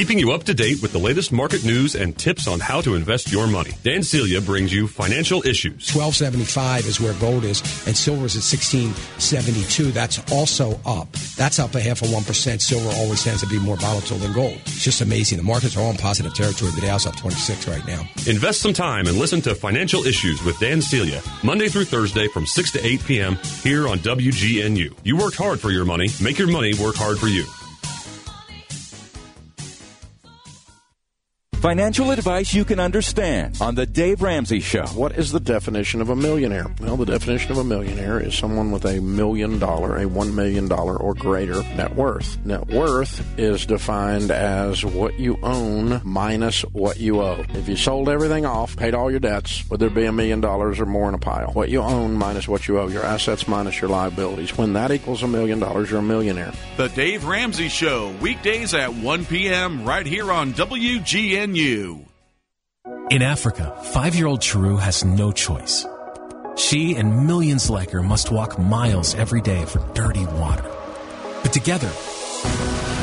Keeping 0.00 0.18
you 0.18 0.32
up 0.32 0.44
to 0.44 0.54
date 0.54 0.80
with 0.80 0.92
the 0.92 0.98
latest 0.98 1.30
market 1.30 1.62
news 1.62 1.94
and 1.94 2.16
tips 2.16 2.48
on 2.48 2.58
how 2.58 2.80
to 2.80 2.94
invest 2.94 3.30
your 3.30 3.46
money. 3.46 3.72
Dan 3.82 4.02
Celia 4.02 4.40
brings 4.40 4.72
you 4.72 4.88
financial 4.88 5.46
issues. 5.46 5.92
1275 5.94 6.86
is 6.86 6.98
where 7.02 7.12
gold 7.20 7.44
is, 7.44 7.60
and 7.86 7.94
silver 7.94 8.24
is 8.24 8.34
at 8.34 8.40
1672. 8.40 9.92
That's 9.92 10.18
also 10.32 10.80
up. 10.86 11.12
That's 11.36 11.58
up 11.58 11.74
a 11.74 11.82
half 11.82 12.00
of 12.00 12.08
1%. 12.08 12.62
Silver 12.62 12.88
always 12.96 13.22
tends 13.22 13.42
to 13.42 13.46
be 13.46 13.58
more 13.58 13.76
volatile 13.76 14.16
than 14.16 14.32
gold. 14.32 14.56
It's 14.62 14.82
just 14.82 15.02
amazing. 15.02 15.36
The 15.36 15.44
markets 15.44 15.76
are 15.76 15.80
all 15.80 15.90
in 15.90 15.98
positive 15.98 16.32
territory. 16.32 16.70
The 16.70 16.80
Dow's 16.80 17.04
up 17.04 17.16
26 17.16 17.68
right 17.68 17.86
now. 17.86 18.00
Invest 18.26 18.62
some 18.62 18.72
time 18.72 19.06
and 19.06 19.18
listen 19.18 19.42
to 19.42 19.54
Financial 19.54 20.06
Issues 20.06 20.42
with 20.42 20.58
Dan 20.60 20.80
Celia, 20.80 21.20
Monday 21.42 21.68
through 21.68 21.84
Thursday 21.84 22.26
from 22.28 22.46
6 22.46 22.72
to 22.72 22.86
8 22.86 23.04
p.m. 23.04 23.36
here 23.62 23.86
on 23.86 23.98
WGNU. 23.98 24.96
You 25.04 25.18
worked 25.18 25.36
hard 25.36 25.60
for 25.60 25.70
your 25.70 25.84
money. 25.84 26.08
Make 26.22 26.38
your 26.38 26.48
money 26.48 26.72
work 26.72 26.94
hard 26.94 27.18
for 27.18 27.28
you. 27.28 27.44
Financial 31.60 32.10
advice 32.10 32.54
you 32.54 32.64
can 32.64 32.80
understand 32.80 33.58
on 33.60 33.74
The 33.74 33.84
Dave 33.84 34.22
Ramsey 34.22 34.60
Show. 34.60 34.86
What 34.86 35.18
is 35.18 35.30
the 35.30 35.40
definition 35.40 36.00
of 36.00 36.08
a 36.08 36.16
millionaire? 36.16 36.74
Well, 36.80 36.96
the 36.96 37.04
definition 37.04 37.52
of 37.52 37.58
a 37.58 37.64
millionaire 37.64 38.18
is 38.18 38.34
someone 38.34 38.70
with 38.70 38.86
a 38.86 38.98
million 39.02 39.58
dollar, 39.58 39.98
a 39.98 40.08
one 40.08 40.34
million 40.34 40.68
dollar 40.68 40.96
or 40.96 41.12
greater 41.12 41.62
net 41.74 41.94
worth. 41.94 42.42
Net 42.46 42.66
worth 42.68 43.38
is 43.38 43.66
defined 43.66 44.30
as 44.30 44.86
what 44.86 45.20
you 45.20 45.36
own 45.42 46.00
minus 46.02 46.62
what 46.72 46.96
you 46.96 47.20
owe. 47.20 47.44
If 47.50 47.68
you 47.68 47.76
sold 47.76 48.08
everything 48.08 48.46
off, 48.46 48.74
paid 48.74 48.94
all 48.94 49.10
your 49.10 49.20
debts, 49.20 49.68
would 49.68 49.80
there 49.80 49.90
be 49.90 50.06
a 50.06 50.12
million 50.12 50.40
dollars 50.40 50.80
or 50.80 50.86
more 50.86 51.10
in 51.10 51.14
a 51.14 51.18
pile? 51.18 51.52
What 51.52 51.68
you 51.68 51.82
own 51.82 52.14
minus 52.14 52.48
what 52.48 52.68
you 52.68 52.78
owe, 52.78 52.88
your 52.88 53.04
assets 53.04 53.46
minus 53.46 53.82
your 53.82 53.90
liabilities. 53.90 54.56
When 54.56 54.72
that 54.72 54.92
equals 54.92 55.22
a 55.22 55.28
million 55.28 55.58
dollars, 55.58 55.90
you're 55.90 56.00
a 56.00 56.02
millionaire. 56.02 56.54
The 56.78 56.88
Dave 56.88 57.26
Ramsey 57.26 57.68
Show, 57.68 58.14
weekdays 58.22 58.72
at 58.72 58.94
1 58.94 59.26
p.m. 59.26 59.84
right 59.84 60.06
here 60.06 60.32
on 60.32 60.54
WGN 60.54 61.49
In 63.10 63.22
Africa, 63.22 63.76
five 63.92 64.14
year 64.14 64.26
old 64.26 64.40
Chiru 64.40 64.78
has 64.78 65.04
no 65.04 65.32
choice. 65.32 65.84
She 66.56 66.94
and 66.94 67.26
millions 67.26 67.68
like 67.68 67.90
her 67.90 68.02
must 68.02 68.30
walk 68.30 68.58
miles 68.58 69.14
every 69.14 69.40
day 69.40 69.64
for 69.64 69.80
dirty 69.92 70.26
water. 70.26 70.70
But 71.42 71.52
together, 71.52 71.90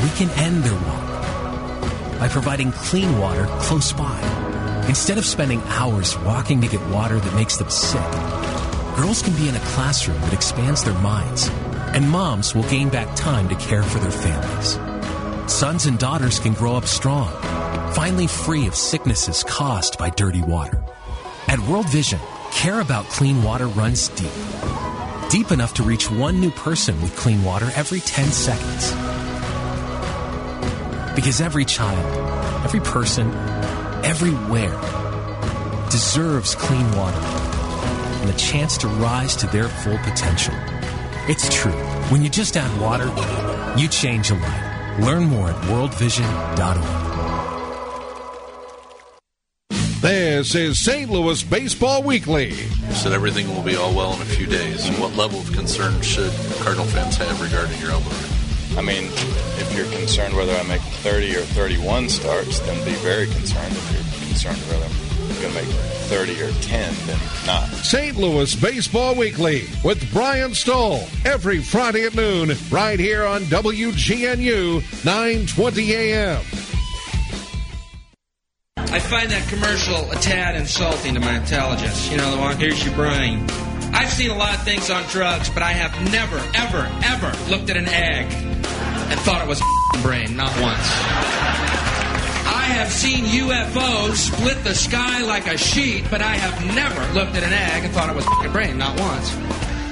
we 0.02 0.10
can 0.16 0.30
end 0.38 0.64
their 0.64 0.72
walk 0.72 1.08
by 2.20 2.28
providing 2.28 2.72
clean 2.72 3.18
water 3.18 3.46
close 3.60 3.92
by. 3.92 4.18
Instead 4.88 5.18
of 5.18 5.26
spending 5.26 5.60
hours 5.66 6.16
walking 6.20 6.60
to 6.62 6.68
get 6.68 6.80
water 6.88 7.20
that 7.20 7.34
makes 7.34 7.58
them 7.58 7.68
sick, 7.68 8.10
girls 8.96 9.22
can 9.22 9.34
be 9.34 9.48
in 9.48 9.56
a 9.56 9.60
classroom 9.74 10.20
that 10.22 10.32
expands 10.32 10.82
their 10.82 10.98
minds, 11.00 11.48
and 11.92 12.08
moms 12.08 12.54
will 12.54 12.68
gain 12.70 12.88
back 12.88 13.14
time 13.14 13.48
to 13.48 13.56
care 13.56 13.82
for 13.82 13.98
their 13.98 14.10
families. 14.10 14.78
Sons 15.48 15.86
and 15.86 15.98
daughters 15.98 16.38
can 16.38 16.52
grow 16.52 16.76
up 16.76 16.84
strong, 16.84 17.32
finally 17.94 18.26
free 18.26 18.66
of 18.66 18.74
sicknesses 18.74 19.42
caused 19.42 19.96
by 19.96 20.10
dirty 20.10 20.42
water. 20.42 20.84
At 21.48 21.58
World 21.60 21.88
Vision, 21.88 22.20
care 22.52 22.80
about 22.80 23.06
clean 23.06 23.42
water 23.42 23.66
runs 23.66 24.08
deep. 24.10 24.30
Deep 25.30 25.50
enough 25.50 25.72
to 25.74 25.82
reach 25.82 26.10
one 26.10 26.38
new 26.38 26.50
person 26.50 27.00
with 27.00 27.16
clean 27.16 27.42
water 27.42 27.70
every 27.76 28.00
10 28.00 28.30
seconds. 28.30 28.90
Because 31.14 31.40
every 31.40 31.64
child, 31.64 32.04
every 32.62 32.80
person, 32.80 33.32
everywhere 34.04 34.78
deserves 35.90 36.54
clean 36.56 36.86
water 36.92 37.16
and 38.20 38.28
the 38.28 38.36
chance 38.36 38.76
to 38.76 38.86
rise 38.86 39.34
to 39.36 39.46
their 39.46 39.68
full 39.68 39.96
potential. 39.98 40.54
It's 41.26 41.48
true. 41.52 41.72
When 42.10 42.22
you 42.22 42.28
just 42.28 42.54
add 42.58 42.80
water, 42.80 43.06
you 43.80 43.88
change 43.88 44.30
a 44.30 44.34
life. 44.34 44.67
Learn 45.00 45.24
more 45.24 45.50
at 45.50 45.56
worldvision.org. 45.64 47.08
This 50.00 50.54
is 50.54 50.84
St. 50.84 51.10
Louis 51.10 51.42
Baseball 51.42 52.02
Weekly. 52.02 52.52
Said 52.92 53.12
everything 53.12 53.48
will 53.54 53.62
be 53.62 53.76
all 53.76 53.94
well 53.94 54.14
in 54.14 54.22
a 54.22 54.24
few 54.24 54.46
days. 54.46 54.88
What 54.98 55.14
level 55.14 55.38
of 55.38 55.52
concern 55.52 56.00
should 56.02 56.32
Cardinal 56.60 56.86
fans 56.86 57.16
have 57.16 57.40
regarding 57.40 57.78
your 57.80 57.90
elbow? 57.90 58.10
I 58.76 58.82
mean, 58.82 59.06
if 59.58 59.72
you're 59.76 59.90
concerned 59.96 60.34
whether 60.34 60.54
I 60.54 60.62
make 60.64 60.80
30 60.80 61.36
or 61.36 61.40
31 61.40 62.08
starts, 62.08 62.58
then 62.60 62.84
be 62.84 62.92
very 62.94 63.26
concerned. 63.26 63.72
If 63.72 63.92
you're 63.92 64.28
concerned 64.28 64.58
whether 64.58 64.84
I'm 64.84 65.07
going 65.40 65.52
to 65.54 65.62
make 65.62 65.74
30 66.08 66.42
or 66.42 66.50
10, 66.52 66.94
then 67.06 67.18
not. 67.46 67.68
St. 67.68 68.16
Louis 68.16 68.54
Baseball 68.56 69.14
Weekly 69.14 69.64
with 69.84 70.12
Brian 70.12 70.54
Stull 70.54 71.06
every 71.24 71.60
Friday 71.60 72.04
at 72.04 72.14
noon 72.14 72.52
right 72.70 72.98
here 72.98 73.24
on 73.24 73.42
WGNU 73.42 75.04
920 75.04 75.94
AM. 75.94 76.42
I 78.76 79.00
find 79.00 79.30
that 79.30 79.46
commercial 79.48 80.10
a 80.10 80.16
tad 80.16 80.56
insulting 80.56 81.14
to 81.14 81.20
my 81.20 81.36
intelligence. 81.36 82.10
You 82.10 82.16
know, 82.16 82.30
the 82.30 82.38
one, 82.38 82.56
here's 82.56 82.84
your 82.84 82.94
brain. 82.94 83.44
I've 83.92 84.10
seen 84.10 84.30
a 84.30 84.36
lot 84.36 84.54
of 84.54 84.62
things 84.62 84.90
on 84.90 85.04
drugs, 85.08 85.50
but 85.50 85.62
I 85.62 85.72
have 85.72 86.12
never, 86.12 86.38
ever, 86.54 86.90
ever 87.04 87.50
looked 87.50 87.70
at 87.70 87.76
an 87.76 87.88
egg 87.88 88.26
and 88.32 89.20
thought 89.20 89.42
it 89.42 89.48
was 89.48 89.62
brain, 90.02 90.36
not 90.36 90.50
once. 90.60 91.57
I 92.68 92.72
have 92.72 92.92
seen 92.92 93.24
UFOs 93.24 94.16
split 94.16 94.62
the 94.62 94.74
sky 94.74 95.22
like 95.22 95.46
a 95.46 95.56
sheet, 95.56 96.04
but 96.10 96.20
I 96.20 96.34
have 96.34 96.74
never 96.76 97.00
looked 97.14 97.34
at 97.34 97.42
an 97.42 97.54
egg 97.54 97.84
and 97.84 97.94
thought 97.94 98.10
it 98.10 98.14
was 98.14 98.26
a 98.44 98.48
brain, 98.50 98.76
not 98.76 99.00
once. 99.00 99.34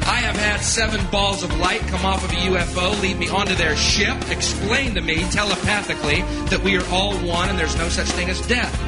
I 0.05 0.21
have 0.21 0.37
had 0.37 0.61
seven 0.61 1.01
balls 1.11 1.43
of 1.43 1.57
light 1.57 1.81
come 1.89 2.05
off 2.05 2.23
of 2.23 2.31
a 2.31 2.35
UFO, 2.35 3.01
lead 3.01 3.19
me 3.19 3.31
onto 3.31 3.55
their 3.55 3.77
ship, 3.77 4.15
explain 4.31 4.95
to 4.95 5.01
me 5.01 5.25
telepathically 5.31 6.21
that 6.51 6.61
we 6.63 6.77
are 6.77 6.87
all 6.91 7.15
one 7.21 7.49
and 7.49 7.59
there's 7.59 7.77
no 7.79 7.89
such 7.89 8.09
thing 8.09 8.29
as 8.29 8.47
death. 8.47 8.79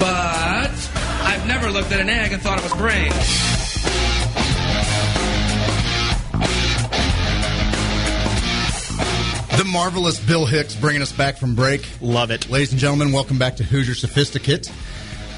But 0.00 0.74
I've 1.22 1.46
never 1.46 1.70
looked 1.70 1.92
at 1.92 2.00
an 2.00 2.10
egg 2.10 2.32
and 2.32 2.42
thought 2.42 2.58
it 2.58 2.64
was 2.64 2.74
brain. 2.74 3.12
Marvelous 9.64 10.20
Bill 10.20 10.46
Hicks 10.46 10.74
bringing 10.76 11.02
us 11.02 11.10
back 11.10 11.36
from 11.36 11.54
break. 11.54 11.88
Love 12.00 12.30
it. 12.30 12.48
Ladies 12.48 12.70
and 12.70 12.80
gentlemen, 12.80 13.12
welcome 13.12 13.38
back 13.38 13.56
to 13.56 13.64
Hoosier 13.64 13.94
Sophisticate. 13.94 14.70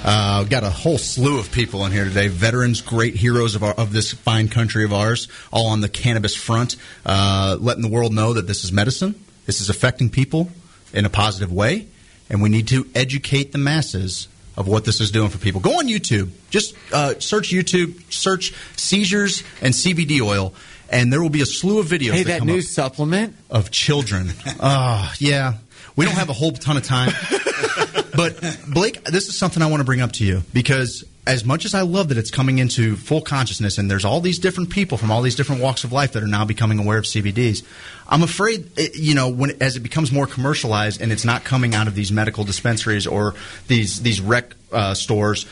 Uh, 0.04 0.44
got 0.44 0.62
a 0.62 0.70
whole 0.70 0.98
slew 0.98 1.38
of 1.38 1.50
people 1.52 1.86
in 1.86 1.92
here 1.92 2.04
today. 2.04 2.28
Veterans, 2.28 2.80
great 2.80 3.14
heroes 3.14 3.54
of, 3.54 3.62
our, 3.62 3.72
of 3.74 3.92
this 3.92 4.12
fine 4.12 4.48
country 4.48 4.84
of 4.84 4.92
ours, 4.92 5.28
all 5.50 5.68
on 5.68 5.80
the 5.80 5.88
cannabis 5.88 6.34
front, 6.34 6.76
uh, 7.06 7.56
letting 7.60 7.82
the 7.82 7.88
world 7.88 8.12
know 8.12 8.32
that 8.34 8.46
this 8.46 8.64
is 8.64 8.72
medicine. 8.72 9.14
This 9.46 9.60
is 9.60 9.70
affecting 9.70 10.10
people 10.10 10.50
in 10.92 11.04
a 11.04 11.10
positive 11.10 11.52
way, 11.52 11.86
and 12.28 12.42
we 12.42 12.48
need 12.48 12.68
to 12.68 12.86
educate 12.94 13.52
the 13.52 13.58
masses 13.58 14.28
of 14.56 14.68
what 14.68 14.84
this 14.84 15.00
is 15.00 15.10
doing 15.10 15.30
for 15.30 15.38
people. 15.38 15.60
Go 15.60 15.78
on 15.78 15.86
YouTube. 15.86 16.30
Just 16.50 16.74
uh, 16.92 17.18
search 17.18 17.50
YouTube, 17.50 18.12
search 18.12 18.52
seizures 18.76 19.42
and 19.62 19.72
CBD 19.72 20.20
oil, 20.20 20.52
and 20.90 21.12
there 21.12 21.22
will 21.22 21.30
be 21.30 21.42
a 21.42 21.46
slew 21.46 21.78
of 21.78 21.86
videos. 21.86 22.12
Hey, 22.12 22.22
that, 22.24 22.32
that 22.32 22.38
come 22.40 22.48
new 22.48 22.58
up 22.58 22.64
supplement 22.64 23.36
of 23.50 23.70
children. 23.70 24.30
Oh, 24.60 25.12
yeah. 25.18 25.54
We 25.96 26.04
don't 26.04 26.14
have 26.14 26.28
a 26.28 26.34
whole 26.34 26.52
ton 26.52 26.76
of 26.76 26.84
time. 26.84 27.12
but 28.16 28.40
Blake, 28.68 29.04
this 29.04 29.28
is 29.28 29.36
something 29.36 29.62
I 29.62 29.66
want 29.66 29.80
to 29.80 29.84
bring 29.84 30.00
up 30.00 30.12
to 30.12 30.24
you 30.24 30.42
because 30.52 31.04
as 31.26 31.44
much 31.44 31.64
as 31.64 31.74
I 31.74 31.82
love 31.82 32.08
that 32.08 32.18
it's 32.18 32.30
coming 32.30 32.58
into 32.58 32.96
full 32.96 33.20
consciousness 33.20 33.78
and 33.78 33.90
there's 33.90 34.04
all 34.04 34.20
these 34.20 34.38
different 34.38 34.70
people 34.70 34.98
from 34.98 35.10
all 35.10 35.22
these 35.22 35.36
different 35.36 35.62
walks 35.62 35.84
of 35.84 35.92
life 35.92 36.12
that 36.12 36.22
are 36.22 36.28
now 36.28 36.44
becoming 36.44 36.78
aware 36.78 36.98
of 36.98 37.04
CBDs, 37.04 37.64
I'm 38.08 38.22
afraid 38.22 38.70
it, 38.76 38.96
you 38.96 39.14
know 39.14 39.28
when 39.28 39.62
as 39.62 39.76
it 39.76 39.80
becomes 39.80 40.10
more 40.10 40.26
commercialized 40.26 41.00
and 41.00 41.12
it's 41.12 41.24
not 41.24 41.44
coming 41.44 41.74
out 41.74 41.86
of 41.86 41.94
these 41.94 42.10
medical 42.10 42.44
dispensaries 42.44 43.06
or 43.06 43.34
these 43.68 44.00
these 44.00 44.20
rec 44.20 44.54
uh, 44.72 44.94
stores. 44.94 45.46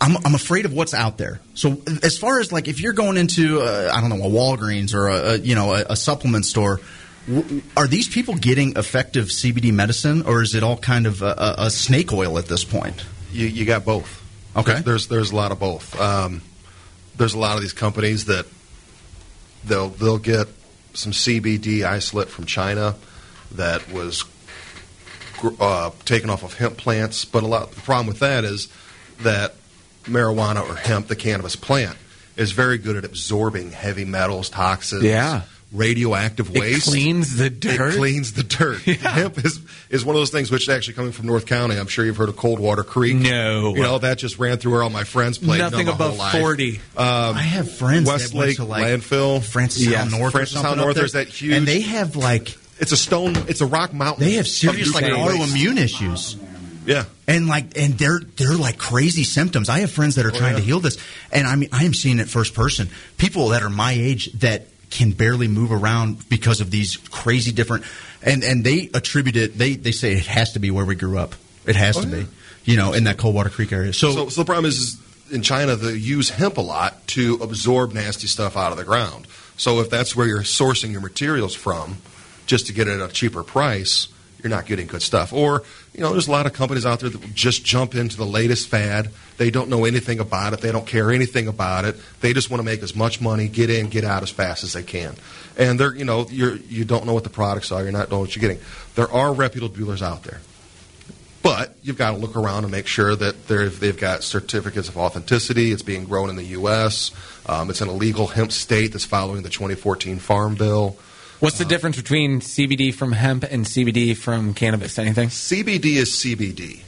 I'm, 0.00 0.16
I'm 0.24 0.34
afraid 0.34 0.64
of 0.64 0.72
what's 0.72 0.94
out 0.94 1.18
there. 1.18 1.40
So 1.54 1.82
as 2.02 2.16
far 2.16 2.40
as 2.40 2.52
like 2.52 2.68
if 2.68 2.80
you're 2.80 2.94
going 2.94 3.16
into 3.16 3.60
uh, 3.60 3.90
I 3.92 4.00
don't 4.00 4.10
know 4.10 4.24
a 4.24 4.30
Walgreens 4.30 4.94
or 4.94 5.08
a, 5.08 5.14
a 5.14 5.36
you 5.38 5.54
know 5.54 5.74
a, 5.74 5.84
a 5.90 5.96
supplement 5.96 6.46
store, 6.46 6.80
w- 7.28 7.62
are 7.76 7.86
these 7.86 8.08
people 8.08 8.34
getting 8.34 8.76
effective 8.76 9.26
CBD 9.26 9.72
medicine 9.72 10.22
or 10.22 10.42
is 10.42 10.54
it 10.54 10.62
all 10.62 10.78
kind 10.78 11.06
of 11.06 11.20
a, 11.22 11.34
a, 11.36 11.54
a 11.66 11.70
snake 11.70 12.12
oil 12.12 12.38
at 12.38 12.46
this 12.46 12.64
point? 12.64 13.04
You, 13.32 13.46
you 13.46 13.64
got 13.66 13.84
both. 13.84 14.22
Okay. 14.56 14.80
There's 14.80 15.08
there's 15.08 15.32
a 15.32 15.36
lot 15.36 15.52
of 15.52 15.60
both. 15.60 15.98
Um, 16.00 16.42
there's 17.16 17.34
a 17.34 17.38
lot 17.38 17.56
of 17.56 17.62
these 17.62 17.74
companies 17.74 18.24
that 18.24 18.46
they'll 19.64 19.90
they'll 19.90 20.18
get 20.18 20.48
some 20.94 21.12
CBD 21.12 21.84
isolate 21.84 22.28
from 22.28 22.46
China 22.46 22.96
that 23.52 23.92
was 23.92 24.24
uh, 25.60 25.90
taken 26.04 26.30
off 26.30 26.42
of 26.42 26.54
hemp 26.54 26.78
plants. 26.78 27.24
But 27.24 27.42
a 27.42 27.46
lot 27.46 27.70
the 27.72 27.80
problem 27.82 28.06
with 28.06 28.20
that 28.20 28.44
is 28.44 28.68
that 29.20 29.54
marijuana 30.04 30.68
or 30.68 30.74
hemp, 30.76 31.08
the 31.08 31.16
cannabis 31.16 31.56
plant, 31.56 31.96
is 32.36 32.52
very 32.52 32.78
good 32.78 32.96
at 32.96 33.04
absorbing 33.04 33.70
heavy 33.72 34.04
metals, 34.04 34.48
toxins, 34.48 35.02
Yeah. 35.04 35.42
radioactive 35.72 36.50
waste. 36.50 36.88
It 36.88 36.90
cleans 36.90 37.36
the 37.36 37.48
dirt. 37.50 37.94
It 37.94 37.96
cleans 37.98 38.32
the 38.32 38.42
dirt. 38.42 38.80
Hemp 38.82 39.38
is, 39.44 39.60
is 39.88 40.04
one 40.04 40.16
of 40.16 40.20
those 40.20 40.30
things 40.30 40.50
which 40.50 40.68
actually 40.68 40.94
coming 40.94 41.12
from 41.12 41.26
North 41.26 41.46
County. 41.46 41.76
I'm 41.76 41.86
sure 41.86 42.04
you've 42.04 42.16
heard 42.16 42.28
of 42.28 42.36
Coldwater 42.36 42.82
Creek. 42.82 43.16
No. 43.16 43.74
You 43.76 43.82
know, 43.82 43.98
that 43.98 44.18
just 44.18 44.38
ran 44.38 44.58
through 44.58 44.72
where 44.72 44.82
all 44.82 44.90
my 44.90 45.04
friends 45.04 45.38
played. 45.38 45.58
Nothing 45.58 45.86
you 45.86 45.92
above 45.92 46.16
40. 46.32 46.76
Um, 46.96 47.06
I 47.36 47.42
have 47.42 47.70
friends 47.70 48.06
that 48.06 48.12
Westlake 48.12 48.46
went 48.46 48.56
to, 48.56 48.64
like, 48.64 48.84
landfill, 48.84 49.40
Francistown 49.40 49.90
Yes, 49.90 50.10
North 50.10 50.34
or 50.34 50.38
Francistown 50.38 50.62
something 50.62 50.78
North. 50.78 50.96
There's 50.96 51.12
that 51.12 51.28
huge, 51.28 51.54
And 51.54 51.66
they 51.68 51.80
have 51.82 52.16
like 52.16 52.56
it's 52.80 52.92
a 52.92 52.96
stone. 52.96 53.34
It's 53.46 53.60
a 53.60 53.66
rock 53.66 53.92
mountain. 53.92 54.24
they 54.24 54.32
have 54.32 54.46
of 54.46 54.50
serious 54.50 54.94
like 54.94 55.04
autoimmune 55.04 55.76
issues. 55.78 56.36
Yeah. 56.84 57.04
And 57.26 57.46
like, 57.46 57.76
and 57.78 57.94
they're 57.94 58.20
they're 58.36 58.56
like 58.56 58.78
crazy 58.78 59.24
symptoms. 59.24 59.68
I 59.68 59.80
have 59.80 59.90
friends 59.90 60.14
that 60.16 60.26
are 60.26 60.32
oh, 60.34 60.38
trying 60.38 60.56
to 60.56 60.62
heal 60.62 60.80
this, 60.80 60.96
and 61.32 61.46
I 61.46 61.56
mean, 61.56 61.68
I 61.72 61.84
am 61.84 61.94
seeing 61.94 62.18
it 62.18 62.28
first 62.28 62.54
person. 62.54 62.88
People 63.18 63.48
that 63.48 63.62
are 63.62 63.70
my 63.70 63.92
age 63.92 64.32
that 64.40 64.66
can 64.90 65.12
barely 65.12 65.46
move 65.46 65.70
around 65.70 66.28
because 66.28 66.60
of 66.60 66.70
these 66.70 66.96
crazy 66.96 67.52
different, 67.52 67.84
and 68.22 68.42
and 68.42 68.64
they 68.64 68.90
attribute 68.94 69.36
it. 69.36 69.56
They 69.58 69.74
they 69.74 69.92
say 69.92 70.12
it 70.14 70.26
has 70.26 70.52
to 70.54 70.58
be 70.58 70.70
where 70.70 70.84
we 70.84 70.94
grew 70.94 71.18
up. 71.18 71.34
It 71.66 71.76
has 71.76 71.96
Oh, 71.98 72.02
to 72.02 72.08
yeah. 72.08 72.22
be, 72.24 72.26
you 72.64 72.76
know, 72.76 72.92
in 72.94 73.04
that 73.04 73.18
Coldwater 73.18 73.50
Creek 73.50 73.72
area. 73.72 73.92
So, 73.92 74.12
So, 74.12 74.28
so 74.30 74.40
the 74.40 74.46
problem 74.46 74.64
is, 74.64 74.78
is 74.78 75.00
in 75.30 75.42
China 75.42 75.76
they 75.76 75.92
use 75.92 76.30
hemp 76.30 76.56
a 76.56 76.62
lot 76.62 77.06
to 77.08 77.34
absorb 77.42 77.92
nasty 77.92 78.26
stuff 78.26 78.56
out 78.56 78.72
of 78.72 78.78
the 78.78 78.84
ground. 78.84 79.26
So 79.58 79.80
if 79.80 79.90
that's 79.90 80.16
where 80.16 80.26
you're 80.26 80.40
sourcing 80.40 80.90
your 80.90 81.02
materials 81.02 81.54
from, 81.54 81.98
just 82.46 82.66
to 82.68 82.72
get 82.72 82.88
it 82.88 82.98
at 82.98 83.10
a 83.10 83.12
cheaper 83.12 83.42
price, 83.44 84.08
you're 84.42 84.50
not 84.50 84.66
getting 84.66 84.86
good 84.86 85.02
stuff. 85.02 85.32
Or 85.32 85.62
you 85.94 86.00
know, 86.00 86.12
there's 86.12 86.28
a 86.28 86.30
lot 86.30 86.46
of 86.46 86.52
companies 86.52 86.86
out 86.86 87.00
there 87.00 87.10
that 87.10 87.34
just 87.34 87.64
jump 87.64 87.94
into 87.94 88.16
the 88.16 88.26
latest 88.26 88.68
fad. 88.68 89.10
They 89.36 89.50
don't 89.50 89.68
know 89.68 89.84
anything 89.84 90.20
about 90.20 90.52
it. 90.52 90.60
They 90.60 90.72
don't 90.72 90.86
care 90.86 91.10
anything 91.10 91.48
about 91.48 91.84
it. 91.84 91.96
They 92.20 92.32
just 92.32 92.50
want 92.50 92.60
to 92.60 92.64
make 92.64 92.82
as 92.82 92.94
much 92.94 93.20
money, 93.20 93.48
get 93.48 93.70
in, 93.70 93.88
get 93.88 94.04
out 94.04 94.22
as 94.22 94.30
fast 94.30 94.64
as 94.64 94.72
they 94.72 94.82
can. 94.82 95.14
And 95.56 95.78
they're 95.78 95.94
you 95.94 96.04
know 96.04 96.26
you're 96.30 96.56
you 96.56 96.84
don't 96.84 97.06
know 97.06 97.14
what 97.14 97.24
the 97.24 97.30
products 97.30 97.72
are. 97.72 97.82
You're 97.82 97.92
not 97.92 98.10
knowing 98.10 98.22
what 98.22 98.36
you're 98.36 98.40
getting. 98.40 98.62
There 98.94 99.10
are 99.10 99.32
reputable 99.32 99.74
dealers 99.74 100.02
out 100.02 100.24
there. 100.24 100.40
But 101.42 101.74
you've 101.82 101.96
got 101.96 102.12
to 102.12 102.16
look 102.18 102.36
around 102.36 102.64
and 102.64 102.70
make 102.70 102.86
sure 102.86 103.16
that 103.16 103.46
they've 103.48 103.96
got 103.96 104.22
certificates 104.22 104.88
of 104.90 104.98
authenticity. 104.98 105.72
It's 105.72 105.82
being 105.82 106.04
grown 106.04 106.28
in 106.28 106.36
the 106.36 106.44
U.S. 106.44 107.12
Um, 107.46 107.70
it's 107.70 107.80
in 107.80 107.88
a 107.88 107.92
legal 107.92 108.26
hemp 108.26 108.52
state 108.52 108.92
that's 108.92 109.06
following 109.06 109.42
the 109.42 109.48
2014 109.48 110.18
Farm 110.18 110.54
Bill. 110.54 110.98
What's 111.40 111.56
the 111.56 111.64
difference 111.64 111.96
between 111.96 112.40
CBD 112.40 112.92
from 112.92 113.12
hemp 113.12 113.44
and 113.44 113.64
CBD 113.64 114.14
from 114.14 114.52
cannabis? 114.52 114.98
Anything? 114.98 115.30
CBD 115.30 115.96
is 115.96 116.10
CBD. 116.10 116.80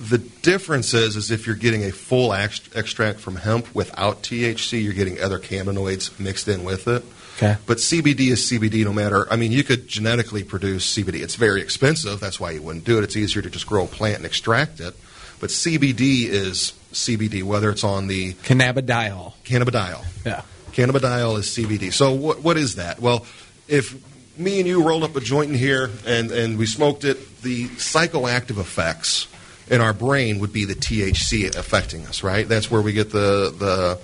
The 0.00 0.18
difference 0.18 0.92
is, 0.92 1.14
is 1.14 1.30
if 1.30 1.46
you're 1.46 1.54
getting 1.54 1.84
a 1.84 1.92
full 1.92 2.32
ex- 2.32 2.68
extract 2.74 3.20
from 3.20 3.36
hemp 3.36 3.72
without 3.72 4.22
THC, 4.24 4.82
you're 4.82 4.92
getting 4.92 5.20
other 5.20 5.38
cannabinoids 5.38 6.18
mixed 6.18 6.48
in 6.48 6.64
with 6.64 6.88
it. 6.88 7.04
Okay. 7.36 7.56
But 7.66 7.78
CBD 7.78 8.32
is 8.32 8.40
CBD 8.50 8.84
no 8.84 8.92
matter. 8.92 9.32
I 9.32 9.36
mean, 9.36 9.52
you 9.52 9.62
could 9.62 9.86
genetically 9.86 10.42
produce 10.42 10.96
CBD. 10.96 11.22
It's 11.22 11.36
very 11.36 11.60
expensive. 11.60 12.18
That's 12.18 12.40
why 12.40 12.50
you 12.50 12.62
wouldn't 12.62 12.84
do 12.84 12.98
it. 12.98 13.04
It's 13.04 13.16
easier 13.16 13.42
to 13.42 13.50
just 13.50 13.66
grow 13.68 13.84
a 13.84 13.86
plant 13.86 14.16
and 14.16 14.26
extract 14.26 14.80
it. 14.80 14.96
But 15.38 15.50
CBD 15.50 16.24
is 16.24 16.72
CBD, 16.92 17.44
whether 17.44 17.70
it's 17.70 17.84
on 17.84 18.08
the 18.08 18.32
Cannabidiol. 18.34 19.34
cannabidiol. 19.44 20.04
Yeah. 20.24 20.42
Cannabidiol 20.76 21.38
is 21.38 21.46
CBD. 21.46 21.92
So 21.92 22.12
what 22.12 22.42
what 22.42 22.56
is 22.56 22.74
that? 22.76 23.00
Well, 23.00 23.24
if 23.66 23.96
me 24.38 24.58
and 24.60 24.68
you 24.68 24.82
rolled 24.86 25.02
up 25.02 25.16
a 25.16 25.20
joint 25.20 25.50
in 25.50 25.56
here 25.56 25.90
and, 26.06 26.30
and 26.30 26.58
we 26.58 26.66
smoked 26.66 27.04
it, 27.04 27.40
the 27.42 27.64
psychoactive 27.68 28.58
effects 28.60 29.26
in 29.70 29.80
our 29.80 29.94
brain 29.94 30.38
would 30.40 30.52
be 30.52 30.66
the 30.66 30.74
THC 30.74 31.56
affecting 31.56 32.04
us, 32.06 32.22
right? 32.22 32.46
That's 32.46 32.70
where 32.70 32.82
we 32.82 32.92
get 32.92 33.10
the 33.10 33.52
the 33.58 33.98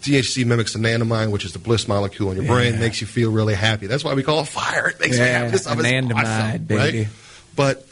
THC 0.00 0.44
mimics 0.46 0.72
the 0.72 0.78
anandamide, 0.80 1.30
which 1.30 1.44
is 1.44 1.52
the 1.52 1.58
bliss 1.60 1.86
molecule 1.86 2.30
in 2.30 2.36
your 2.38 2.46
brain, 2.46 2.72
Yeah. 2.74 2.80
makes 2.80 3.00
you 3.00 3.06
feel 3.06 3.30
really 3.30 3.54
happy. 3.54 3.86
That's 3.86 4.02
why 4.02 4.14
we 4.14 4.22
call 4.24 4.40
it 4.40 4.48
fire. 4.48 4.88
It 4.88 4.98
makes 4.98 5.18
me 5.18 5.24
Yeah, 5.26 5.38
happy. 5.40 5.50
This 5.52 5.62
stuff 5.62 5.78
awesome, 5.78 6.64
baby. 6.64 6.98
right? 7.00 7.08
But 7.54 7.86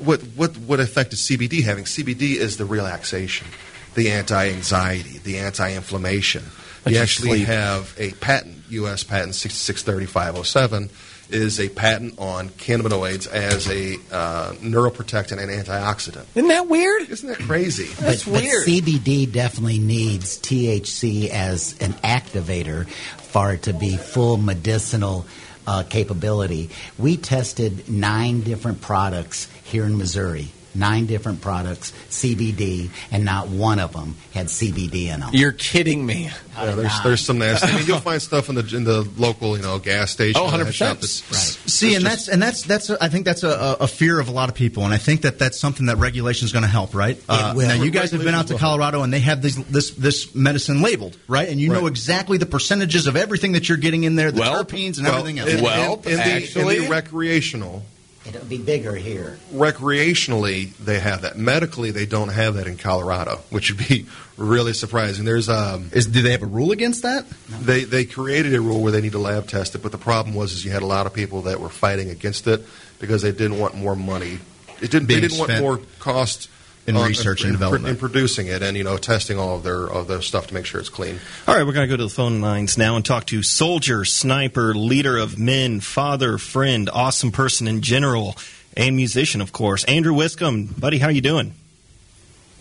what 0.00 0.20
what 0.36 0.56
what 0.58 0.80
effect 0.80 1.12
is 1.12 1.20
CBD 1.20 1.62
having? 1.62 1.84
CBD 1.84 2.34
is 2.36 2.56
the 2.56 2.64
relaxation, 2.64 3.46
the 3.94 4.10
anti-anxiety, 4.10 5.18
the 5.18 5.38
anti-inflammation. 5.38 6.42
Let 6.84 6.92
you 6.92 6.96
you 6.96 7.02
actually 7.02 7.28
sleep. 7.38 7.46
have 7.48 7.94
a 7.98 8.12
patent, 8.12 8.56
U.S. 8.70 9.04
patent 9.04 9.34
663507, 9.34 10.90
is 11.30 11.58
a 11.58 11.68
patent 11.68 12.18
on 12.18 12.50
cannabinoids 12.50 13.26
as 13.26 13.68
a 13.68 13.94
uh, 14.12 14.52
neuroprotectant 14.54 15.38
and 15.40 15.50
antioxidant. 15.50 16.26
Isn't 16.34 16.48
that 16.48 16.68
weird? 16.68 17.08
Isn't 17.08 17.28
that 17.28 17.38
crazy? 17.38 17.86
That's 17.86 18.24
but, 18.24 18.32
but 18.32 18.42
weird. 18.42 18.66
CBD 18.66 19.30
definitely 19.30 19.78
needs 19.78 20.38
THC 20.38 21.28
as 21.30 21.78
an 21.80 21.92
activator 21.94 22.86
for 22.88 23.54
it 23.54 23.62
to 23.62 23.72
be 23.72 23.96
full 23.96 24.36
medicinal 24.36 25.26
uh, 25.66 25.82
capability. 25.84 26.70
We 26.98 27.16
tested 27.16 27.88
nine 27.88 28.42
different 28.42 28.80
products 28.80 29.48
here 29.64 29.84
in 29.84 29.96
Missouri. 29.96 30.48
Nine 30.74 31.06
different 31.06 31.40
products, 31.40 31.92
CBD, 32.10 32.90
and 33.12 33.24
not 33.24 33.48
one 33.48 33.78
of 33.78 33.92
them 33.92 34.16
had 34.32 34.46
CBD 34.46 35.06
in 35.06 35.20
them. 35.20 35.30
You're 35.32 35.52
kidding 35.52 36.04
me. 36.04 36.30
Yeah, 36.56 36.74
there's 36.74 37.00
there's 37.02 37.20
some 37.20 37.38
nasty. 37.38 37.68
I 37.68 37.76
mean, 37.76 37.86
you'll 37.86 37.98
find 38.00 38.20
stuff 38.20 38.48
in 38.48 38.54
the 38.56 38.76
in 38.76 38.84
the 38.84 39.08
local 39.16 39.56
you 39.56 39.62
know 39.62 39.78
gas 39.78 40.10
station. 40.10 40.40
Oh, 40.42 40.46
100%. 40.48 40.64
that 40.64 40.72
shop 40.72 40.88
that's- 40.98 41.58
See, 41.66 41.94
and 41.94 42.04
just- 42.04 42.26
that's 42.26 42.28
and 42.28 42.42
that's 42.42 42.62
that's 42.62 42.90
a, 42.90 43.02
I 43.02 43.08
think 43.08 43.24
that's 43.24 43.42
a, 43.42 43.76
a 43.80 43.86
fear 43.86 44.18
of 44.18 44.28
a 44.28 44.32
lot 44.32 44.48
of 44.48 44.54
people, 44.54 44.84
and 44.84 44.92
I 44.94 44.96
think 44.98 45.22
that 45.22 45.38
that's 45.38 45.58
something 45.58 45.86
that 45.86 45.96
regulation 45.98 46.44
is 46.46 46.52
going 46.52 46.62
to 46.64 46.68
help, 46.68 46.94
right? 46.94 47.20
Uh, 47.28 47.54
will. 47.56 47.68
Now, 47.68 47.74
you 47.82 47.90
guys 47.90 48.10
have 48.12 48.22
been 48.24 48.34
out 48.34 48.48
to 48.48 48.56
Colorado, 48.58 49.02
and 49.02 49.12
they 49.12 49.20
have 49.20 49.42
this 49.42 49.56
this 49.56 49.90
this 49.92 50.34
medicine 50.34 50.82
labeled, 50.82 51.16
right? 51.28 51.48
And 51.48 51.60
you 51.60 51.68
know 51.70 51.86
exactly 51.86 52.38
the 52.38 52.46
percentages 52.46 53.06
of 53.06 53.16
everything 53.16 53.52
that 53.52 53.68
you're 53.68 53.78
getting 53.78 54.04
in 54.04 54.16
there, 54.16 54.30
the 54.32 54.40
Well, 54.40 54.64
terpenes 54.64 54.98
and 54.98 55.06
well, 55.06 55.18
everything 55.18 55.38
else. 55.38 55.50
in, 55.50 55.62
Well, 55.62 56.00
in, 56.04 56.10
in 56.12 56.16
the, 56.16 56.22
actually- 56.24 56.76
in 56.78 56.82
the 56.84 56.88
recreational, 56.90 57.82
It'll 58.26 58.44
be 58.44 58.58
bigger 58.58 58.94
here. 58.94 59.38
recreationally 59.52 60.74
they 60.78 60.98
have 60.98 61.22
that. 61.22 61.36
Medically, 61.36 61.90
they 61.90 62.06
don't 62.06 62.28
have 62.30 62.54
that 62.54 62.66
in 62.66 62.76
Colorado, 62.76 63.36
which 63.50 63.70
would 63.70 63.86
be 63.86 64.06
really 64.36 64.72
surprising. 64.72 65.24
There's 65.24 65.48
um, 65.48 65.90
Is 65.92 66.06
do 66.06 66.22
they 66.22 66.32
have 66.32 66.42
a 66.42 66.46
rule 66.46 66.72
against 66.72 67.02
that? 67.02 67.26
they 67.48 67.84
they 67.84 68.04
created 68.04 68.54
a 68.54 68.60
rule 68.60 68.80
where 68.82 68.92
they 68.92 69.00
need 69.00 69.12
to 69.12 69.18
lab 69.18 69.46
test 69.46 69.74
it, 69.74 69.82
but 69.82 69.92
the 69.92 69.98
problem 69.98 70.34
was 70.34 70.52
is 70.52 70.64
you 70.64 70.70
had 70.70 70.82
a 70.82 70.86
lot 70.86 71.06
of 71.06 71.12
people 71.14 71.42
that 71.42 71.60
were 71.60 71.68
fighting 71.68 72.10
against 72.10 72.46
it 72.46 72.62
because 72.98 73.22
they 73.22 73.32
didn't 73.32 73.58
want 73.58 73.74
more 73.74 73.94
money. 73.96 74.38
It 74.80 74.90
didn't. 74.90 75.06
Being 75.06 75.20
they 75.20 75.28
didn't 75.28 75.44
spent. 75.44 75.62
want 75.64 75.80
more 75.82 75.86
cost 75.98 76.48
in 76.86 76.96
Uh, 76.96 77.06
research 77.06 77.44
and 77.44 77.52
development. 77.52 77.86
in 77.88 77.96
producing 77.96 78.46
it, 78.46 78.62
and 78.62 78.76
you 78.76 78.84
know, 78.84 78.96
testing 78.98 79.38
all 79.38 79.56
of 79.56 79.62
their 79.62 79.86
of 79.86 80.06
their 80.08 80.20
stuff 80.22 80.46
to 80.48 80.54
make 80.54 80.66
sure 80.66 80.80
it's 80.80 80.88
clean. 80.90 81.18
All 81.48 81.54
right, 81.54 81.64
we're 81.66 81.72
going 81.72 81.88
to 81.88 81.92
go 81.92 81.96
to 81.96 82.04
the 82.04 82.08
phone 82.14 82.40
lines 82.40 82.76
now 82.76 82.96
and 82.96 83.04
talk 83.04 83.26
to 83.26 83.42
soldier, 83.42 84.04
sniper, 84.04 84.74
leader 84.74 85.16
of 85.16 85.38
men, 85.38 85.80
father, 85.80 86.36
friend, 86.38 86.90
awesome 86.92 87.32
person 87.32 87.66
in 87.66 87.80
general, 87.80 88.36
and 88.76 88.96
musician, 88.96 89.40
of 89.40 89.52
course. 89.52 89.84
Andrew 89.84 90.12
Wiscombe, 90.14 90.66
buddy, 90.78 90.98
how 90.98 91.08
you 91.08 91.20
doing? 91.20 91.54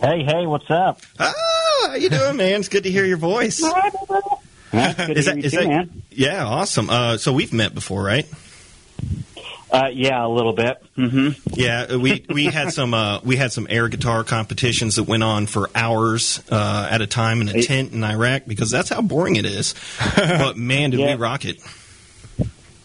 Hey, 0.01 0.23
hey, 0.23 0.45
what's 0.45 0.69
up? 0.69 1.01
Ah, 1.19 1.33
how 1.87 1.95
you 1.95 2.09
doing, 2.09 2.35
man? 2.37 2.59
It's 2.59 2.69
good 2.69 2.83
to 2.83 2.91
hear 2.91 3.05
your 3.05 3.17
voice. 3.17 3.61
That's 4.71 4.95
good 5.07 5.13
to 5.13 5.19
Is 5.19 5.25
hear 5.27 5.35
you 5.35 5.41
too, 5.43 5.49
that- 5.49 5.67
man. 5.67 6.01
Yeah, 6.11 6.45
awesome. 6.45 6.89
Uh, 6.89 7.17
so 7.17 7.31
we've 7.33 7.53
met 7.53 7.73
before, 7.73 8.03
right? 8.03 8.25
Uh, 9.73 9.89
yeah, 9.91 10.23
a 10.23 10.29
little 10.29 10.53
bit. 10.53 10.77
Mm-hmm. 10.95 11.49
Yeah, 11.55 11.87
uh, 11.93 11.99
we 11.99 12.23
we 12.29 12.45
had 12.45 12.71
some 12.71 12.93
uh, 12.93 13.21
we 13.23 13.37
had 13.37 13.51
some 13.51 13.65
air 13.67 13.89
guitar 13.89 14.23
competitions 14.23 14.97
that 14.97 15.05
went 15.05 15.23
on 15.23 15.47
for 15.47 15.67
hours 15.73 16.43
uh, 16.51 16.87
at 16.91 17.01
a 17.01 17.07
time 17.07 17.41
in 17.41 17.49
a 17.49 17.63
tent 17.63 17.91
in 17.91 18.03
Iraq 18.03 18.43
because 18.45 18.69
that's 18.69 18.89
how 18.89 19.01
boring 19.01 19.35
it 19.35 19.45
is. 19.45 19.73
but 20.15 20.57
man, 20.57 20.91
did 20.91 20.99
we 20.99 21.15
rock 21.15 21.43
it! 21.45 21.59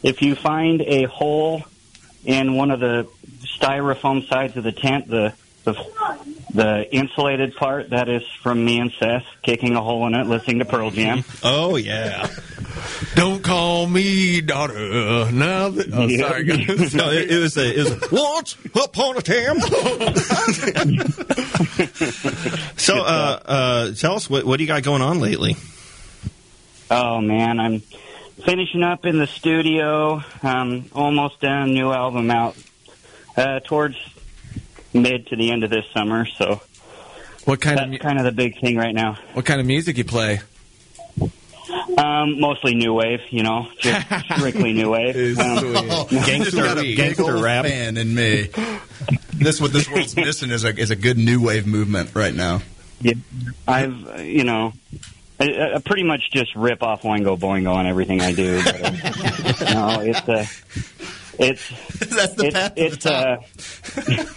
If 0.02 0.22
you 0.22 0.34
find 0.34 0.80
a 0.80 1.04
hole 1.04 1.62
in 2.24 2.54
one 2.54 2.70
of 2.70 2.80
the 2.80 3.06
styrofoam 3.60 4.26
sides 4.26 4.56
of 4.56 4.64
the 4.64 4.72
tent, 4.72 5.08
the 5.08 5.34
the, 5.64 5.74
the 6.54 6.94
insulated 6.94 7.54
part, 7.54 7.90
that 7.90 8.08
is 8.08 8.22
from 8.42 8.64
me 8.64 8.80
and 8.80 8.90
Seth 8.98 9.26
kicking 9.42 9.76
a 9.76 9.82
hole 9.82 10.06
in 10.06 10.14
it, 10.14 10.26
listening 10.26 10.60
to 10.60 10.64
Pearl 10.64 10.90
Jam. 10.90 11.22
Oh 11.42 11.76
yeah. 11.76 12.28
Don't 13.14 13.42
call 13.42 13.86
me 13.86 14.40
daughter. 14.40 15.30
Now, 15.32 15.68
that, 15.70 15.88
oh, 15.92 16.06
Yeah. 16.06 16.28
sorry, 16.28 16.44
guys. 16.44 16.94
No, 16.94 17.10
it, 17.10 17.30
it 17.30 17.38
was 17.38 17.56
a, 17.56 17.80
it 17.80 17.84
was 17.84 18.10
once 18.10 18.56
upon 18.74 19.16
a 19.16 19.22
time. 19.22 19.60
so, 22.76 22.98
uh, 22.98 23.40
uh, 23.44 23.92
tell 23.92 24.14
us 24.14 24.28
what 24.30 24.44
what 24.44 24.58
do 24.58 24.64
you 24.64 24.68
got 24.68 24.82
going 24.82 25.02
on 25.02 25.20
lately? 25.20 25.56
Oh 26.90 27.20
man, 27.20 27.60
I'm 27.60 27.80
finishing 28.44 28.82
up 28.82 29.04
in 29.04 29.18
the 29.18 29.26
studio. 29.26 30.22
Um, 30.42 30.86
almost 30.94 31.40
done. 31.40 31.74
New 31.74 31.92
album 31.92 32.30
out 32.30 32.56
uh, 33.36 33.60
towards 33.60 33.96
mid 34.92 35.26
to 35.28 35.36
the 35.36 35.50
end 35.50 35.64
of 35.64 35.70
this 35.70 35.84
summer. 35.92 36.26
So 36.26 36.60
What 37.44 37.60
kind 37.60 37.92
that's 37.92 38.02
kind 38.02 38.18
of 38.18 38.24
the 38.24 38.32
big 38.32 38.60
thing 38.60 38.76
right 38.76 38.94
now. 38.94 39.18
What 39.34 39.44
kind 39.44 39.60
of 39.60 39.66
music 39.66 39.98
you 39.98 40.04
play? 40.04 40.40
Um, 41.98 42.38
mostly 42.38 42.76
new 42.76 42.94
wave, 42.94 43.20
you 43.30 43.42
know, 43.42 43.66
just 43.78 44.06
strictly 44.36 44.72
new 44.72 44.90
wave. 44.90 45.36
Um, 45.38 45.74
Just 46.08 46.56
got 46.56 46.78
a 46.78 46.82
big 46.82 47.20
old 47.20 47.42
fan 47.42 47.96
in 47.96 48.14
me. 48.14 48.50
This 49.34 49.60
what 49.60 49.72
this 49.72 49.90
world's 49.90 50.14
missing 50.16 50.50
is 50.50 50.64
a 50.64 50.76
is 50.76 50.92
a 50.92 50.96
good 50.96 51.18
new 51.18 51.40
wave 51.42 51.66
movement 51.66 52.14
right 52.14 52.34
now. 52.34 52.62
Yeah, 53.00 53.14
I've 53.66 54.24
you 54.24 54.44
know, 54.44 54.74
I, 55.40 55.74
I 55.74 55.78
pretty 55.84 56.04
much 56.04 56.30
just 56.32 56.54
rip 56.54 56.82
off 56.84 57.02
Oingo 57.02 57.38
Boingo 57.38 57.74
on 57.74 57.86
everything 57.86 58.20
I 58.20 58.32
do. 58.32 58.62
But, 58.62 58.84
uh, 58.84 59.72
no, 59.74 60.00
it's 60.00 60.28
uh, 60.28 60.46
it's 61.38 61.68
that's 61.98 62.34
the 62.34 62.46
it's, 62.46 62.54
path 62.54 62.72
it's 62.76 63.06
uh, 63.06 63.36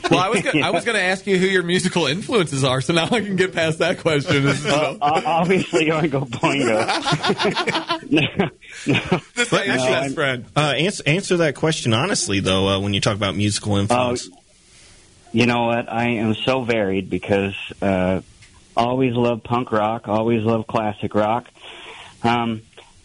Well, 0.12 0.20
I 0.20 0.30
was 0.30 0.42
gonna, 0.42 0.66
I 0.66 0.70
was 0.70 0.86
going 0.86 0.96
to 0.96 1.02
ask 1.04 1.26
you 1.26 1.38
who 1.38 1.46
your 1.46 1.64
musical 1.64 2.06
influences 2.08 2.64
are, 2.64 2.82
so 2.82 2.94
now 2.94 3.06
I 3.06 3.22
can 3.22 3.36
get 3.36 3.54
past 3.54 3.80
that 3.80 4.00
question. 4.00 4.48
uh, 4.48 4.98
obviously 5.02 5.86
Oingo 5.86 6.28
Boingo. 6.30 6.82
But 9.50 9.68
actually, 9.68 10.14
friend. 10.16 10.46
Uh, 10.56 10.74
answer, 10.78 11.04
answer 11.06 11.38
that 11.38 11.56
question 11.56 11.94
honestly, 11.94 12.40
though. 12.40 12.68
Uh, 12.68 12.80
when 12.80 12.94
you 12.94 13.02
talk 13.02 13.16
about 13.16 13.36
musical 13.36 13.78
influence, 13.78 14.30
You 15.32 15.46
know 15.46 15.66
what? 15.66 15.92
I 15.92 16.10
am 16.10 16.36
so 16.36 16.64
varied 16.64 17.10
because 17.10 17.56
uh, 17.82 18.22
always 18.76 19.14
love 19.14 19.44
punk 19.44 19.72
rock, 19.72 20.08
always 20.08 20.44
love 20.44 20.68
classic 20.68 21.16
rock. 21.16 21.48
Um, 22.24 22.62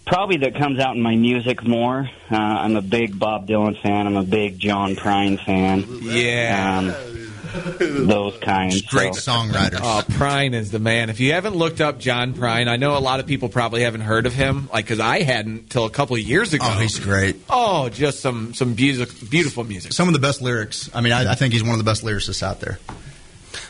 probably 0.07 0.39
that 0.39 0.55
comes 0.55 0.79
out 0.79 0.97
in 0.97 1.03
my 1.03 1.17
music 1.17 1.67
more. 1.67 2.09
Uh, 2.31 2.37
I'm 2.37 2.77
a 2.77 2.83
big 2.83 3.19
Bob 3.19 3.47
Dylan 3.47 3.81
fan. 3.81 4.07
I'm 4.07 4.17
a 4.17 4.23
big 4.23 4.59
John 4.59 4.97
Prine 4.97 5.45
fan. 5.45 5.85
Yeah. 6.03 6.79
Um, 6.79 8.07
those 8.07 8.37
kinds. 8.39 8.83
Great 8.83 9.15
so. 9.15 9.33
songwriters. 9.33 9.81
Oh, 9.83 10.03
Prine 10.09 10.55
is 10.55 10.71
the 10.71 10.79
man. 10.79 11.11
If 11.11 11.21
you 11.21 11.33
haven't 11.33 11.57
looked 11.57 11.81
up 11.81 11.99
John 11.99 12.35
Prine, 12.35 12.69
I 12.69 12.77
know 12.77 12.97
a 12.97 13.01
lot 13.01 13.21
of 13.21 13.27
people 13.27 13.49
probably 13.49 13.83
haven't 13.83 14.03
heard 14.03 14.27
of 14.27 14.35
him, 14.35 14.69
like 14.73 14.85
because 14.85 15.01
I 15.01 15.23
hadn't 15.23 15.71
till 15.71 15.87
a 15.87 15.91
couple 15.91 16.17
of 16.17 16.23
years 16.23 16.53
ago. 16.53 16.67
Oh, 16.69 16.79
he's 16.79 16.99
great. 16.99 17.37
Oh, 17.49 17.89
just 17.89 18.21
some 18.21 18.53
some 18.53 18.75
music, 18.75 19.11
beautiful 19.31 19.65
music. 19.65 19.93
Some 19.93 20.09
of 20.09 20.15
the 20.15 20.21
best 20.21 20.43
lyrics. 20.43 20.91
I 20.95 21.01
mean, 21.01 21.13
I, 21.13 21.33
I 21.33 21.35
think 21.35 21.53
he's 21.55 21.63
one 21.63 21.73
of 21.73 21.79
the 21.79 21.85
best 21.85 22.05
lyricists 22.05 22.43
out 22.43 22.61
there. 22.61 22.79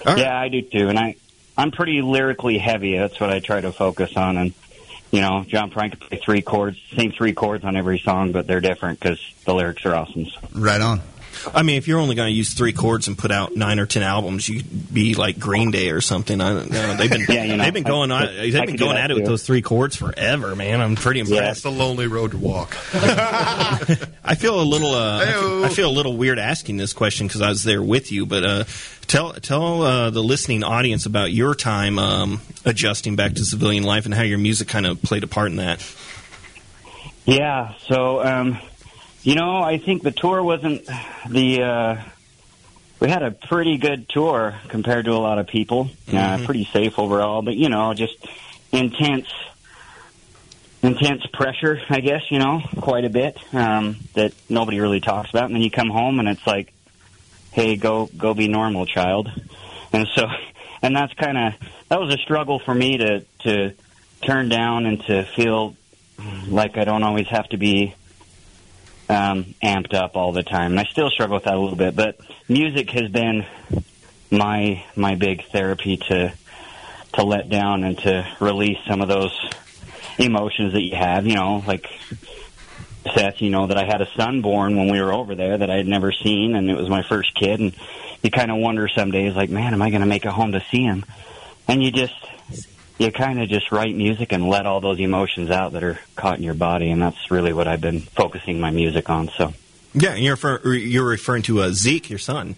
Yeah, 0.04 0.36
I 0.36 0.48
do 0.48 0.62
too, 0.62 0.88
and 0.88 0.98
I 0.98 1.16
I'm 1.56 1.70
pretty 1.70 2.02
lyrically 2.02 2.58
heavy. 2.58 2.96
That's 2.98 3.18
what 3.20 3.30
I 3.30 3.40
try 3.40 3.60
to 3.60 3.72
focus 3.72 4.16
on, 4.16 4.36
and 4.36 4.52
you 5.10 5.20
know, 5.20 5.44
John 5.46 5.70
Prine 5.70 5.90
could 5.90 6.00
play 6.00 6.20
three 6.22 6.42
chords, 6.42 6.78
same 6.94 7.12
three 7.12 7.32
chords 7.32 7.64
on 7.64 7.76
every 7.76 7.98
song, 7.98 8.32
but 8.32 8.46
they're 8.46 8.60
different 8.60 9.00
because 9.00 9.20
the 9.44 9.54
lyrics 9.54 9.84
are 9.86 9.94
awesome. 9.94 10.26
Right 10.52 10.80
on. 10.80 11.00
I 11.54 11.62
mean, 11.62 11.76
if 11.76 11.88
you're 11.88 11.98
only 11.98 12.14
going 12.14 12.28
to 12.28 12.34
use 12.34 12.54
three 12.54 12.72
chords 12.72 13.08
and 13.08 13.16
put 13.16 13.30
out 13.30 13.56
nine 13.56 13.78
or 13.78 13.86
ten 13.86 14.02
albums, 14.02 14.48
you'd 14.48 14.92
be 14.92 15.14
like 15.14 15.38
Green 15.38 15.70
Day 15.70 15.90
or 15.90 16.00
something. 16.00 16.40
I 16.40 16.52
don't 16.54 16.70
know. 16.70 16.94
They've 16.96 17.10
been 17.10 17.26
Yeah, 17.28 17.44
you 17.44 17.56
know, 17.56 17.64
they've 17.64 17.72
been 17.74 17.82
going 17.82 18.10
I- 18.10 18.26
on. 18.26 18.36
They've 18.36 18.52
could 18.54 18.66
been 18.66 18.76
going 18.76 18.96
at 18.96 19.10
it 19.10 19.14
with 19.14 19.26
those 19.26 19.42
three 19.44 19.62
chords 19.62 19.96
forever, 19.96 20.54
man. 20.56 20.80
I'm 20.80 20.96
pretty 20.96 21.20
impressed. 21.20 21.58
It's 21.58 21.64
a 21.64 21.70
lonely 21.70 22.06
road 22.06 22.32
to 22.32 22.38
walk. 22.38 22.76
I 22.94 24.34
feel 24.36 24.60
a 24.60 24.62
little. 24.62 24.94
Uh, 24.94 25.18
I, 25.20 25.26
feel, 25.32 25.64
I 25.64 25.68
feel 25.68 25.90
a 25.90 25.92
little 25.92 26.16
weird 26.16 26.38
asking 26.38 26.76
this 26.76 26.92
question 26.92 27.26
because 27.26 27.40
I 27.42 27.48
was 27.48 27.62
there 27.62 27.82
with 27.82 28.12
you. 28.12 28.26
But 28.26 28.44
uh, 28.44 28.64
tell 29.06 29.32
tell 29.34 29.82
uh, 29.82 30.10
the 30.10 30.22
listening 30.22 30.64
audience 30.64 31.06
about 31.06 31.32
your 31.32 31.54
time 31.54 31.98
um, 31.98 32.40
adjusting 32.64 33.16
back 33.16 33.34
to 33.34 33.44
civilian 33.44 33.84
life 33.84 34.04
and 34.04 34.14
how 34.14 34.22
your 34.22 34.38
music 34.38 34.68
kind 34.68 34.86
of 34.86 35.02
played 35.02 35.22
a 35.24 35.26
part 35.26 35.50
in 35.50 35.56
that. 35.56 35.84
Yeah, 37.24 37.74
so 37.88 38.22
um, 38.24 38.58
you 39.26 39.34
know, 39.34 39.60
I 39.60 39.78
think 39.78 40.04
the 40.04 40.12
tour 40.12 40.40
wasn't 40.40 40.86
the. 41.28 41.60
Uh, 41.60 42.02
we 43.00 43.08
had 43.08 43.24
a 43.24 43.32
pretty 43.32 43.76
good 43.76 44.08
tour 44.08 44.54
compared 44.68 45.06
to 45.06 45.14
a 45.14 45.18
lot 45.18 45.40
of 45.40 45.48
people. 45.48 45.90
Uh, 46.10 46.38
pretty 46.44 46.64
safe 46.64 46.96
overall, 46.96 47.42
but 47.42 47.56
you 47.56 47.68
know, 47.68 47.92
just 47.92 48.14
intense, 48.70 49.26
intense 50.80 51.26
pressure. 51.32 51.82
I 51.90 51.98
guess 51.98 52.30
you 52.30 52.38
know, 52.38 52.62
quite 52.80 53.04
a 53.04 53.10
bit 53.10 53.36
um, 53.52 53.96
that 54.14 54.32
nobody 54.48 54.78
really 54.78 55.00
talks 55.00 55.30
about. 55.30 55.46
And 55.46 55.56
then 55.56 55.62
you 55.62 55.72
come 55.72 55.90
home 55.90 56.20
and 56.20 56.28
it's 56.28 56.46
like, 56.46 56.72
hey, 57.50 57.74
go 57.74 58.08
go 58.16 58.32
be 58.32 58.46
normal, 58.46 58.86
child. 58.86 59.28
And 59.92 60.06
so, 60.14 60.28
and 60.82 60.94
that's 60.94 61.14
kind 61.14 61.36
of 61.36 61.54
that 61.88 62.00
was 62.00 62.14
a 62.14 62.18
struggle 62.18 62.60
for 62.60 62.72
me 62.72 62.98
to 62.98 63.24
to 63.40 63.72
turn 64.22 64.48
down 64.48 64.86
and 64.86 65.02
to 65.06 65.24
feel 65.24 65.74
like 66.46 66.78
I 66.78 66.84
don't 66.84 67.02
always 67.02 67.26
have 67.26 67.48
to 67.48 67.56
be 67.56 67.96
um, 69.08 69.54
amped 69.62 69.94
up 69.94 70.16
all 70.16 70.32
the 70.32 70.42
time. 70.42 70.72
And 70.72 70.80
I 70.80 70.84
still 70.84 71.10
struggle 71.10 71.36
with 71.36 71.44
that 71.44 71.54
a 71.54 71.60
little 71.60 71.76
bit, 71.76 71.94
but 71.94 72.18
music 72.48 72.90
has 72.90 73.10
been 73.10 73.46
my 74.30 74.84
my 74.96 75.14
big 75.14 75.44
therapy 75.50 75.96
to 75.96 76.32
to 77.14 77.22
let 77.24 77.48
down 77.48 77.84
and 77.84 77.98
to 77.98 78.26
release 78.40 78.78
some 78.86 79.00
of 79.00 79.08
those 79.08 79.32
emotions 80.18 80.72
that 80.72 80.82
you 80.82 80.96
have. 80.96 81.26
You 81.26 81.34
know, 81.34 81.62
like 81.66 81.86
Seth, 83.14 83.40
you 83.40 83.50
know 83.50 83.66
that 83.68 83.76
I 83.76 83.84
had 83.84 84.00
a 84.00 84.08
son 84.16 84.42
born 84.42 84.76
when 84.76 84.90
we 84.90 85.00
were 85.00 85.12
over 85.12 85.34
there 85.34 85.58
that 85.58 85.70
I 85.70 85.76
had 85.76 85.86
never 85.86 86.12
seen, 86.12 86.54
and 86.54 86.70
it 86.70 86.76
was 86.76 86.88
my 86.88 87.02
first 87.02 87.34
kid. 87.34 87.60
And 87.60 87.74
you 88.22 88.30
kind 88.30 88.50
of 88.50 88.58
wonder 88.58 88.88
some 88.88 89.10
days, 89.10 89.34
like, 89.34 89.50
man, 89.50 89.72
am 89.72 89.82
I 89.82 89.90
going 89.90 90.00
to 90.00 90.06
make 90.06 90.24
it 90.24 90.32
home 90.32 90.52
to 90.52 90.64
see 90.70 90.82
him? 90.82 91.04
And 91.68 91.82
you 91.82 91.90
just 91.90 92.14
you 92.98 93.10
kind 93.12 93.40
of 93.42 93.48
just 93.48 93.72
write 93.72 93.94
music 93.94 94.32
and 94.32 94.48
let 94.48 94.66
all 94.66 94.80
those 94.80 94.98
emotions 95.00 95.50
out 95.50 95.72
that 95.72 95.82
are 95.84 95.98
caught 96.14 96.38
in 96.38 96.44
your 96.44 96.54
body, 96.54 96.90
and 96.90 97.00
that's 97.02 97.30
really 97.30 97.52
what 97.52 97.68
I've 97.68 97.80
been 97.80 98.00
focusing 98.00 98.58
my 98.60 98.70
music 98.70 99.10
on. 99.10 99.28
So, 99.36 99.52
Yeah, 99.94 100.10
and 100.12 100.24
you're 100.24 100.34
refer- 100.34 100.74
you're 100.74 101.04
referring 101.06 101.42
to 101.44 101.60
uh, 101.62 101.70
Zeke, 101.72 102.08
your 102.10 102.18
son, 102.18 102.56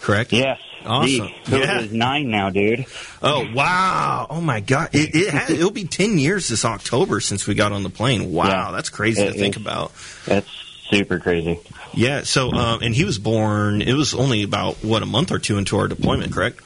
correct? 0.00 0.32
yes, 0.32 0.58
Awesome. 0.86 1.08
Zeke, 1.28 1.46
who 1.46 1.58
Yeah. 1.58 1.80
is 1.80 1.92
nine 1.92 2.30
now, 2.30 2.50
dude. 2.50 2.84
Oh 3.22 3.46
wow! 3.54 4.26
Oh 4.28 4.40
my 4.40 4.60
God! 4.60 4.90
It, 4.92 5.14
it 5.14 5.30
has, 5.32 5.50
it'll 5.50 5.70
be 5.70 5.84
ten 5.84 6.18
years 6.18 6.48
this 6.48 6.64
October 6.64 7.20
since 7.20 7.46
we 7.46 7.54
got 7.54 7.72
on 7.72 7.82
the 7.82 7.90
plane. 7.90 8.32
Wow, 8.32 8.46
Yeah. 8.48 8.70
that's 8.72 8.90
crazy 8.90 9.22
It 9.22 9.32
to 9.32 9.38
think 9.38 9.56
about. 9.56 9.92
That's 10.26 10.48
super 10.90 11.18
crazy. 11.18 11.58
Yeah. 11.94 12.22
So, 12.24 12.50
um, 12.52 12.82
and 12.82 12.94
he 12.94 13.04
was 13.04 13.18
born. 13.18 13.80
It 13.80 13.94
was 13.94 14.12
only 14.14 14.42
about 14.42 14.84
what 14.84 15.02
a 15.02 15.06
month 15.06 15.32
or 15.32 15.38
two 15.38 15.56
into 15.58 15.78
our 15.78 15.88
deployment, 15.88 16.32
correct? 16.32 16.60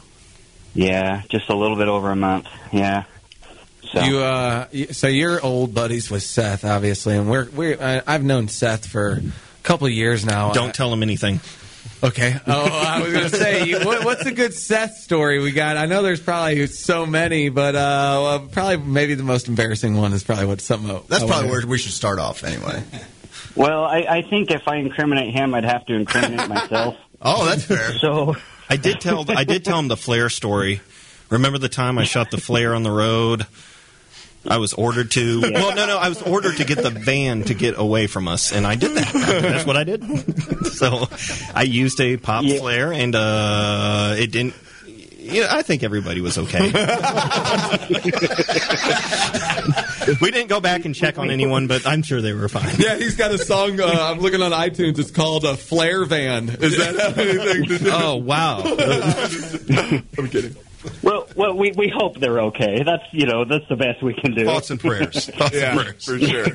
Yeah, 0.75 1.23
just 1.29 1.49
a 1.49 1.55
little 1.57 1.77
bit 1.77 1.89
over 1.89 2.11
a 2.11 2.17
month. 2.17 2.47
Yeah. 2.73 3.05
So 3.93 4.01
You 4.03 4.19
uh, 4.19 4.67
so 4.93 5.07
you're 5.09 5.41
old 5.45 5.75
buddies 5.75 6.11
with 6.11 6.23
Seth, 6.23 6.65
obviously, 6.65 7.17
and 7.17 7.31
we're 7.31 7.49
we 7.51 7.75
are 7.75 8.03
I've 8.07 8.23
known 8.23 8.49
Seth 8.49 8.87
for 8.87 9.13
a 9.23 9.63
couple 9.63 9.87
of 9.87 9.93
years 9.93 10.25
now. 10.25 10.53
Don't 10.53 10.75
tell 10.75 10.93
him 10.93 11.03
anything. 11.03 11.41
Okay. 12.03 12.37
Oh, 12.47 12.65
I 12.65 13.01
was 13.03 13.13
going 13.13 13.31
to 13.31 13.37
say, 13.37 13.65
you- 13.65 13.81
what, 13.81 14.05
what's 14.05 14.25
a 14.27 14.31
good 14.31 14.55
Seth 14.55 14.99
story 14.99 15.41
we 15.41 15.51
got? 15.51 15.77
I 15.77 15.87
know 15.87 16.03
there's 16.03 16.21
probably 16.21 16.67
so 16.69 17.07
many, 17.07 17.49
but 17.49 17.75
uh, 17.75 18.21
well, 18.23 18.41
probably 18.53 18.77
maybe 18.77 19.15
the 19.15 19.23
most 19.25 19.49
embarrassing 19.49 19.97
one 19.97 20.13
is 20.13 20.23
probably 20.23 20.47
what 20.47 20.61
some. 20.61 20.87
That's 21.09 21.25
I 21.25 21.27
probably 21.27 21.51
where 21.51 21.67
we 21.67 21.79
should 21.79 21.93
start 21.93 22.19
off 22.21 22.45
anyway. 22.45 22.83
Well, 23.57 23.85
I, 23.85 24.07
I 24.09 24.23
think 24.23 24.51
if 24.53 24.69
I 24.69 24.77
incriminate 24.77 25.35
him, 25.35 25.55
I'd 25.55 25.65
have 25.65 25.85
to 25.87 25.95
incriminate 25.95 26.49
myself. 26.49 26.95
Oh, 27.21 27.47
that's 27.47 27.65
fair. 27.65 27.99
So, 27.99 28.37
I 28.71 28.77
did 28.77 29.01
tell 29.01 29.25
I 29.31 29.45
did 29.45 29.65
tell 29.65 29.79
him 29.79 29.89
the 29.89 29.97
flare 29.97 30.29
story. 30.29 30.81
Remember 31.31 31.59
the 31.59 31.69
time 31.69 31.99
I 31.99 32.05
shot 32.05 32.31
the 32.31 32.39
flare 32.39 32.75
on 32.75 32.83
the 32.83 32.91
road? 32.91 33.47
I 34.47 34.59
was 34.59 34.73
ordered 34.73 35.11
to. 35.13 35.41
Yeah. 35.41 35.51
Well, 35.53 35.75
no, 35.75 35.87
no. 35.87 35.99
I 35.99 36.09
was 36.09 36.23
ordered 36.23 36.57
to 36.59 36.65
get 36.65 36.83
the 36.83 36.91
van 36.91 37.43
to 37.45 37.55
get 37.55 37.79
away 37.79 38.07
from 38.07 38.29
us, 38.29 38.53
and 38.53 38.67
I 38.67 38.77
did 38.77 38.93
that. 38.97 39.13
That's 39.43 39.67
what 39.67 39.77
I 39.77 39.85
did. 39.85 40.03
so 40.67 41.09
I 41.55 41.63
used 41.63 42.01
a 42.01 42.17
pop 42.17 42.45
flare, 42.45 42.93
and 42.93 43.15
uh, 43.15 44.15
it 44.17 44.31
didn't. 44.33 44.55
You 45.31 45.43
know, 45.43 45.49
I 45.51 45.63
think 45.63 45.83
everybody 45.83 46.21
was 46.21 46.39
okay. 46.39 46.61
we 50.21 50.31
didn't 50.31 50.49
go 50.49 50.61
back 50.61 50.85
and 50.85 50.95
check 50.95 51.19
on 51.19 51.31
anyone, 51.31 51.67
but 51.67 51.87
I'm 51.87 52.03
sure 52.03 52.21
they 52.23 52.33
were 52.33 52.49
fine. 52.49 52.75
Yeah, 52.79 52.97
he's 52.97 53.17
got 53.17 53.31
a 53.33 53.39
song. 53.39 53.79
Uh, 53.81 53.87
I'm 53.87 54.21
looking 54.21 54.43
on 54.43 54.53
iTunes. 54.53 54.99
It's 54.99 55.11
called 55.11 55.45
a 55.45 55.57
Flare 55.57 56.05
Van. 56.05 56.49
Is 56.49 56.79
that 56.79 56.95
have 56.97 57.19
anything 57.19 57.65
to 57.67 57.79
do? 57.79 57.91
Oh 57.93 58.17
wow! 58.17 58.63
I'm 60.19 60.29
kidding. 60.29 60.57
Well, 61.03 61.27
well, 61.35 61.57
we, 61.57 61.73
we 61.73 61.93
hope 61.95 62.19
they're 62.21 62.41
okay. 62.45 62.83
That's 62.85 63.03
you 63.13 63.27
know 63.27 63.45
that's 63.45 63.67
the 63.69 63.77
best 63.77 64.03
we 64.03 64.15
can 64.15 64.35
do. 64.35 64.45
Thoughts 64.45 64.71
and 64.71 64.81
prayers. 64.81 65.27
Thoughts 65.31 65.55
Yeah, 65.55 65.73
and 65.73 65.81
prayers. 65.81 66.05
for 66.05 66.19
sure. 66.19 66.47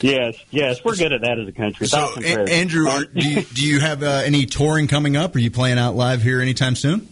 yes, 0.00 0.36
yes, 0.50 0.84
we're 0.84 0.94
good 0.96 1.12
at 1.12 1.20
that 1.22 1.38
as 1.38 1.48
a 1.48 1.52
country. 1.52 1.86
So, 1.88 1.98
Thoughts 1.98 2.16
and 2.16 2.24
A- 2.24 2.32
prayers. 2.34 2.50
Andrew, 2.50 2.88
are, 2.88 3.04
do 3.04 3.28
you, 3.28 3.42
do 3.42 3.66
you 3.66 3.80
have 3.80 4.02
uh, 4.02 4.22
any 4.24 4.46
touring 4.46 4.86
coming 4.86 5.16
up? 5.16 5.34
Are 5.34 5.40
you 5.40 5.50
playing 5.50 5.78
out 5.78 5.96
live 5.96 6.22
here 6.22 6.40
anytime 6.40 6.76
soon? 6.76 7.08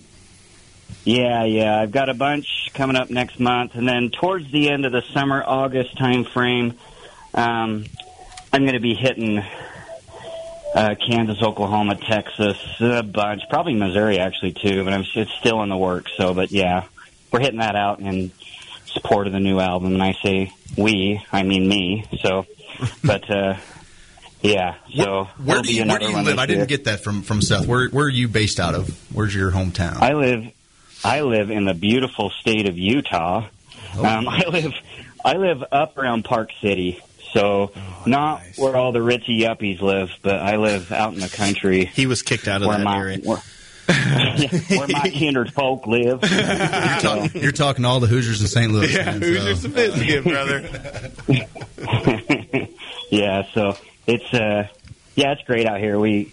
Yeah, 1.04 1.44
yeah. 1.44 1.80
I've 1.80 1.92
got 1.92 2.08
a 2.08 2.14
bunch 2.14 2.70
coming 2.72 2.96
up 2.96 3.10
next 3.10 3.38
month, 3.38 3.74
and 3.74 3.86
then 3.86 4.10
towards 4.10 4.50
the 4.50 4.70
end 4.70 4.86
of 4.86 4.92
the 4.92 5.02
summer, 5.12 5.42
August 5.44 5.96
time 5.98 6.24
frame, 6.24 6.74
um, 7.34 7.84
I'm 8.52 8.62
going 8.62 8.74
to 8.74 8.80
be 8.80 8.94
hitting 8.94 9.42
uh, 10.74 10.94
Kansas, 11.06 11.42
Oklahoma, 11.42 11.96
Texas, 11.96 12.56
a 12.80 13.02
bunch, 13.02 13.42
probably 13.50 13.74
Missouri 13.74 14.18
actually 14.18 14.52
too. 14.52 14.84
But 14.84 14.92
I'm, 14.92 15.04
it's 15.14 15.32
still 15.34 15.62
in 15.62 15.68
the 15.68 15.76
works. 15.76 16.12
So, 16.16 16.34
but 16.34 16.50
yeah, 16.50 16.84
we're 17.30 17.40
hitting 17.40 17.60
that 17.60 17.76
out 17.76 18.00
in 18.00 18.32
support 18.86 19.26
of 19.26 19.32
the 19.32 19.40
new 19.40 19.60
album. 19.60 19.94
And 19.94 20.02
I 20.02 20.14
say 20.22 20.52
we, 20.76 21.22
I 21.32 21.42
mean 21.42 21.68
me. 21.68 22.04
So, 22.22 22.46
but 23.04 23.28
uh, 23.30 23.56
yeah. 24.42 24.76
So 24.94 25.24
Where 25.24 25.46
there'll 25.46 25.62
do 25.62 25.68
be 25.68 25.74
you, 25.74 25.86
where 25.86 25.98
do 25.98 26.06
you 26.06 26.22
live? 26.22 26.38
I 26.38 26.46
didn't 26.46 26.60
year. 26.60 26.66
get 26.66 26.84
that 26.84 27.00
from, 27.00 27.22
from 27.22 27.40
Seth. 27.40 27.66
Where, 27.66 27.88
where 27.88 28.06
are 28.06 28.08
you 28.08 28.28
based 28.28 28.58
out 28.58 28.74
of? 28.74 28.88
Where's 29.14 29.34
your 29.34 29.50
hometown? 29.50 30.00
I 30.00 30.14
live 30.14 30.52
I 31.04 31.20
live 31.20 31.50
in 31.50 31.64
the 31.66 31.74
beautiful 31.74 32.30
state 32.30 32.68
of 32.68 32.78
Utah. 32.78 33.46
Oh, 33.96 34.04
um, 34.04 34.28
I 34.28 34.44
live 34.48 34.72
I 35.24 35.34
live 35.34 35.62
up 35.70 35.98
around 35.98 36.24
Park 36.24 36.50
City. 36.60 37.00
So 37.32 37.72
Oh, 37.76 38.02
not 38.06 38.42
where 38.56 38.76
all 38.76 38.92
the 38.92 39.00
ritzy 39.00 39.40
yuppies 39.40 39.80
live, 39.80 40.10
but 40.22 40.36
I 40.40 40.56
live 40.56 40.92
out 40.92 41.14
in 41.14 41.20
the 41.20 41.28
country. 41.28 41.84
He 41.86 42.06
was 42.06 42.22
kicked 42.22 42.48
out 42.48 42.62
of 42.62 42.68
where 42.68 42.78
that 42.78 42.84
my, 42.84 42.98
area. 42.98 43.18
Where, 43.22 43.38
where 43.86 44.88
my 44.88 45.10
kindred 45.12 45.52
folk 45.52 45.86
live. 45.86 46.22
You're, 46.22 47.00
talk, 47.00 47.34
you're 47.34 47.52
talking 47.52 47.82
to 47.82 47.88
all 47.88 48.00
the 48.00 48.06
Hoosiers 48.06 48.40
in 48.40 48.46
St. 48.46 48.72
Louis. 48.72 48.92
Yeah, 48.94 49.04
man, 49.04 49.22
who's 49.22 49.38
so- 49.38 49.46
your 49.46 49.56
sophisticate, 49.56 50.24
brother? 50.24 50.62
yeah, 53.10 53.42
so 53.52 53.76
it's 54.06 54.32
uh 54.32 54.68
yeah, 55.16 55.32
it's 55.32 55.42
great 55.42 55.66
out 55.66 55.80
here. 55.80 55.98
We 55.98 56.32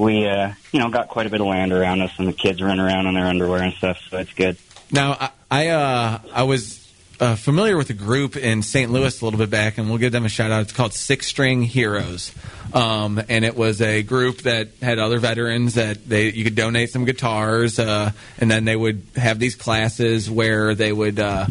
we 0.00 0.26
uh 0.26 0.52
you 0.72 0.80
know 0.80 0.88
got 0.88 1.08
quite 1.08 1.26
a 1.26 1.30
bit 1.30 1.40
of 1.40 1.46
land 1.46 1.72
around 1.72 2.00
us 2.00 2.10
and 2.18 2.26
the 2.26 2.32
kids 2.32 2.62
run 2.62 2.80
around 2.80 3.06
in 3.06 3.14
their 3.14 3.26
underwear 3.26 3.62
and 3.62 3.74
stuff, 3.74 4.00
so 4.08 4.16
it's 4.18 4.32
good. 4.32 4.56
Now, 4.90 5.16
I 5.20 5.30
I, 5.50 5.68
uh, 5.68 6.18
I 6.32 6.42
was 6.44 6.88
uh, 7.18 7.34
familiar 7.34 7.76
with 7.76 7.90
a 7.90 7.94
group 7.94 8.36
in 8.36 8.62
St. 8.62 8.90
Louis 8.90 9.20
a 9.20 9.24
little 9.24 9.38
bit 9.38 9.50
back, 9.50 9.78
and 9.78 9.88
we'll 9.88 9.98
give 9.98 10.12
them 10.12 10.24
a 10.24 10.28
shout 10.28 10.52
out. 10.52 10.62
It's 10.62 10.72
called 10.72 10.94
Six 10.94 11.26
String 11.26 11.62
Heroes, 11.62 12.32
um, 12.72 13.20
and 13.28 13.44
it 13.44 13.56
was 13.56 13.82
a 13.82 14.04
group 14.04 14.42
that 14.42 14.68
had 14.80 15.00
other 15.00 15.18
veterans 15.18 15.74
that 15.74 16.08
they 16.08 16.30
you 16.30 16.44
could 16.44 16.54
donate 16.54 16.90
some 16.90 17.04
guitars, 17.04 17.78
uh, 17.78 18.12
and 18.38 18.50
then 18.50 18.64
they 18.64 18.76
would 18.76 19.02
have 19.16 19.38
these 19.38 19.54
classes 19.54 20.30
where 20.30 20.74
they 20.74 20.92
would. 20.92 21.20
Uh, 21.20 21.46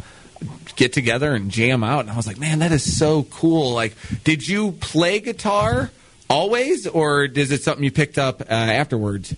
Get 0.75 0.93
together 0.93 1.33
and 1.33 1.51
jam 1.51 1.83
out, 1.83 2.01
and 2.01 2.09
I 2.09 2.15
was 2.15 2.25
like, 2.25 2.39
"Man, 2.39 2.59
that 2.59 2.71
is 2.71 2.97
so 2.97 3.23
cool!" 3.23 3.73
Like, 3.73 3.97
did 4.23 4.47
you 4.47 4.71
play 4.71 5.19
guitar 5.19 5.91
always, 6.29 6.87
or 6.87 7.23
is 7.23 7.51
it 7.51 7.63
something 7.63 7.83
you 7.83 7.91
picked 7.91 8.17
up 8.17 8.41
uh, 8.41 8.45
afterwards? 8.53 9.35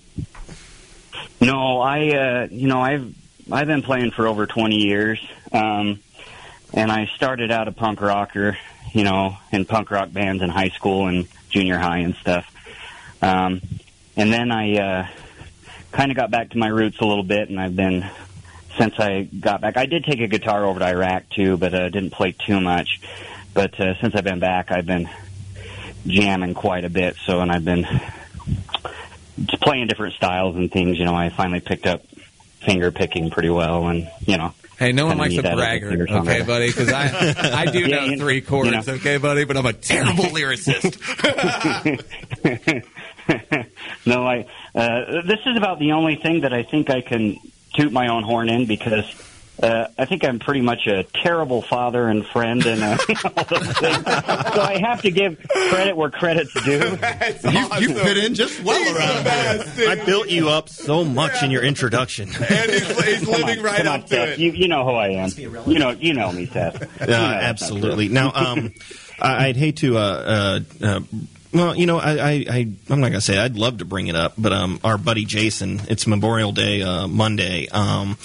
No, 1.41 1.79
I 1.79 2.09
uh 2.09 2.47
you 2.51 2.67
know, 2.67 2.81
I've 2.81 3.15
I've 3.51 3.65
been 3.65 3.81
playing 3.81 4.11
for 4.11 4.27
over 4.27 4.45
20 4.45 4.75
years. 4.75 5.19
Um 5.51 5.99
and 6.73 6.91
I 6.91 7.07
started 7.15 7.51
out 7.51 7.67
a 7.67 7.71
punk 7.71 7.99
rocker, 7.99 8.57
you 8.93 9.03
know, 9.03 9.35
in 9.51 9.65
punk 9.65 9.89
rock 9.89 10.13
bands 10.13 10.43
in 10.43 10.49
high 10.49 10.69
school 10.69 11.07
and 11.07 11.27
junior 11.49 11.79
high 11.79 11.99
and 11.99 12.15
stuff. 12.15 12.45
Um 13.23 13.61
and 14.15 14.31
then 14.31 14.51
I 14.51 14.75
uh 14.77 15.07
kind 15.91 16.11
of 16.11 16.17
got 16.17 16.29
back 16.29 16.51
to 16.51 16.59
my 16.59 16.67
roots 16.67 16.99
a 16.99 17.05
little 17.05 17.23
bit 17.23 17.49
and 17.49 17.59
I've 17.59 17.75
been 17.75 18.05
since 18.77 18.99
I 18.99 19.23
got 19.23 19.61
back. 19.61 19.77
I 19.77 19.87
did 19.87 20.05
take 20.05 20.21
a 20.21 20.27
guitar 20.27 20.63
over 20.63 20.79
to 20.79 20.85
Iraq 20.85 21.27
too, 21.29 21.57
but 21.57 21.73
uh 21.73 21.89
didn't 21.89 22.11
play 22.11 22.33
too 22.33 22.61
much. 22.61 23.01
But 23.55 23.79
uh 23.79 23.99
since 23.99 24.13
I've 24.13 24.23
been 24.23 24.39
back, 24.39 24.71
I've 24.71 24.85
been 24.85 25.09
jamming 26.06 26.54
quite 26.54 26.86
a 26.86 26.89
bit, 26.89 27.16
so 27.26 27.41
and 27.41 27.52
I've 27.52 27.66
been 27.66 27.86
playing 29.62 29.88
different 29.88 30.16
styles 30.16 30.56
and 30.56 30.72
things. 30.72 30.97
You 30.97 31.06
know, 31.06 31.16
I 31.16 31.30
finally 31.30 31.60
picked 31.60 31.86
up 31.88 32.04
finger 32.66 32.91
picking 32.91 33.30
pretty 33.30 33.49
well, 33.49 33.88
and 33.88 34.10
you 34.26 34.38
know. 34.38 34.54
Hey, 34.80 34.93
no 34.93 35.06
one 35.06 35.20
likes 35.20 35.32
need 35.34 35.39
a 35.39 35.41
that 35.43 35.52
as 35.54 35.58
a 35.60 35.62
braggart, 35.62 36.10
okay, 36.10 36.41
buddy? 36.41 36.66
Because 36.68 36.91
I, 36.91 37.04
I 37.62 37.66
do 37.72 37.82
Yeah, 37.82 37.97
know 37.97 38.04
you- 38.06 38.18
three 38.18 38.41
chords, 38.41 38.72
you 38.72 38.76
know. 38.76 38.84
okay, 38.99 39.18
buddy? 39.18 39.43
But 39.43 39.58
I'm 39.58 39.66
a 39.68 39.74
terrible 39.74 40.24
lyricist. 40.36 40.97
no, 44.06 44.26
I. 44.28 44.45
Uh, 44.74 45.22
this 45.26 45.39
is 45.45 45.56
about 45.58 45.78
the 45.80 45.91
only 45.91 46.16
thing 46.16 46.41
that 46.41 46.54
I 46.54 46.64
think 46.64 46.89
I 46.89 47.02
can 47.02 47.38
toot 47.76 47.91
my 47.91 48.08
own 48.08 48.24
horn 48.24 48.49
in 48.49 48.66
because 48.66 49.06
uh, 49.62 49.88
I 49.97 50.05
think 50.05 50.24
I'm 50.26 50.39
pretty 50.39 50.62
much 50.62 50.88
a 50.88 51.03
terrible 51.03 51.62
father 51.62 52.07
and 52.07 52.26
friend, 52.26 52.66
and 52.66 52.82
uh, 52.84 52.97
all 53.38 53.43
those 53.45 53.68
things. 53.78 54.03
so 54.05 54.62
I 54.62 54.78
have 54.84 55.01
to 55.03 55.12
give 55.12 55.38
credit 55.70 55.95
where 55.95 56.09
credit's 56.09 56.53
due. 56.64 56.97
You, 57.51 57.68
you 57.80 57.93
fit 57.95 58.18
in 58.18 58.34
just 58.36 58.64
well 58.64 58.95
around 58.95 59.68
here. 59.76 59.89
I 59.89 59.95
built 60.05 60.30
you 60.30 60.49
up 60.49 60.70
so 60.70 61.03
much 61.03 61.43
in 61.43 61.51
your 61.51 61.64
introduction. 61.64 62.30
and 62.49 62.72
he's, 62.72 63.03
he's 63.05 63.28
living 63.28 63.62
right 63.62 63.86
up 63.86 63.93
on, 63.93 64.01
to 64.03 64.07
Seth. 64.07 64.30
it. 64.30 64.39
You, 64.39 64.51
you 64.51 64.68
know 64.68 64.84
who 64.86 64.91
I 64.91 65.09
am. 65.09 65.30
You 65.38 65.80
know, 65.80 65.89
you 65.91 66.14
know 66.14 66.32
me, 66.32 66.45
Seth. 66.47 66.82
Uh, 66.82 67.05
You 67.05 67.07
know 67.07 67.16
absolutely. 67.18 68.07
Now, 68.09 68.32
um, 68.34 68.74
I- 69.20 69.47
I'd 69.47 69.57
hate 69.57 69.78
to. 69.78 69.97
Uh, 69.97 70.01
uh, 70.01 70.86
uh, 70.86 70.99
well, 71.53 71.76
you 71.76 71.86
know, 71.86 71.97
I, 71.99 72.12
I, 72.18 72.45
I, 72.49 72.68
I'm 72.89 73.01
not 73.01 73.09
gonna 73.09 73.20
say 73.22 73.38
I'd 73.38 73.57
love 73.57 73.80
to 73.80 73.86
bring 73.86 74.07
it 74.07 74.16
up, 74.16 74.34
but 74.38 74.53
um, 74.53 74.80
our 74.84 74.97
buddy 74.97 75.26
Jason, 75.26 75.82
it's 75.89 76.07
Memorial 76.07 76.51
Day 76.53 76.82
uh, 76.82 77.07
Monday. 77.07 77.68
Um, 77.68 78.18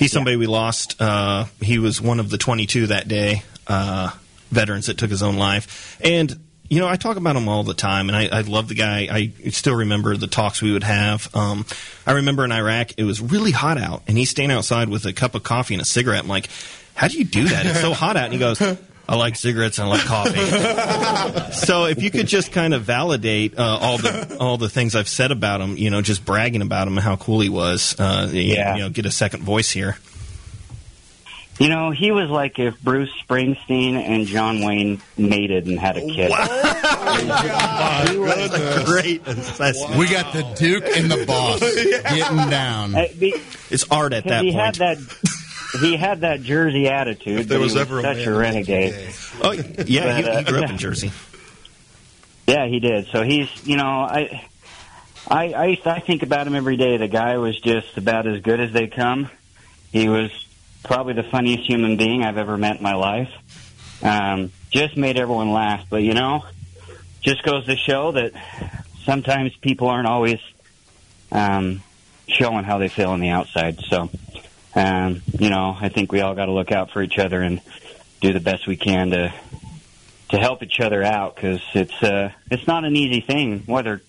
he's 0.00 0.10
somebody 0.10 0.36
we 0.36 0.46
lost. 0.48 1.00
Uh, 1.00 1.44
he 1.60 1.78
was 1.78 2.00
one 2.00 2.18
of 2.18 2.30
the 2.30 2.38
22 2.38 2.88
that 2.88 3.06
day 3.06 3.44
uh, 3.68 4.10
veterans 4.50 4.86
that 4.86 4.98
took 4.98 5.10
his 5.10 5.22
own 5.22 5.36
life, 5.36 5.96
and 6.02 6.36
you 6.68 6.78
know, 6.78 6.86
I 6.86 6.94
talk 6.94 7.16
about 7.16 7.34
him 7.34 7.48
all 7.48 7.64
the 7.64 7.74
time, 7.74 8.08
and 8.08 8.16
I, 8.16 8.38
I 8.38 8.40
love 8.42 8.68
the 8.68 8.76
guy. 8.76 9.08
I 9.10 9.50
still 9.50 9.74
remember 9.74 10.16
the 10.16 10.28
talks 10.28 10.62
we 10.62 10.72
would 10.72 10.84
have. 10.84 11.28
Um, 11.34 11.66
I 12.06 12.12
remember 12.12 12.44
in 12.44 12.52
Iraq, 12.52 12.92
it 12.96 13.02
was 13.02 13.20
really 13.20 13.50
hot 13.50 13.76
out, 13.76 14.04
and 14.06 14.16
he's 14.16 14.30
standing 14.30 14.56
outside 14.56 14.88
with 14.88 15.04
a 15.04 15.12
cup 15.12 15.34
of 15.34 15.42
coffee 15.42 15.74
and 15.74 15.82
a 15.82 15.84
cigarette. 15.84 16.22
I'm 16.22 16.28
like, 16.28 16.48
how 16.94 17.08
do 17.08 17.18
you 17.18 17.24
do 17.24 17.48
that? 17.48 17.66
It's 17.66 17.80
so 17.80 17.92
hot 17.92 18.16
out. 18.16 18.26
And 18.26 18.32
he 18.32 18.38
goes, 18.38 18.60
I 19.10 19.16
like 19.16 19.34
cigarettes 19.34 19.80
and 19.80 19.88
I 19.88 19.90
like 19.96 20.04
coffee. 20.04 21.52
so 21.66 21.86
if 21.86 22.00
you 22.00 22.12
could 22.12 22.28
just 22.28 22.52
kind 22.52 22.74
of 22.74 22.82
validate 22.82 23.58
uh, 23.58 23.78
all 23.80 23.98
the 23.98 24.36
all 24.38 24.56
the 24.56 24.68
things 24.68 24.94
I've 24.94 25.08
said 25.08 25.32
about 25.32 25.60
him, 25.60 25.76
you 25.76 25.90
know, 25.90 26.00
just 26.00 26.24
bragging 26.24 26.62
about 26.62 26.86
him 26.86 26.96
and 26.96 27.04
how 27.04 27.16
cool 27.16 27.40
he 27.40 27.48
was, 27.48 27.98
uh, 27.98 28.28
Yeah. 28.32 28.76
you 28.76 28.82
know, 28.82 28.88
get 28.88 29.06
a 29.06 29.10
second 29.10 29.42
voice 29.42 29.68
here. 29.70 29.98
You 31.58 31.68
know, 31.68 31.90
he 31.90 32.10
was 32.12 32.30
like 32.30 32.58
if 32.58 32.80
Bruce 32.80 33.10
Springsteen 33.28 33.94
and 33.94 34.26
John 34.26 34.64
Wayne 34.64 35.02
mated 35.18 35.66
and 35.66 35.78
had 35.78 35.98
a 35.98 36.00
kid. 36.00 36.30
Great 38.86 39.26
assessment. 39.26 39.96
We 39.98 40.08
got 40.08 40.32
the 40.32 40.42
Duke 40.56 40.84
and 40.96 41.10
the 41.10 41.24
boss 41.26 41.60
getting 42.14 42.48
down. 42.48 42.94
Uh, 42.94 43.06
be- 43.18 43.34
It's 43.70 43.84
art 43.90 44.12
at 44.12 44.24
that 44.24 44.44
he 44.44 44.52
point. 44.52 44.76
had 44.76 44.84
that. 44.96 44.98
He 45.78 45.96
had 45.96 46.22
that 46.22 46.42
Jersey 46.42 46.88
attitude. 46.88 47.40
If 47.40 47.48
there 47.48 47.58
but 47.58 47.64
was 47.64 47.74
he 47.74 47.80
ever 47.80 47.98
a 48.00 48.02
such 48.02 48.16
man 48.18 48.28
a 48.28 48.36
renegade. 48.36 49.14
oh, 49.42 49.52
yeah, 49.52 50.16
he, 50.16 50.22
But, 50.22 50.32
uh, 50.32 50.38
he 50.38 50.44
grew 50.44 50.62
up 50.62 50.70
in 50.70 50.78
Jersey. 50.78 51.12
Yeah, 52.46 52.66
he 52.66 52.80
did. 52.80 53.06
So 53.12 53.22
he's, 53.22 53.48
you 53.64 53.76
know, 53.76 53.84
I, 53.84 54.44
I, 55.28 55.44
I, 55.52 55.80
I 55.84 56.00
think 56.00 56.24
about 56.24 56.48
him 56.48 56.56
every 56.56 56.76
day. 56.76 56.96
The 56.96 57.06
guy 57.06 57.36
was 57.36 57.56
just 57.60 57.96
about 57.96 58.26
as 58.26 58.42
good 58.42 58.58
as 58.58 58.72
they 58.72 58.88
come. 58.88 59.30
He 59.92 60.08
was 60.08 60.32
probably 60.82 61.12
the 61.12 61.22
funniest 61.22 61.68
human 61.68 61.96
being 61.96 62.24
I've 62.24 62.38
ever 62.38 62.58
met 62.58 62.78
in 62.78 62.82
my 62.82 62.94
life. 62.94 63.30
Um, 64.02 64.50
just 64.70 64.96
made 64.96 65.16
everyone 65.16 65.52
laugh. 65.52 65.86
But 65.88 66.02
you 66.02 66.14
know, 66.14 66.44
just 67.20 67.44
goes 67.44 67.66
to 67.66 67.76
show 67.76 68.12
that 68.12 68.32
sometimes 69.04 69.54
people 69.56 69.88
aren't 69.88 70.08
always 70.08 70.40
um, 71.30 71.82
showing 72.26 72.64
how 72.64 72.78
they 72.78 72.88
feel 72.88 73.10
on 73.10 73.20
the 73.20 73.28
outside. 73.28 73.78
So, 73.88 74.10
um, 74.74 75.22
you 75.38 75.50
know, 75.50 75.76
I 75.78 75.88
think 75.88 76.12
we 76.12 76.20
all 76.20 76.34
got 76.34 76.46
to 76.46 76.52
look 76.52 76.72
out 76.72 76.90
for 76.90 77.02
each 77.02 77.18
other 77.18 77.40
and 77.40 77.60
do 78.20 78.32
the 78.32 78.40
best 78.40 78.66
we 78.66 78.76
can 78.76 79.10
to 79.10 79.32
to 80.30 80.38
help 80.38 80.62
each 80.62 80.78
other 80.78 81.02
out 81.02 81.34
because 81.34 81.60
it's 81.74 82.02
uh, 82.02 82.30
it's 82.50 82.66
not 82.66 82.84
an 82.84 82.94
easy 82.94 83.20
thing. 83.20 83.64
Whether 83.66 84.00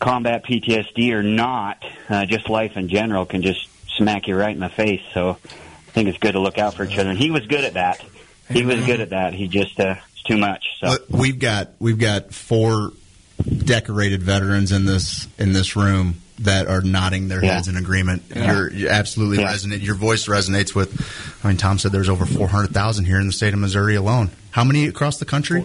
combat 0.00 0.44
PTSD 0.44 1.12
or 1.12 1.22
not, 1.22 1.84
uh, 2.08 2.26
just 2.26 2.48
life 2.48 2.76
in 2.76 2.88
general 2.88 3.26
can 3.26 3.42
just 3.42 3.68
smack 3.96 4.28
you 4.28 4.36
right 4.36 4.54
in 4.54 4.60
the 4.60 4.68
face. 4.68 5.02
So 5.12 5.30
I 5.30 5.90
think 5.90 6.08
it's 6.08 6.18
good 6.18 6.32
to 6.32 6.40
look 6.40 6.58
out 6.58 6.74
for 6.74 6.84
each 6.84 6.98
other. 6.98 7.10
And 7.10 7.18
he 7.18 7.30
was 7.30 7.46
good 7.46 7.64
at 7.64 7.74
that. 7.74 8.04
He 8.48 8.64
was 8.64 8.84
good 8.84 9.00
at 9.00 9.10
that. 9.10 9.32
He 9.34 9.48
just 9.48 9.78
uh, 9.80 9.96
it's 10.12 10.22
too 10.22 10.36
much. 10.36 10.64
So 10.78 10.96
we've 11.08 11.38
got 11.38 11.70
we've 11.80 11.98
got 11.98 12.32
four 12.32 12.92
decorated 13.42 14.22
veterans 14.22 14.70
in 14.70 14.84
this 14.84 15.26
in 15.38 15.52
this 15.52 15.74
room 15.74 16.20
that 16.40 16.66
are 16.66 16.80
nodding 16.80 17.28
their 17.28 17.40
heads 17.40 17.68
in 17.68 17.76
agreement. 17.76 18.22
Yeah. 18.34 18.52
You're, 18.52 18.72
you're 18.72 18.90
absolutely 18.90 19.38
Yeah. 19.38 19.50
resonant. 19.50 19.82
Your 19.82 19.94
voice 19.94 20.26
resonates 20.26 20.74
with. 20.74 20.92
I 21.44 21.48
mean, 21.48 21.56
Tom 21.56 21.78
said 21.78 21.92
there's 21.92 22.08
over 22.08 22.26
400,000 22.26 23.04
here 23.04 23.20
in 23.20 23.26
the 23.28 23.32
state 23.32 23.52
of 23.54 23.60
Missouri 23.60 23.94
alone. 23.94 24.30
How 24.50 24.64
many 24.64 24.86
across 24.86 25.18
the 25.18 25.24
country? 25.24 25.64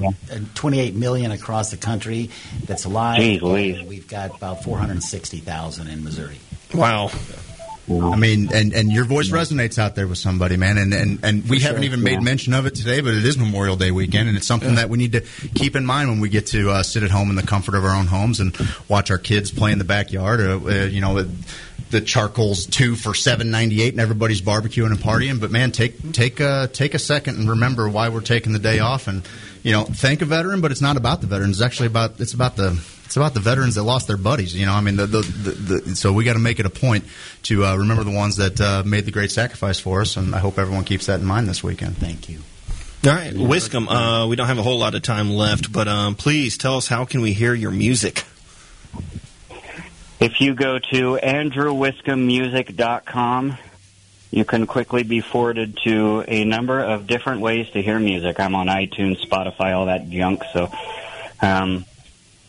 28 0.55 0.95
million 0.95 1.31
across 1.31 1.71
the 1.71 1.77
country 1.77 2.29
that's 2.65 2.85
alive. 2.85 3.19
Jeez 3.19 3.87
We've 3.87 4.07
got 4.07 4.35
about 4.35 4.63
460,000 4.63 5.87
in 5.87 6.03
Missouri. 6.03 6.37
Wow. 6.73 7.09
I 7.89 8.15
mean, 8.15 8.53
and, 8.53 8.73
and 8.73 8.91
your 8.91 9.05
voice 9.05 9.29
resonates 9.29 9.79
out 9.79 9.95
there 9.95 10.07
with 10.07 10.19
somebody, 10.19 10.57
man. 10.57 10.77
And 10.77 10.93
and, 10.93 11.19
and 11.23 11.49
we 11.49 11.59
For 11.59 11.67
haven't 11.67 11.83
even 11.85 12.03
made 12.03 12.13
yeah. 12.13 12.19
mention 12.19 12.53
of 12.53 12.65
it 12.65 12.75
today, 12.75 13.01
but 13.01 13.13
it 13.13 13.25
is 13.25 13.37
Memorial 13.37 13.75
Day 13.75 13.91
weekend, 13.91 14.27
and 14.27 14.37
it's 14.37 14.47
something 14.47 14.75
that 14.75 14.89
we 14.89 14.97
need 14.97 15.13
to 15.13 15.21
keep 15.55 15.75
in 15.75 15.85
mind 15.85 16.09
when 16.09 16.19
we 16.19 16.29
get 16.29 16.47
to 16.47 16.69
uh, 16.69 16.83
sit 16.83 17.03
at 17.03 17.09
home 17.09 17.29
in 17.29 17.35
the 17.35 17.43
comfort 17.43 17.75
of 17.75 17.83
our 17.83 17.95
own 17.95 18.05
homes 18.05 18.39
and 18.39 18.55
watch 18.87 19.09
our 19.09 19.17
kids 19.17 19.51
play 19.51 19.71
in 19.71 19.79
the 19.79 19.85
backyard. 19.85 20.39
Uh, 20.39 20.59
uh, 20.65 20.85
you 20.85 21.01
know, 21.01 21.25
the 21.89 22.01
charcoal's 22.01 22.65
two 22.67 22.95
for 22.95 23.15
seven 23.15 23.49
ninety 23.49 23.81
eight, 23.81 23.93
and 23.93 24.01
everybody's 24.01 24.41
barbecuing 24.41 24.91
and 24.91 24.99
partying. 24.99 25.39
But 25.39 25.51
man, 25.51 25.71
take 25.71 26.11
take 26.11 26.39
uh, 26.39 26.67
take 26.67 26.93
a 26.93 26.99
second 26.99 27.37
and 27.37 27.49
remember 27.49 27.89
why 27.89 28.09
we're 28.09 28.21
taking 28.21 28.53
the 28.53 28.59
day 28.59 28.79
off, 28.79 29.07
and 29.07 29.27
you 29.63 29.71
know, 29.71 29.85
thank 29.85 30.21
a 30.21 30.25
veteran. 30.25 30.61
But 30.61 30.71
it's 30.71 30.81
not 30.81 30.97
about 30.97 31.21
the 31.21 31.27
veterans; 31.27 31.57
it's 31.57 31.65
actually 31.65 31.87
about 31.87 32.19
it's 32.19 32.33
about 32.33 32.55
the 32.55 32.79
it's 33.09 33.17
about 33.17 33.33
the 33.33 33.39
veterans 33.39 33.73
that 33.73 33.81
lost 33.81 34.05
their 34.05 34.17
buddies. 34.17 34.55
You 34.55 34.67
know, 34.67 34.73
I 34.73 34.81
mean, 34.81 34.95
the, 34.95 35.07
the, 35.07 35.21
the, 35.21 35.79
the, 35.79 35.95
so 35.95 36.13
we 36.13 36.25
got 36.25 36.33
to 36.33 36.39
make 36.39 36.59
it 36.59 36.67
a 36.67 36.69
point 36.69 37.05
to 37.43 37.65
uh, 37.65 37.75
remember 37.75 38.03
the 38.03 38.11
ones 38.11 38.35
that 38.35 38.61
uh, 38.61 38.83
made 38.85 39.05
the 39.05 39.11
great 39.11 39.31
sacrifice 39.31 39.79
for 39.79 40.01
us, 40.01 40.15
and 40.15 40.35
I 40.35 40.37
hope 40.37 40.59
everyone 40.59 40.83
keeps 40.83 41.07
that 41.07 41.19
in 41.19 41.25
mind 41.25 41.47
this 41.47 41.63
weekend. 41.63 41.97
Thank 41.97 42.29
you. 42.29 42.41
All 43.07 43.11
right, 43.11 43.33
Wiscombe. 43.33 43.89
Uh, 43.89 44.27
we 44.27 44.35
don't 44.35 44.45
have 44.45 44.59
a 44.59 44.61
whole 44.61 44.77
lot 44.77 44.93
of 44.93 45.01
time 45.01 45.31
left, 45.31 45.73
but 45.73 45.87
um, 45.87 46.13
please 46.13 46.55
tell 46.55 46.77
us 46.77 46.87
how 46.87 47.03
can 47.03 47.21
we 47.21 47.33
hear 47.33 47.55
your 47.55 47.71
music? 47.71 48.25
If 50.19 50.39
you 50.39 50.53
go 50.53 50.77
to 50.77 51.19
andrewwiscommusic.com, 51.23 53.57
you 54.29 54.45
can 54.45 54.67
quickly 54.67 55.01
be 55.01 55.21
forwarded 55.21 55.79
to 55.85 56.23
a 56.27 56.45
number 56.45 56.79
of 56.79 57.07
different 57.07 57.41
ways 57.41 57.67
to 57.71 57.81
hear 57.81 57.97
music. 57.97 58.39
I'm 58.39 58.53
on 58.53 58.67
iTunes, 58.67 59.19
Spotify, 59.27 59.75
all 59.75 59.87
that 59.87 60.11
junk. 60.11 60.43
So, 60.53 60.71
um, 61.41 61.85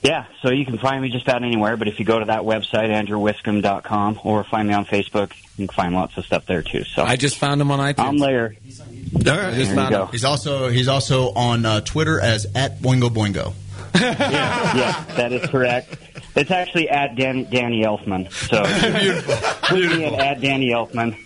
yeah, 0.02 0.26
so 0.40 0.50
you 0.50 0.64
can 0.64 0.78
find 0.78 1.02
me 1.02 1.10
just 1.10 1.26
about 1.26 1.42
anywhere. 1.44 1.76
But 1.76 1.88
if 1.88 1.98
you 1.98 2.04
go 2.04 2.18
to 2.18 2.24
that 2.26 2.42
website, 2.42 2.88
andrewwiscom.com, 2.88 4.20
or 4.24 4.44
find 4.44 4.66
me 4.68 4.74
on 4.74 4.86
Facebook, 4.86 5.32
you 5.56 5.66
can 5.66 5.74
find 5.74 5.94
lots 5.94 6.16
of 6.16 6.24
stuff 6.24 6.46
there 6.46 6.62
too. 6.62 6.84
So 6.84 7.02
I 7.04 7.16
just 7.16 7.36
found 7.36 7.60
him 7.60 7.70
on 7.70 7.78
iTunes. 7.78 8.08
I'm 8.08 8.18
there. 8.18 8.42
All 8.44 8.86
right. 8.88 9.52
There 9.52 9.52
you 9.52 9.90
go. 9.90 10.06
He's 10.06 10.24
also 10.24 10.68
he's 10.68 10.88
also 10.88 11.32
on 11.32 11.66
uh, 11.66 11.80
Twitter 11.82 12.20
as 12.20 12.46
at 12.54 12.80
Boingo 12.80 13.10
Boingo. 13.10 13.54
yeah, 13.94 15.04
that 15.16 15.32
is 15.32 15.48
correct. 15.50 15.96
It's 16.36 16.50
actually 16.50 16.88
at 16.88 17.16
Dan, 17.16 17.48
Danny 17.50 17.82
Elfman. 17.82 18.30
So 18.32 18.62
put 19.68 19.78
me 19.80 20.04
in 20.04 20.14
at 20.14 20.40
Danny 20.40 20.70
Elfman. 20.70 21.16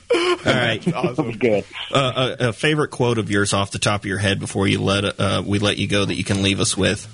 All 0.47 0.53
right, 0.53 0.95
awesome. 0.95 1.33
good. 1.33 1.65
Uh, 1.93 2.37
a, 2.41 2.49
a 2.49 2.53
favorite 2.53 2.89
quote 2.89 3.19
of 3.19 3.31
yours 3.31 3.53
off 3.53 3.71
the 3.71 3.79
top 3.79 4.01
of 4.01 4.07
your 4.07 4.19
head 4.19 4.41
before 4.41 4.67
you 4.67 4.81
let 4.81 5.05
uh, 5.21 5.43
we 5.45 5.59
let 5.59 5.77
you 5.77 5.87
go 5.87 6.05
that 6.05 6.15
you 6.15 6.25
can 6.25 6.43
leave 6.43 6.59
us 6.59 6.77
with. 6.77 7.07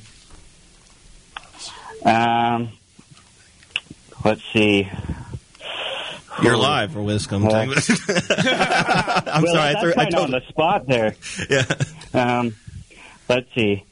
Um, 2.04 2.70
let's 4.24 4.42
see. 4.52 4.90
You're 6.42 6.56
live 6.56 6.92
for 6.92 7.00
Wiscombe. 7.00 7.46
Uh, 7.46 9.22
I'm 9.26 9.42
well, 9.42 9.54
sorry, 9.54 9.76
I, 9.76 9.80
threw, 9.80 9.90
I 9.92 9.94
kind 9.94 10.10
told 10.10 10.24
on 10.26 10.30
the 10.30 10.42
spot 10.48 10.86
there. 10.86 11.14
Yeah. 11.50 11.64
Um, 12.12 12.54
let's 13.28 13.52
see. 13.54 13.84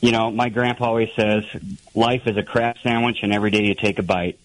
You 0.00 0.10
know, 0.10 0.30
my 0.30 0.48
grandpa 0.48 0.86
always 0.86 1.10
says, 1.14 1.44
"Life 1.94 2.26
is 2.26 2.36
a 2.36 2.42
crap 2.42 2.78
sandwich, 2.78 3.18
and 3.22 3.32
every 3.32 3.50
day 3.50 3.62
you 3.62 3.74
take 3.74 3.98
a 3.98 4.02
bite." 4.02 4.38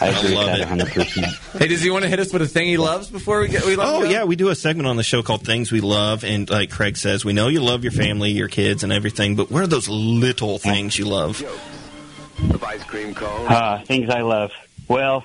I 0.00 0.08
agree 0.08 0.34
love 0.34 0.46
with 0.46 0.58
that 0.58 0.60
it. 0.60 0.68
100. 0.68 0.92
percent 0.92 1.26
Hey, 1.58 1.68
does 1.68 1.80
he 1.80 1.90
want 1.90 2.02
to 2.02 2.08
hit 2.08 2.18
us 2.18 2.32
with 2.32 2.42
a 2.42 2.46
thing 2.48 2.66
he 2.66 2.76
loves 2.76 3.08
before 3.08 3.40
we 3.40 3.48
get? 3.48 3.64
We 3.64 3.76
let 3.76 3.86
Oh 3.86 4.02
yeah, 4.02 4.24
we 4.24 4.36
do 4.36 4.48
a 4.48 4.54
segment 4.54 4.88
on 4.88 4.96
the 4.96 5.02
show 5.02 5.22
called 5.22 5.44
"Things 5.44 5.72
We 5.72 5.80
Love," 5.80 6.24
and 6.24 6.50
like 6.50 6.70
Craig 6.70 6.96
says, 6.96 7.24
we 7.24 7.32
know 7.32 7.48
you 7.48 7.60
love 7.60 7.84
your 7.84 7.92
family, 7.92 8.30
your 8.30 8.48
kids, 8.48 8.82
and 8.82 8.92
everything. 8.92 9.36
But 9.36 9.50
what 9.50 9.62
are 9.62 9.66
those 9.66 9.88
little 9.88 10.58
things 10.58 10.98
you 10.98 11.06
love? 11.06 11.42
Of 12.48 12.64
ice 12.64 12.82
cream 12.84 13.14
cone. 13.14 13.46
Uh, 13.46 13.82
things 13.84 14.10
I 14.10 14.22
love. 14.22 14.52
Well, 14.88 15.24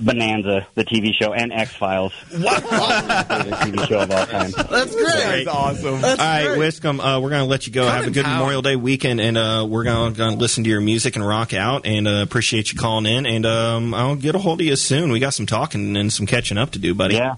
Bonanza, 0.00 0.66
the 0.74 0.84
TV 0.84 1.14
show, 1.14 1.32
and 1.32 1.52
X 1.52 1.74
Files. 1.74 2.12
favorite 2.28 2.44
TV 2.44 3.88
show 3.88 4.00
of 4.00 4.10
all 4.10 4.26
time. 4.26 4.50
That's 4.50 4.94
great. 4.94 5.44
That's 5.44 5.48
awesome. 5.48 5.94
All 5.94 6.16
right, 6.16 6.58
Wiscombe, 6.58 7.00
uh, 7.00 7.20
we're 7.20 7.30
going 7.30 7.42
to 7.42 7.48
let 7.48 7.66
you 7.66 7.72
go. 7.72 7.86
Come 7.86 7.94
Have 7.94 8.06
a 8.06 8.10
good 8.10 8.24
town. 8.24 8.38
Memorial 8.38 8.62
Day 8.62 8.76
weekend, 8.76 9.20
and 9.20 9.36
uh, 9.36 9.66
we're 9.68 9.84
going 9.84 10.14
to 10.14 10.30
listen 10.30 10.64
to 10.64 10.70
your 10.70 10.80
music 10.80 11.16
and 11.16 11.26
rock 11.26 11.54
out. 11.54 11.86
And 11.86 12.08
uh, 12.08 12.22
appreciate 12.22 12.72
you 12.72 12.78
calling 12.78 13.06
in. 13.06 13.26
And 13.26 13.46
um, 13.46 13.94
I'll 13.94 14.16
get 14.16 14.34
a 14.34 14.38
hold 14.38 14.60
of 14.60 14.66
you 14.66 14.76
soon. 14.76 15.12
We 15.12 15.20
got 15.20 15.34
some 15.34 15.46
talking 15.46 15.96
and 15.96 16.12
some 16.12 16.26
catching 16.26 16.58
up 16.58 16.70
to 16.72 16.78
do, 16.78 16.94
buddy. 16.94 17.14
Yeah. 17.14 17.36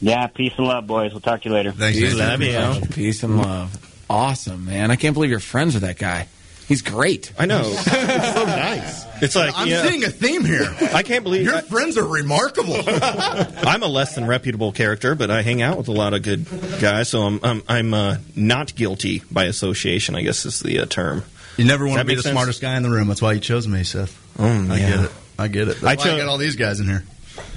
Yeah, 0.00 0.26
peace 0.26 0.52
and 0.58 0.66
love, 0.66 0.86
boys. 0.86 1.12
We'll 1.12 1.20
talk 1.20 1.42
to 1.42 1.48
you 1.48 1.54
later. 1.54 1.70
Thanks, 1.70 1.96
Peace, 1.96 2.16
man. 2.16 2.40
Love 2.40 2.80
you. 2.82 2.88
Peace 2.88 3.22
and 3.22 3.38
love. 3.38 4.04
Awesome, 4.10 4.64
man. 4.64 4.90
I 4.90 4.96
can't 4.96 5.14
believe 5.14 5.30
you're 5.30 5.38
friends 5.38 5.74
with 5.74 5.84
that 5.84 5.96
guy. 5.96 6.26
He's 6.68 6.82
great. 6.82 7.32
I 7.38 7.46
know. 7.46 7.62
it's 7.64 8.34
so 8.34 8.44
nice. 8.44 9.04
It's 9.22 9.36
like 9.36 9.52
I'm 9.56 9.68
yeah. 9.68 9.86
seeing 9.86 10.04
a 10.04 10.08
theme 10.10 10.44
here. 10.44 10.74
I 10.92 11.02
can't 11.02 11.22
believe 11.22 11.42
it. 11.42 11.44
Your 11.44 11.56
I- 11.56 11.60
friends 11.60 11.96
are 11.98 12.06
remarkable. 12.06 12.76
I'm 12.86 13.82
a 13.82 13.86
less 13.86 14.14
than 14.14 14.26
reputable 14.26 14.72
character, 14.72 15.14
but 15.14 15.30
I 15.30 15.42
hang 15.42 15.62
out 15.62 15.78
with 15.78 15.88
a 15.88 15.92
lot 15.92 16.14
of 16.14 16.22
good 16.22 16.46
guys, 16.80 17.08
so 17.08 17.22
I'm 17.22 17.40
I'm, 17.42 17.62
I'm 17.68 17.94
uh, 17.94 18.16
not 18.34 18.74
guilty 18.74 19.22
by 19.30 19.44
association. 19.44 20.14
I 20.16 20.22
guess 20.22 20.44
is 20.46 20.60
the 20.60 20.80
uh, 20.80 20.86
term. 20.86 21.24
You 21.56 21.66
never 21.66 21.86
want 21.86 21.98
to 21.98 22.04
be 22.04 22.14
the 22.14 22.22
sense? 22.22 22.32
smartest 22.32 22.60
guy 22.62 22.76
in 22.76 22.82
the 22.82 22.90
room. 22.90 23.08
That's 23.08 23.22
why 23.22 23.32
you 23.32 23.40
chose 23.40 23.68
me, 23.68 23.84
Seth. 23.84 24.18
Mm, 24.38 24.70
I 24.70 24.78
yeah. 24.78 24.90
get 24.90 25.04
it. 25.04 25.10
I 25.38 25.48
get 25.48 25.68
it. 25.68 25.80
That's 25.80 25.84
I 25.84 25.86
why 25.86 25.92
I 25.92 26.16
cho- 26.16 26.16
got 26.16 26.28
all 26.28 26.38
these 26.38 26.56
guys 26.56 26.80
in 26.80 26.86
here. 26.86 27.04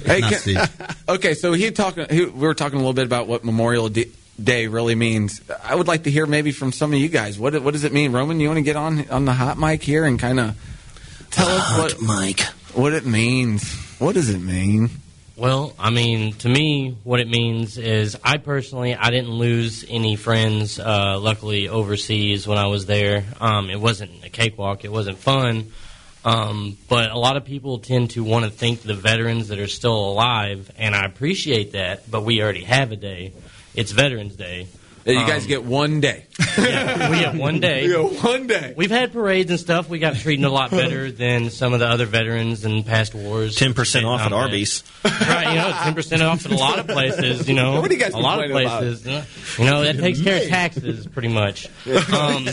Hey, 0.04 0.20
Not 0.20 0.32
can- 0.32 0.40
Steve. 0.40 1.04
okay, 1.08 1.34
so 1.34 1.52
he 1.52 1.70
talking. 1.70 2.06
We 2.10 2.26
were 2.26 2.54
talking 2.54 2.76
a 2.76 2.80
little 2.80 2.92
bit 2.92 3.06
about 3.06 3.26
what 3.26 3.44
Memorial 3.44 3.88
D- 3.88 4.12
Day 4.42 4.66
really 4.66 4.94
means. 4.94 5.40
I 5.64 5.74
would 5.74 5.88
like 5.88 6.04
to 6.04 6.10
hear 6.10 6.26
maybe 6.26 6.52
from 6.52 6.70
some 6.70 6.92
of 6.92 6.98
you 6.98 7.08
guys. 7.08 7.38
What 7.38 7.60
what 7.62 7.72
does 7.72 7.84
it 7.84 7.92
mean, 7.92 8.12
Roman? 8.12 8.38
You 8.38 8.48
want 8.48 8.58
to 8.58 8.62
get 8.62 8.76
on 8.76 9.08
on 9.08 9.24
the 9.24 9.32
hot 9.32 9.58
mic 9.58 9.82
here 9.82 10.04
and 10.04 10.18
kind 10.18 10.38
of 10.38 11.26
tell 11.30 11.48
us 11.48 11.78
what 11.78 12.02
mic 12.02 12.40
what 12.74 12.92
it 12.92 13.06
means. 13.06 13.74
What 13.98 14.14
does 14.14 14.28
it 14.28 14.40
mean? 14.40 14.90
Well, 15.36 15.74
I 15.78 15.90
mean, 15.90 16.32
to 16.34 16.48
me, 16.48 16.96
what 17.04 17.20
it 17.20 17.28
means 17.28 17.76
is 17.76 18.16
I 18.24 18.38
personally 18.38 18.94
I 18.94 19.10
didn't 19.10 19.32
lose 19.32 19.84
any 19.88 20.16
friends. 20.16 20.78
Uh, 20.78 21.18
luckily, 21.18 21.68
overseas 21.68 22.46
when 22.46 22.58
I 22.58 22.66
was 22.66 22.86
there, 22.86 23.24
um, 23.40 23.68
it 23.70 23.80
wasn't 23.80 24.24
a 24.24 24.30
cakewalk. 24.30 24.84
It 24.84 24.92
wasn't 24.92 25.18
fun. 25.18 25.72
Um, 26.24 26.76
but 26.88 27.10
a 27.10 27.18
lot 27.18 27.36
of 27.36 27.44
people 27.44 27.78
tend 27.78 28.10
to 28.10 28.24
want 28.24 28.46
to 28.46 28.50
thank 28.50 28.82
the 28.82 28.94
veterans 28.94 29.48
that 29.48 29.58
are 29.58 29.68
still 29.68 30.10
alive, 30.10 30.70
and 30.76 30.94
I 30.94 31.04
appreciate 31.04 31.72
that. 31.72 32.10
But 32.10 32.22
we 32.22 32.42
already 32.42 32.64
have 32.64 32.90
a 32.90 32.96
day. 32.96 33.32
It's 33.76 33.92
Veterans 33.92 34.34
Day. 34.36 34.68
You 35.06 35.26
guys 35.26 35.42
Um, 35.42 35.48
get 35.48 35.64
one 35.64 36.00
day. 36.00 36.24
yeah, 36.58 37.10
we 37.10 37.18
get 37.20 37.34
one 37.36 37.60
day. 37.60 37.84
You 37.84 38.10
get 38.10 38.22
one 38.24 38.46
day. 38.46 38.74
We've 38.76 38.90
had 38.90 39.12
parades 39.12 39.50
and 39.50 39.60
stuff. 39.60 39.88
We 39.88 39.98
got 39.98 40.16
treated 40.16 40.44
a 40.44 40.50
lot 40.50 40.70
better 40.70 41.10
than 41.24 41.50
some 41.50 41.72
of 41.74 41.80
the 41.80 41.86
other 41.86 42.06
veterans 42.06 42.64
in 42.64 42.82
past 42.82 43.14
wars. 43.14 43.54
Ten 43.54 43.72
percent 43.72 44.04
off 44.04 44.20
at 44.20 44.32
Arby's. 44.32 44.82
right, 45.04 45.48
you 45.48 45.54
know, 45.54 45.70
ten 45.84 45.94
percent 45.94 46.22
off 46.22 46.44
at 46.44 46.50
a 46.52 46.56
lot 46.56 46.78
of 46.78 46.88
places. 46.88 47.48
You 47.48 47.54
know, 47.54 47.80
What 47.80 47.90
are 47.90 47.94
you 47.94 48.00
guys 48.00 48.14
a 48.14 48.18
lot 48.18 48.38
of 48.40 48.44
complaining 48.46 48.68
about? 48.72 48.80
places. 48.82 49.58
You 49.58 49.64
know, 49.64 49.82
that 49.82 49.98
takes 49.98 50.20
care 50.20 50.42
of 50.42 50.48
taxes 50.48 51.06
pretty 51.06 51.28
much. 51.28 51.68
Um, 52.16 52.46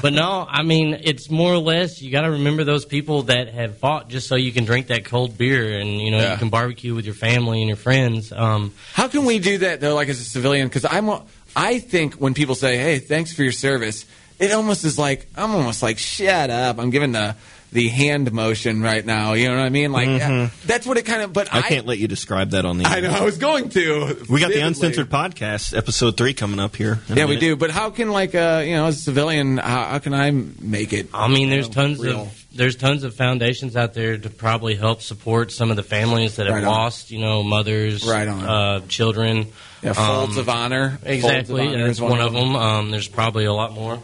but 0.00 0.12
no, 0.12 0.46
I 0.48 0.62
mean, 0.62 0.98
it's 1.02 1.28
more 1.30 1.52
or 1.52 1.58
less 1.58 2.00
you 2.02 2.10
got 2.10 2.22
to 2.22 2.30
remember 2.32 2.64
those 2.64 2.84
people 2.84 3.24
that 3.24 3.48
have 3.48 3.76
fought 3.78 4.08
just 4.08 4.26
so 4.28 4.36
you 4.36 4.52
can 4.52 4.64
drink 4.64 4.86
that 4.88 5.04
cold 5.04 5.36
beer 5.36 5.78
and 5.78 6.00
you 6.00 6.10
know 6.10 6.18
Yeah. 6.18 6.32
you 6.32 6.38
can 6.38 6.48
barbecue 6.50 6.94
with 6.94 7.04
your 7.04 7.14
family 7.14 7.60
and 7.60 7.68
your 7.68 7.76
friends. 7.76 8.32
Um, 8.32 8.72
How 8.92 9.08
can 9.08 9.24
we 9.24 9.38
do 9.38 9.58
that 9.58 9.80
though, 9.80 9.94
like 9.94 10.08
as 10.08 10.20
a 10.20 10.24
civilian? 10.24 10.68
Because 10.68 10.84
I'm, 10.84 11.08
a- 11.08 11.22
I 11.56 11.78
think 11.78 12.14
when 12.14 12.34
people 12.34 12.54
say, 12.54 12.76
"Hey, 12.76 12.98
thanks 12.98 13.32
for 13.32 13.42
your 13.42 13.52
service," 13.52 14.06
it 14.38 14.52
almost 14.52 14.84
is 14.84 14.98
like 14.98 15.26
I'm 15.36 15.50
almost 15.52 15.82
like, 15.82 15.98
"Shut 15.98 16.50
up!" 16.50 16.78
I'm 16.78 16.90
giving 16.90 17.12
the 17.12 17.34
the 17.72 17.88
hand 17.88 18.30
motion 18.32 18.82
right 18.82 19.04
now. 19.04 19.32
You 19.32 19.48
know 19.48 19.56
what 19.56 19.64
I 19.64 19.70
mean? 19.70 19.92
Like 19.92 20.06
Mhm. 20.08 20.50
that's 20.66 20.86
what 20.86 20.98
it 20.98 21.06
kind 21.06 21.22
of. 21.22 21.32
But 21.32 21.52
I, 21.54 21.58
I 21.58 21.62
can't 21.62 21.86
let 21.86 21.98
you 21.98 22.06
describe 22.06 22.50
that 22.50 22.64
on 22.66 22.76
the. 22.78 22.84
I 22.84 23.00
know. 23.00 23.10
I 23.10 23.24
was 23.24 23.38
going 23.38 23.70
to. 23.70 24.24
We 24.28 24.40
got 24.40 24.50
the 24.52 24.60
uncensored 24.60 25.08
podcast, 25.08 25.74
episode 25.76 26.16
three, 26.18 26.34
coming 26.34 26.60
up 26.60 26.76
here. 26.76 27.00
in 27.08 27.14
a 27.16 27.20
Yeah, 27.20 27.26
we 27.26 27.36
do. 27.38 27.56
But 27.56 27.70
how 27.70 27.88
can 27.90 28.10
like 28.10 28.34
uh, 28.34 28.62
you 28.66 28.72
know, 28.74 28.86
as 28.86 28.98
a 28.98 29.00
civilian, 29.02 29.56
how, 29.58 29.84
how 29.84 29.98
can 30.00 30.12
I 30.12 30.30
make 30.32 30.92
it? 30.92 31.08
I 31.14 31.28
mean, 31.28 31.48
there's 31.48 31.68
know, 31.68 31.74
tons 31.74 31.98
real? 31.98 32.20
of 32.22 32.41
there's 32.54 32.76
tons 32.76 33.04
of 33.04 33.14
foundations 33.14 33.76
out 33.76 33.94
there 33.94 34.18
to 34.18 34.30
probably 34.30 34.74
help 34.74 35.02
support 35.02 35.52
some 35.52 35.70
of 35.70 35.76
the 35.76 35.82
families 35.82 36.36
that 36.36 36.46
have 36.46 36.56
Right 36.56 36.64
lost, 36.64 37.10
you 37.10 37.20
know, 37.20 37.42
mothers, 37.42 38.06
Right 38.06 38.28
on. 38.28 38.44
Uh, 38.44 38.80
children. 38.88 39.48
Yeah, 39.82 39.94
Folds 39.94 40.36
of 40.36 40.48
Honor. 40.48 40.90
Folds 40.90 41.02
of 41.02 41.08
Exactly, 41.10 41.66
Honor 41.68 41.86
that's 41.86 42.00
one, 42.00 42.10
one 42.12 42.20
of 42.20 42.26
of 42.26 42.32
them. 42.34 42.56
Um, 42.56 42.90
there's 42.90 43.08
probably 43.08 43.46
a 43.46 43.52
lot 43.52 43.72
more. 43.72 43.98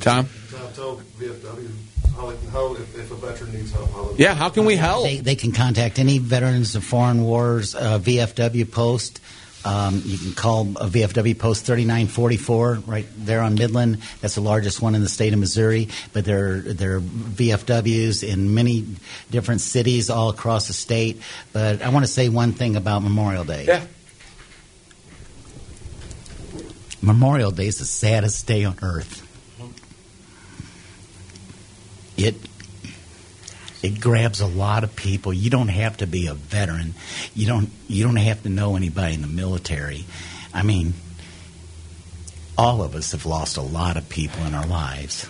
Tom? 0.00 0.28
tell 0.74 0.96
VFW 1.18 1.70
how, 2.16 2.30
how 2.50 2.74
if, 2.74 2.98
if 2.98 3.10
a 3.10 3.14
veteran 3.14 3.52
needs 3.52 3.72
help, 3.72 3.90
how 3.90 4.10
Yeah, 4.16 4.34
how 4.34 4.50
can 4.50 4.64
we 4.64 4.76
help? 4.76 5.04
They, 5.04 5.18
they 5.18 5.34
can 5.34 5.52
contact 5.52 5.98
any 5.98 6.18
Veterans 6.18 6.74
of 6.74 6.84
Foreign 6.84 7.22
Wars 7.22 7.74
uh, 7.74 7.98
VFW 7.98 8.70
post. 8.70 9.20
Um, 9.64 10.02
you 10.04 10.18
can 10.18 10.32
call 10.32 10.62
a 10.62 10.86
VFW 10.88 11.38
post 11.38 11.66
3944 11.66 12.82
right 12.86 13.06
there 13.16 13.40
on 13.40 13.54
Midland. 13.54 13.98
That's 14.20 14.34
the 14.34 14.40
largest 14.40 14.82
one 14.82 14.94
in 14.94 15.02
the 15.02 15.08
state 15.08 15.32
of 15.32 15.38
Missouri. 15.38 15.88
But 16.12 16.24
there, 16.24 16.60
there 16.60 16.96
are 16.96 17.00
VFWs 17.00 18.28
in 18.28 18.54
many 18.54 18.86
different 19.30 19.60
cities 19.60 20.10
all 20.10 20.30
across 20.30 20.66
the 20.66 20.72
state. 20.72 21.22
But 21.52 21.82
I 21.82 21.90
want 21.90 22.04
to 22.04 22.10
say 22.10 22.28
one 22.28 22.52
thing 22.52 22.76
about 22.76 23.02
Memorial 23.02 23.44
Day. 23.44 23.66
Yeah. 23.66 23.84
Memorial 27.00 27.50
Day 27.50 27.66
is 27.66 27.78
the 27.78 27.84
saddest 27.84 28.46
day 28.46 28.64
on 28.64 28.78
earth. 28.82 29.28
It 32.16 32.36
it 33.82 34.00
grabs 34.00 34.40
a 34.40 34.46
lot 34.46 34.84
of 34.84 34.94
people. 34.94 35.32
You 35.32 35.50
don't 35.50 35.68
have 35.68 35.96
to 35.98 36.06
be 36.06 36.28
a 36.28 36.34
veteran. 36.34 36.94
You 37.34 37.46
don't 37.46 37.70
you 37.88 38.04
don't 38.04 38.16
have 38.16 38.42
to 38.44 38.48
know 38.48 38.76
anybody 38.76 39.14
in 39.14 39.22
the 39.22 39.26
military. 39.26 40.04
I 40.54 40.62
mean, 40.62 40.94
all 42.56 42.82
of 42.82 42.94
us 42.94 43.12
have 43.12 43.26
lost 43.26 43.56
a 43.56 43.62
lot 43.62 43.96
of 43.96 44.08
people 44.08 44.44
in 44.44 44.54
our 44.54 44.66
lives. 44.66 45.28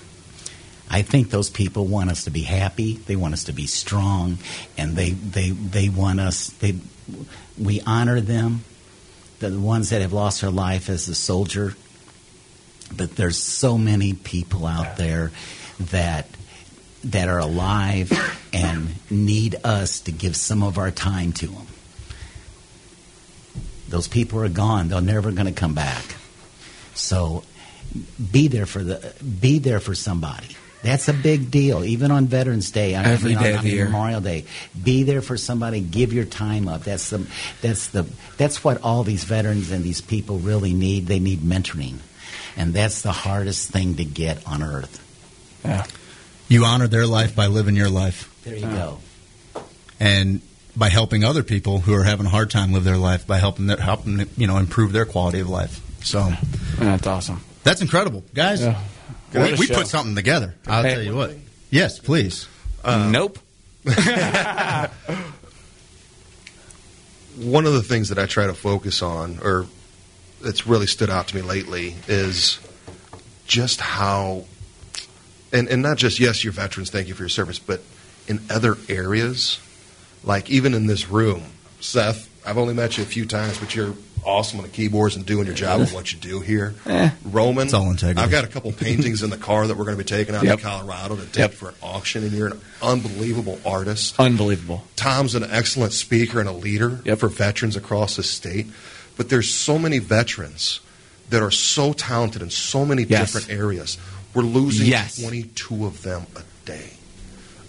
I 0.91 1.01
think 1.01 1.31
those 1.31 1.49
people 1.49 1.87
want 1.87 2.11
us 2.11 2.25
to 2.25 2.31
be 2.31 2.43
happy. 2.43 2.97
They 2.97 3.17
want 3.17 3.33
us 3.33 3.45
to 3.45 3.53
be 3.53 3.67
strong, 3.67 4.37
and 4.77 4.95
they 4.95 5.11
they 5.11 5.51
they 5.51 5.89
want 5.89 6.21
us. 6.21 6.49
They 6.49 6.77
we 7.59 7.81
honor 7.87 8.21
them, 8.21 8.65
the 9.39 9.59
ones 9.59 9.91
that 9.91 10.03
have 10.03 10.13
lost 10.13 10.43
their 10.43 10.51
life 10.51 10.91
as 10.91 11.09
a 11.09 11.15
soldier. 11.15 11.75
But 12.95 13.17
there's 13.17 13.39
so 13.39 13.79
many 13.79 14.13
people 14.13 14.67
out 14.67 14.99
there 14.99 15.31
that 15.81 16.27
that 17.05 17.29
are 17.29 17.39
alive 17.39 18.13
and 18.53 18.95
need 19.11 19.57
us 19.65 20.01
to 20.01 20.13
give 20.13 20.37
some 20.37 20.63
of 20.63 20.79
our 20.79 20.91
time 20.91 21.33
to 21.33 21.47
them. 21.49 21.67
Those 23.89 24.09
people 24.09 24.41
are 24.41 24.49
gone. 24.49 24.89
They're 24.89 25.01
never 25.01 25.33
going 25.33 25.47
to 25.47 25.53
come 25.53 25.75
back. 25.75 26.03
So 26.95 27.43
be 28.31 28.49
there 28.49 28.67
for 28.67 28.83
the 28.83 29.15
be 29.41 29.59
there 29.59 29.81
for 29.81 29.95
somebody. 29.95 30.57
That's 30.83 31.07
a 31.09 31.13
big 31.13 31.51
deal, 31.53 31.85
even 31.85 32.11
on 32.11 32.27
Veterans 32.27 32.73
Day. 32.73 32.97
I 32.97 33.05
Every 33.05 33.31
mean, 33.31 33.37
on- 33.39 33.43
day 33.45 33.53
of 33.53 33.59
I 33.61 33.63
the 33.63 33.69
mean, 33.69 33.77
year. 33.77 33.85
Memorial 33.85 34.21
Day. 34.21 34.47
Be 34.83 35.03
there 35.05 35.23
for 35.23 35.37
somebody. 35.37 35.81
Give 35.81 36.13
your 36.13 36.25
time 36.25 36.67
up. 36.69 36.83
That's 36.85 37.11
the 37.11 37.27
that's 37.61 37.89
the 37.89 38.05
that's 38.37 38.65
what 38.65 38.83
all 38.83 39.05
these 39.05 39.25
veterans 39.25 39.71
and 39.71 39.85
these 39.85 40.01
people 40.01 40.39
really 40.39 40.73
need. 40.73 41.07
They 41.07 41.21
need 41.21 41.41
mentoring, 41.41 41.99
and 42.57 42.73
that's 42.75 43.03
the 43.03 43.13
hardest 43.13 43.71
thing 43.71 43.97
to 43.97 44.05
get 44.05 44.45
on 44.47 44.63
earth. 44.63 44.99
Yeah. 45.65 45.85
You 46.53 46.65
honor 46.65 46.87
their 46.87 47.07
life 47.07 47.35
by 47.35 47.47
living 47.47 47.77
your 47.77 47.89
life. 47.89 48.29
There 48.45 48.55
you 48.57 48.67
go. 48.67 48.99
and 49.99 50.41
by 50.77 50.89
helping 50.89 51.23
other 51.25 51.43
people 51.43 51.79
who 51.81 51.95
are 51.95 52.03
having 52.05 52.27
a 52.27 52.29
hard 52.29 52.51
time 52.51 52.73
live 52.73 52.85
their 52.85 52.97
life 52.97 53.27
by 53.27 53.39
helping 53.39 53.67
their, 53.67 53.77
helping 53.77 54.27
you 54.37 54.47
know 54.47 54.57
improve 54.59 54.93
their 54.93 55.05
quality 55.07 55.41
of 55.41 55.49
life. 55.49 55.81
So 56.05 56.31
that's 56.79 57.07
awesome. 57.07 57.43
That's 57.65 57.81
incredible, 57.83 58.25
guys. 58.35 58.61
Yeah. 58.63 58.81
We, 59.35 59.55
we 59.55 59.67
put 59.69 59.87
something 59.87 60.15
together. 60.15 60.55
I'll 60.67 60.83
Hey. 60.83 60.95
tell 60.95 61.03
you 61.03 61.15
what. 61.17 61.35
Yes, 61.71 61.99
please. 61.99 62.49
Uh, 62.85 63.09
nope. 63.11 63.39
one 67.37 67.65
of 67.67 67.73
the 67.73 67.83
things 67.83 68.09
that 68.11 68.19
I 68.19 68.27
try 68.27 68.47
to 68.47 68.55
focus 68.55 69.03
on, 69.03 69.39
or 69.43 69.67
that's 70.43 70.67
really 70.67 70.87
stood 70.87 71.09
out 71.11 71.29
to 71.29 71.37
me 71.37 71.43
lately, 71.43 71.95
is 72.09 72.59
just 73.47 73.81
how, 73.81 74.45
and, 75.53 75.69
and 75.69 75.83
not 75.83 75.97
just, 75.99 76.19
yes, 76.21 76.43
you're 76.45 76.53
veterans, 76.53 76.91
thank 76.91 77.09
you 77.09 77.15
for 77.15 77.23
your 77.23 77.29
service, 77.29 77.59
but 77.59 77.81
in 78.29 78.41
other 78.51 78.77
areas, 78.89 79.59
like 80.25 80.51
even 80.51 80.75
in 80.75 80.87
this 80.87 81.09
room, 81.09 81.43
Seth, 81.81 82.29
I've 82.47 82.59
only 82.59 82.75
met 82.75 82.97
you 82.97 83.03
a 83.03 83.07
few 83.07 83.27
times, 83.27 83.59
but 83.59 83.75
you're 83.75 83.95
awesome 84.25 84.61
on 84.61 84.65
the 84.65 84.71
keyboards 84.71 85.17
and 85.17 85.27
doing 85.27 85.47
your 85.47 85.55
job 85.55 85.81
of 85.81 85.93
what 85.93 86.13
you 86.13 86.19
do 86.19 86.39
here. 86.39 86.75
Eh. 86.87 87.11
Roman, 87.25 87.65
It's 87.65 87.75
all 87.75 87.91
integrity. 87.91 88.21
I've 88.21 88.31
got 88.31 88.45
a 88.45 88.49
couple 88.49 88.71
paintings 88.73 89.25
in 89.25 89.31
the 89.31 89.37
car 89.37 89.67
that 89.67 89.77
we're 89.77 89.85
going 89.85 89.97
to 89.97 90.03
be 90.05 90.09
taking 90.09 90.37
out 90.37 90.45
Yep. 90.45 90.59
to 90.59 90.65
Colorado 90.65 91.17
to 91.17 91.23
take 91.27 91.37
Yep. 91.39 91.53
for 91.55 91.69
an 91.71 91.75
auction, 91.83 92.23
and 92.23 92.33
you're 92.33 92.47
an 92.49 92.61
unbelievable 92.81 93.59
artist. 93.67 94.15
Unbelievable. 94.21 94.85
Tom's 94.95 95.35
an 95.35 95.45
excellent 95.51 95.93
speaker 95.93 96.39
and 96.39 96.49
a 96.49 96.53
leader 96.53 96.99
for 97.17 97.29
veterans 97.29 97.75
across 97.75 98.15
the 98.17 98.23
state. 98.23 98.69
But 99.17 99.29
there's 99.29 99.51
so 99.53 99.77
many 99.79 99.99
veterans 99.99 100.79
that 101.31 101.43
are 101.43 101.51
so 101.51 101.93
talented 101.93 102.43
in 102.43 102.51
so 102.51 102.85
many 102.85 103.03
Yes. 103.03 103.33
different 103.33 103.51
areas. 103.59 103.99
We're 104.35 104.43
losing 104.43 104.87
Yes. 104.87 105.21
22 105.21 105.87
of 105.87 106.03
them 106.03 106.27
a 106.37 106.43
day. 106.67 106.91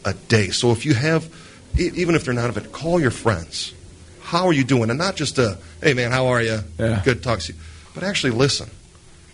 A 0.05 0.13
day. 0.13 0.49
So 0.49 0.71
if 0.71 0.85
you 0.85 0.93
have, 0.93 1.29
even 1.77 2.15
if 2.15 2.25
they're 2.25 2.33
not 2.33 2.49
a 2.49 2.53
vet, 2.53 2.71
call 2.71 2.99
your 2.99 3.11
friends. 3.11 3.73
How 4.21 4.47
are 4.47 4.53
you 4.53 4.63
doing? 4.63 4.89
And 4.89 4.97
not 4.97 5.15
just 5.15 5.37
a, 5.37 5.57
hey 5.81 5.93
man, 5.93 6.11
how 6.11 6.27
are 6.27 6.41
you? 6.41 6.59
Yeah. 6.79 7.01
Good 7.03 7.21
talk 7.23 7.39
to 7.41 7.53
you. 7.53 7.59
But 7.93 8.03
actually 8.03 8.31
listen. 8.31 8.69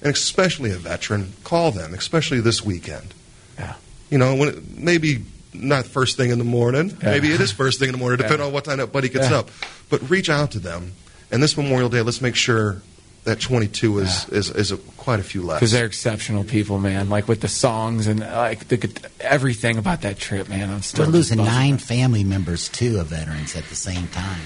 And 0.01 0.13
especially 0.13 0.71
a 0.71 0.77
veteran, 0.77 1.33
call 1.43 1.71
them, 1.71 1.93
especially 1.93 2.39
this 2.41 2.63
weekend. 2.63 3.13
Yeah. 3.57 3.75
You 4.09 4.17
know, 4.17 4.35
when 4.35 4.49
it, 4.49 4.77
maybe 4.77 5.23
not 5.53 5.85
first 5.85 6.15
thing 6.17 6.29
in 6.31 6.37
the 6.39 6.45
morning. 6.45 6.89
Yeah. 7.01 7.11
Maybe 7.11 7.31
it 7.31 7.41
is 7.41 7.51
first 7.51 7.79
thing 7.79 7.89
in 7.89 7.93
the 7.93 7.97
morning, 7.99 8.17
depending 8.17 8.39
Yeah. 8.41 8.47
on 8.47 8.53
what 8.53 8.65
time 8.65 8.77
that 8.77 8.91
buddy 8.91 9.09
gets 9.09 9.29
Yeah. 9.29 9.39
up. 9.39 9.49
But 9.89 10.09
reach 10.09 10.29
out 10.29 10.51
to 10.51 10.59
them. 10.59 10.93
And 11.31 11.43
this 11.43 11.55
Memorial 11.57 11.89
Day, 11.89 12.01
let's 12.01 12.21
make 12.21 12.35
sure 12.35 12.81
that 13.29 13.39
22 13.39 13.99
is 13.99 14.29
is, 14.29 14.49
is 14.49 14.71
a, 14.71 14.77
quite 14.77 15.19
a 15.19 15.23
few 15.23 15.43
less. 15.43 15.59
Because 15.59 15.71
they're 15.71 15.85
exceptional 15.85 16.43
people, 16.43 16.79
man. 16.79 17.09
Like 17.09 17.27
with 17.27 17.41
the 17.41 17.47
songs 17.47 18.07
and 18.07 18.19
like 18.19 18.67
the, 18.67 18.91
everything 19.19 19.77
about 19.77 20.01
that 20.01 20.17
trip, 20.17 20.49
man. 20.49 20.69
I'm 20.69 20.81
still 20.81 21.05
We're 21.05 21.11
losing 21.11 21.37
just 21.37 21.47
buzzing. 21.47 21.69
nine 21.69 21.77
family 21.77 22.23
members 22.23 22.69
too 22.69 22.99
of 22.99 23.07
veterans 23.07 23.55
at 23.55 23.65
the 23.65 23.75
same 23.75 24.07
time. 24.07 24.41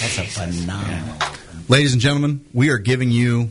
That's 0.00 0.18
a 0.18 0.24
phenomenal. 0.24 1.16
Ladies 1.68 1.92
and 1.92 2.02
gentlemen, 2.02 2.44
we 2.52 2.70
are 2.70 2.78
giving 2.78 3.10
you 3.10 3.50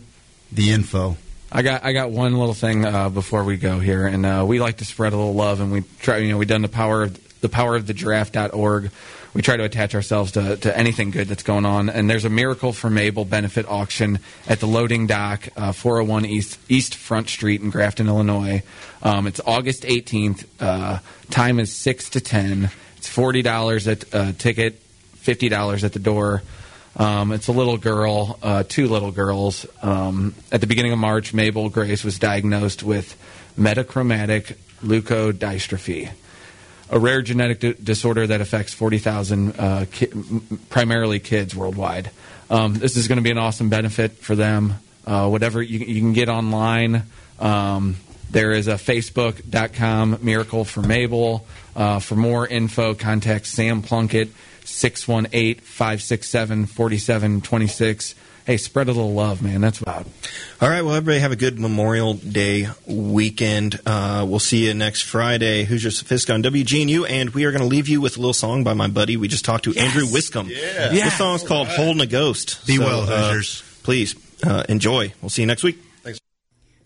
the 0.51 0.71
info. 0.71 1.17
I 1.51 1.61
got 1.61 1.83
I 1.83 1.93
got 1.93 2.11
one 2.11 2.37
little 2.37 2.53
thing 2.53 2.85
uh, 2.85 3.09
before 3.09 3.43
we 3.43 3.57
go 3.57 3.79
here, 3.79 4.07
and 4.07 4.25
uh, 4.25 4.43
we 4.47 4.59
like 4.59 4.77
to 4.77 4.85
spread 4.85 5.13
a 5.13 5.15
little 5.15 5.35
love, 5.35 5.61
and 5.61 5.71
we 5.71 5.83
try. 5.99 6.17
You 6.17 6.31
know, 6.31 6.37
we 6.37 6.45
done 6.45 6.61
the 6.61 6.67
power 6.67 7.03
of 7.03 7.41
the 7.41 7.49
power 7.49 7.75
of 7.75 7.87
the 7.87 7.93
giraffe.org. 7.93 8.91
We 9.33 9.41
try 9.41 9.57
to 9.57 9.63
attach 9.63 9.95
ourselves 9.95 10.33
to, 10.33 10.57
to 10.57 10.77
anything 10.77 11.09
good 11.09 11.27
that's 11.27 11.43
going 11.43 11.65
on. 11.65 11.89
And 11.89 12.09
there's 12.09 12.25
a 12.25 12.29
Miracle 12.29 12.71
for 12.71 12.89
Mabel 12.89 13.25
benefit 13.25 13.67
auction 13.67 14.19
at 14.47 14.59
the 14.59 14.67
loading 14.67 15.07
dock, 15.07 15.49
uh, 15.57 15.71
401 15.71 16.25
East 16.25 16.59
East 16.69 16.95
Front 16.95 17.29
Street 17.29 17.61
in 17.61 17.69
Grafton, 17.69 18.07
Illinois. 18.07 18.61
Um, 19.01 19.25
it's 19.25 19.41
August 19.45 19.83
18th. 19.83 20.45
Uh, 20.59 20.99
time 21.29 21.59
is 21.59 21.73
six 21.73 22.11
to 22.11 22.21
ten. 22.21 22.69
It's 22.97 23.09
forty 23.09 23.41
dollars 23.41 23.87
at 23.87 24.13
uh, 24.13 24.31
ticket, 24.33 24.75
fifty 25.15 25.49
dollars 25.49 25.83
at 25.83 25.93
the 25.93 25.99
door. 25.99 26.41
Um, 26.95 27.31
it's 27.31 27.47
a 27.47 27.51
little 27.51 27.77
girl, 27.77 28.37
uh, 28.43 28.63
two 28.67 28.87
little 28.87 29.11
girls. 29.11 29.65
Um, 29.81 30.35
at 30.51 30.61
the 30.61 30.67
beginning 30.67 30.93
of 30.93 30.99
March, 30.99 31.33
Mabel 31.33 31.69
Grace 31.69 32.03
was 32.03 32.19
diagnosed 32.19 32.83
with 32.83 33.17
metachromatic 33.57 34.55
leukodystrophy, 34.83 36.11
a 36.89 36.99
rare 36.99 37.21
genetic 37.21 37.59
di- 37.59 37.73
disorder 37.73 38.27
that 38.27 38.41
affects 38.41 38.73
40,000 38.73 39.59
uh, 39.59 39.85
ki- 39.91 40.07
primarily 40.69 41.19
kids 41.19 41.55
worldwide. 41.55 42.11
Um, 42.49 42.75
this 42.75 42.97
is 42.97 43.07
going 43.07 43.17
to 43.17 43.23
be 43.23 43.31
an 43.31 43.37
awesome 43.37 43.69
benefit 43.69 44.13
for 44.13 44.35
them. 44.35 44.75
Uh, 45.05 45.27
whatever 45.27 45.61
you, 45.61 45.79
you 45.79 46.01
can 46.01 46.13
get 46.13 46.29
online. 46.29 47.03
Um, 47.39 47.97
there 48.29 48.51
is 48.51 48.67
a 48.67 48.75
facebook.com 48.75 50.19
miracle 50.21 50.65
for 50.65 50.81
Mabel. 50.81 51.45
Uh, 51.75 51.99
for 51.99 52.15
more 52.15 52.45
info, 52.47 52.93
contact 52.93 53.47
Sam 53.47 53.81
Plunkett, 53.81 54.29
618 54.65 55.55
567 55.61 56.65
4726. 56.67 58.15
Hey, 58.45 58.57
spread 58.57 58.87
a 58.87 58.91
little 58.91 59.13
love, 59.13 59.41
man. 59.41 59.61
That's 59.61 59.79
about. 59.79 60.05
All 60.59 60.67
right. 60.69 60.81
Well, 60.81 60.95
everybody 60.95 61.19
have 61.19 61.31
a 61.31 61.37
good 61.37 61.57
Memorial 61.59 62.15
Day 62.15 62.67
weekend. 62.85 63.79
Uh, 63.85 64.25
we'll 64.27 64.39
see 64.39 64.67
you 64.67 64.73
next 64.73 65.03
Friday. 65.03 65.63
Who's 65.63 65.81
your 65.81 65.91
Sophistic 65.91 66.33
on 66.33 66.43
WGNU? 66.43 67.09
And 67.09 67.29
we 67.29 67.45
are 67.45 67.51
going 67.51 67.61
to 67.61 67.67
leave 67.67 67.87
you 67.87 68.01
with 68.01 68.17
a 68.17 68.19
little 68.19 68.33
song 68.33 68.65
by 68.65 68.73
my 68.73 68.87
buddy 68.87 69.15
we 69.15 69.29
just 69.29 69.45
talked 69.45 69.63
to, 69.63 69.75
Andrew 69.77 70.03
Wiscombe. 70.05 70.49
Yeah. 70.49 70.89
This 70.89 70.99
Yeah. 70.99 71.09
song's 71.11 71.43
called 71.43 71.69
Holding 71.69 72.01
a 72.01 72.05
Ghost. 72.05 72.67
Be 72.67 72.75
So, 72.75 72.83
well, 72.83 73.01
uh, 73.09 73.27
Hoosiers. 73.31 73.63
please 73.83 74.15
uh, 74.45 74.63
enjoy. 74.67 75.13
We'll 75.21 75.29
see 75.29 75.43
you 75.43 75.47
next 75.47 75.63
week. 75.63 75.77
Thanks. 76.03 76.19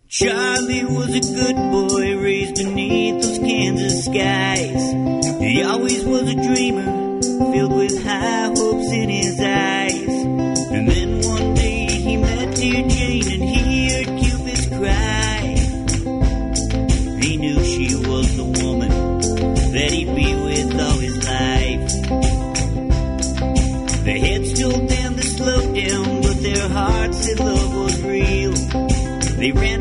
Charlie 0.09 0.85
was 0.85 1.07
a 1.15 1.21
good 1.21 1.55
boy 1.55 2.17
raised 2.17 2.55
beneath 2.57 3.23
those 3.23 3.39
Kansas 3.39 4.05
skies. 4.05 4.91
He 5.41 5.63
always 5.63 6.03
was 6.03 6.21
a 6.29 6.35
dreamer, 6.35 7.19
filled 7.51 7.73
with 7.75 8.03
high 8.03 8.53
They 29.47 29.53
ran 29.53 29.76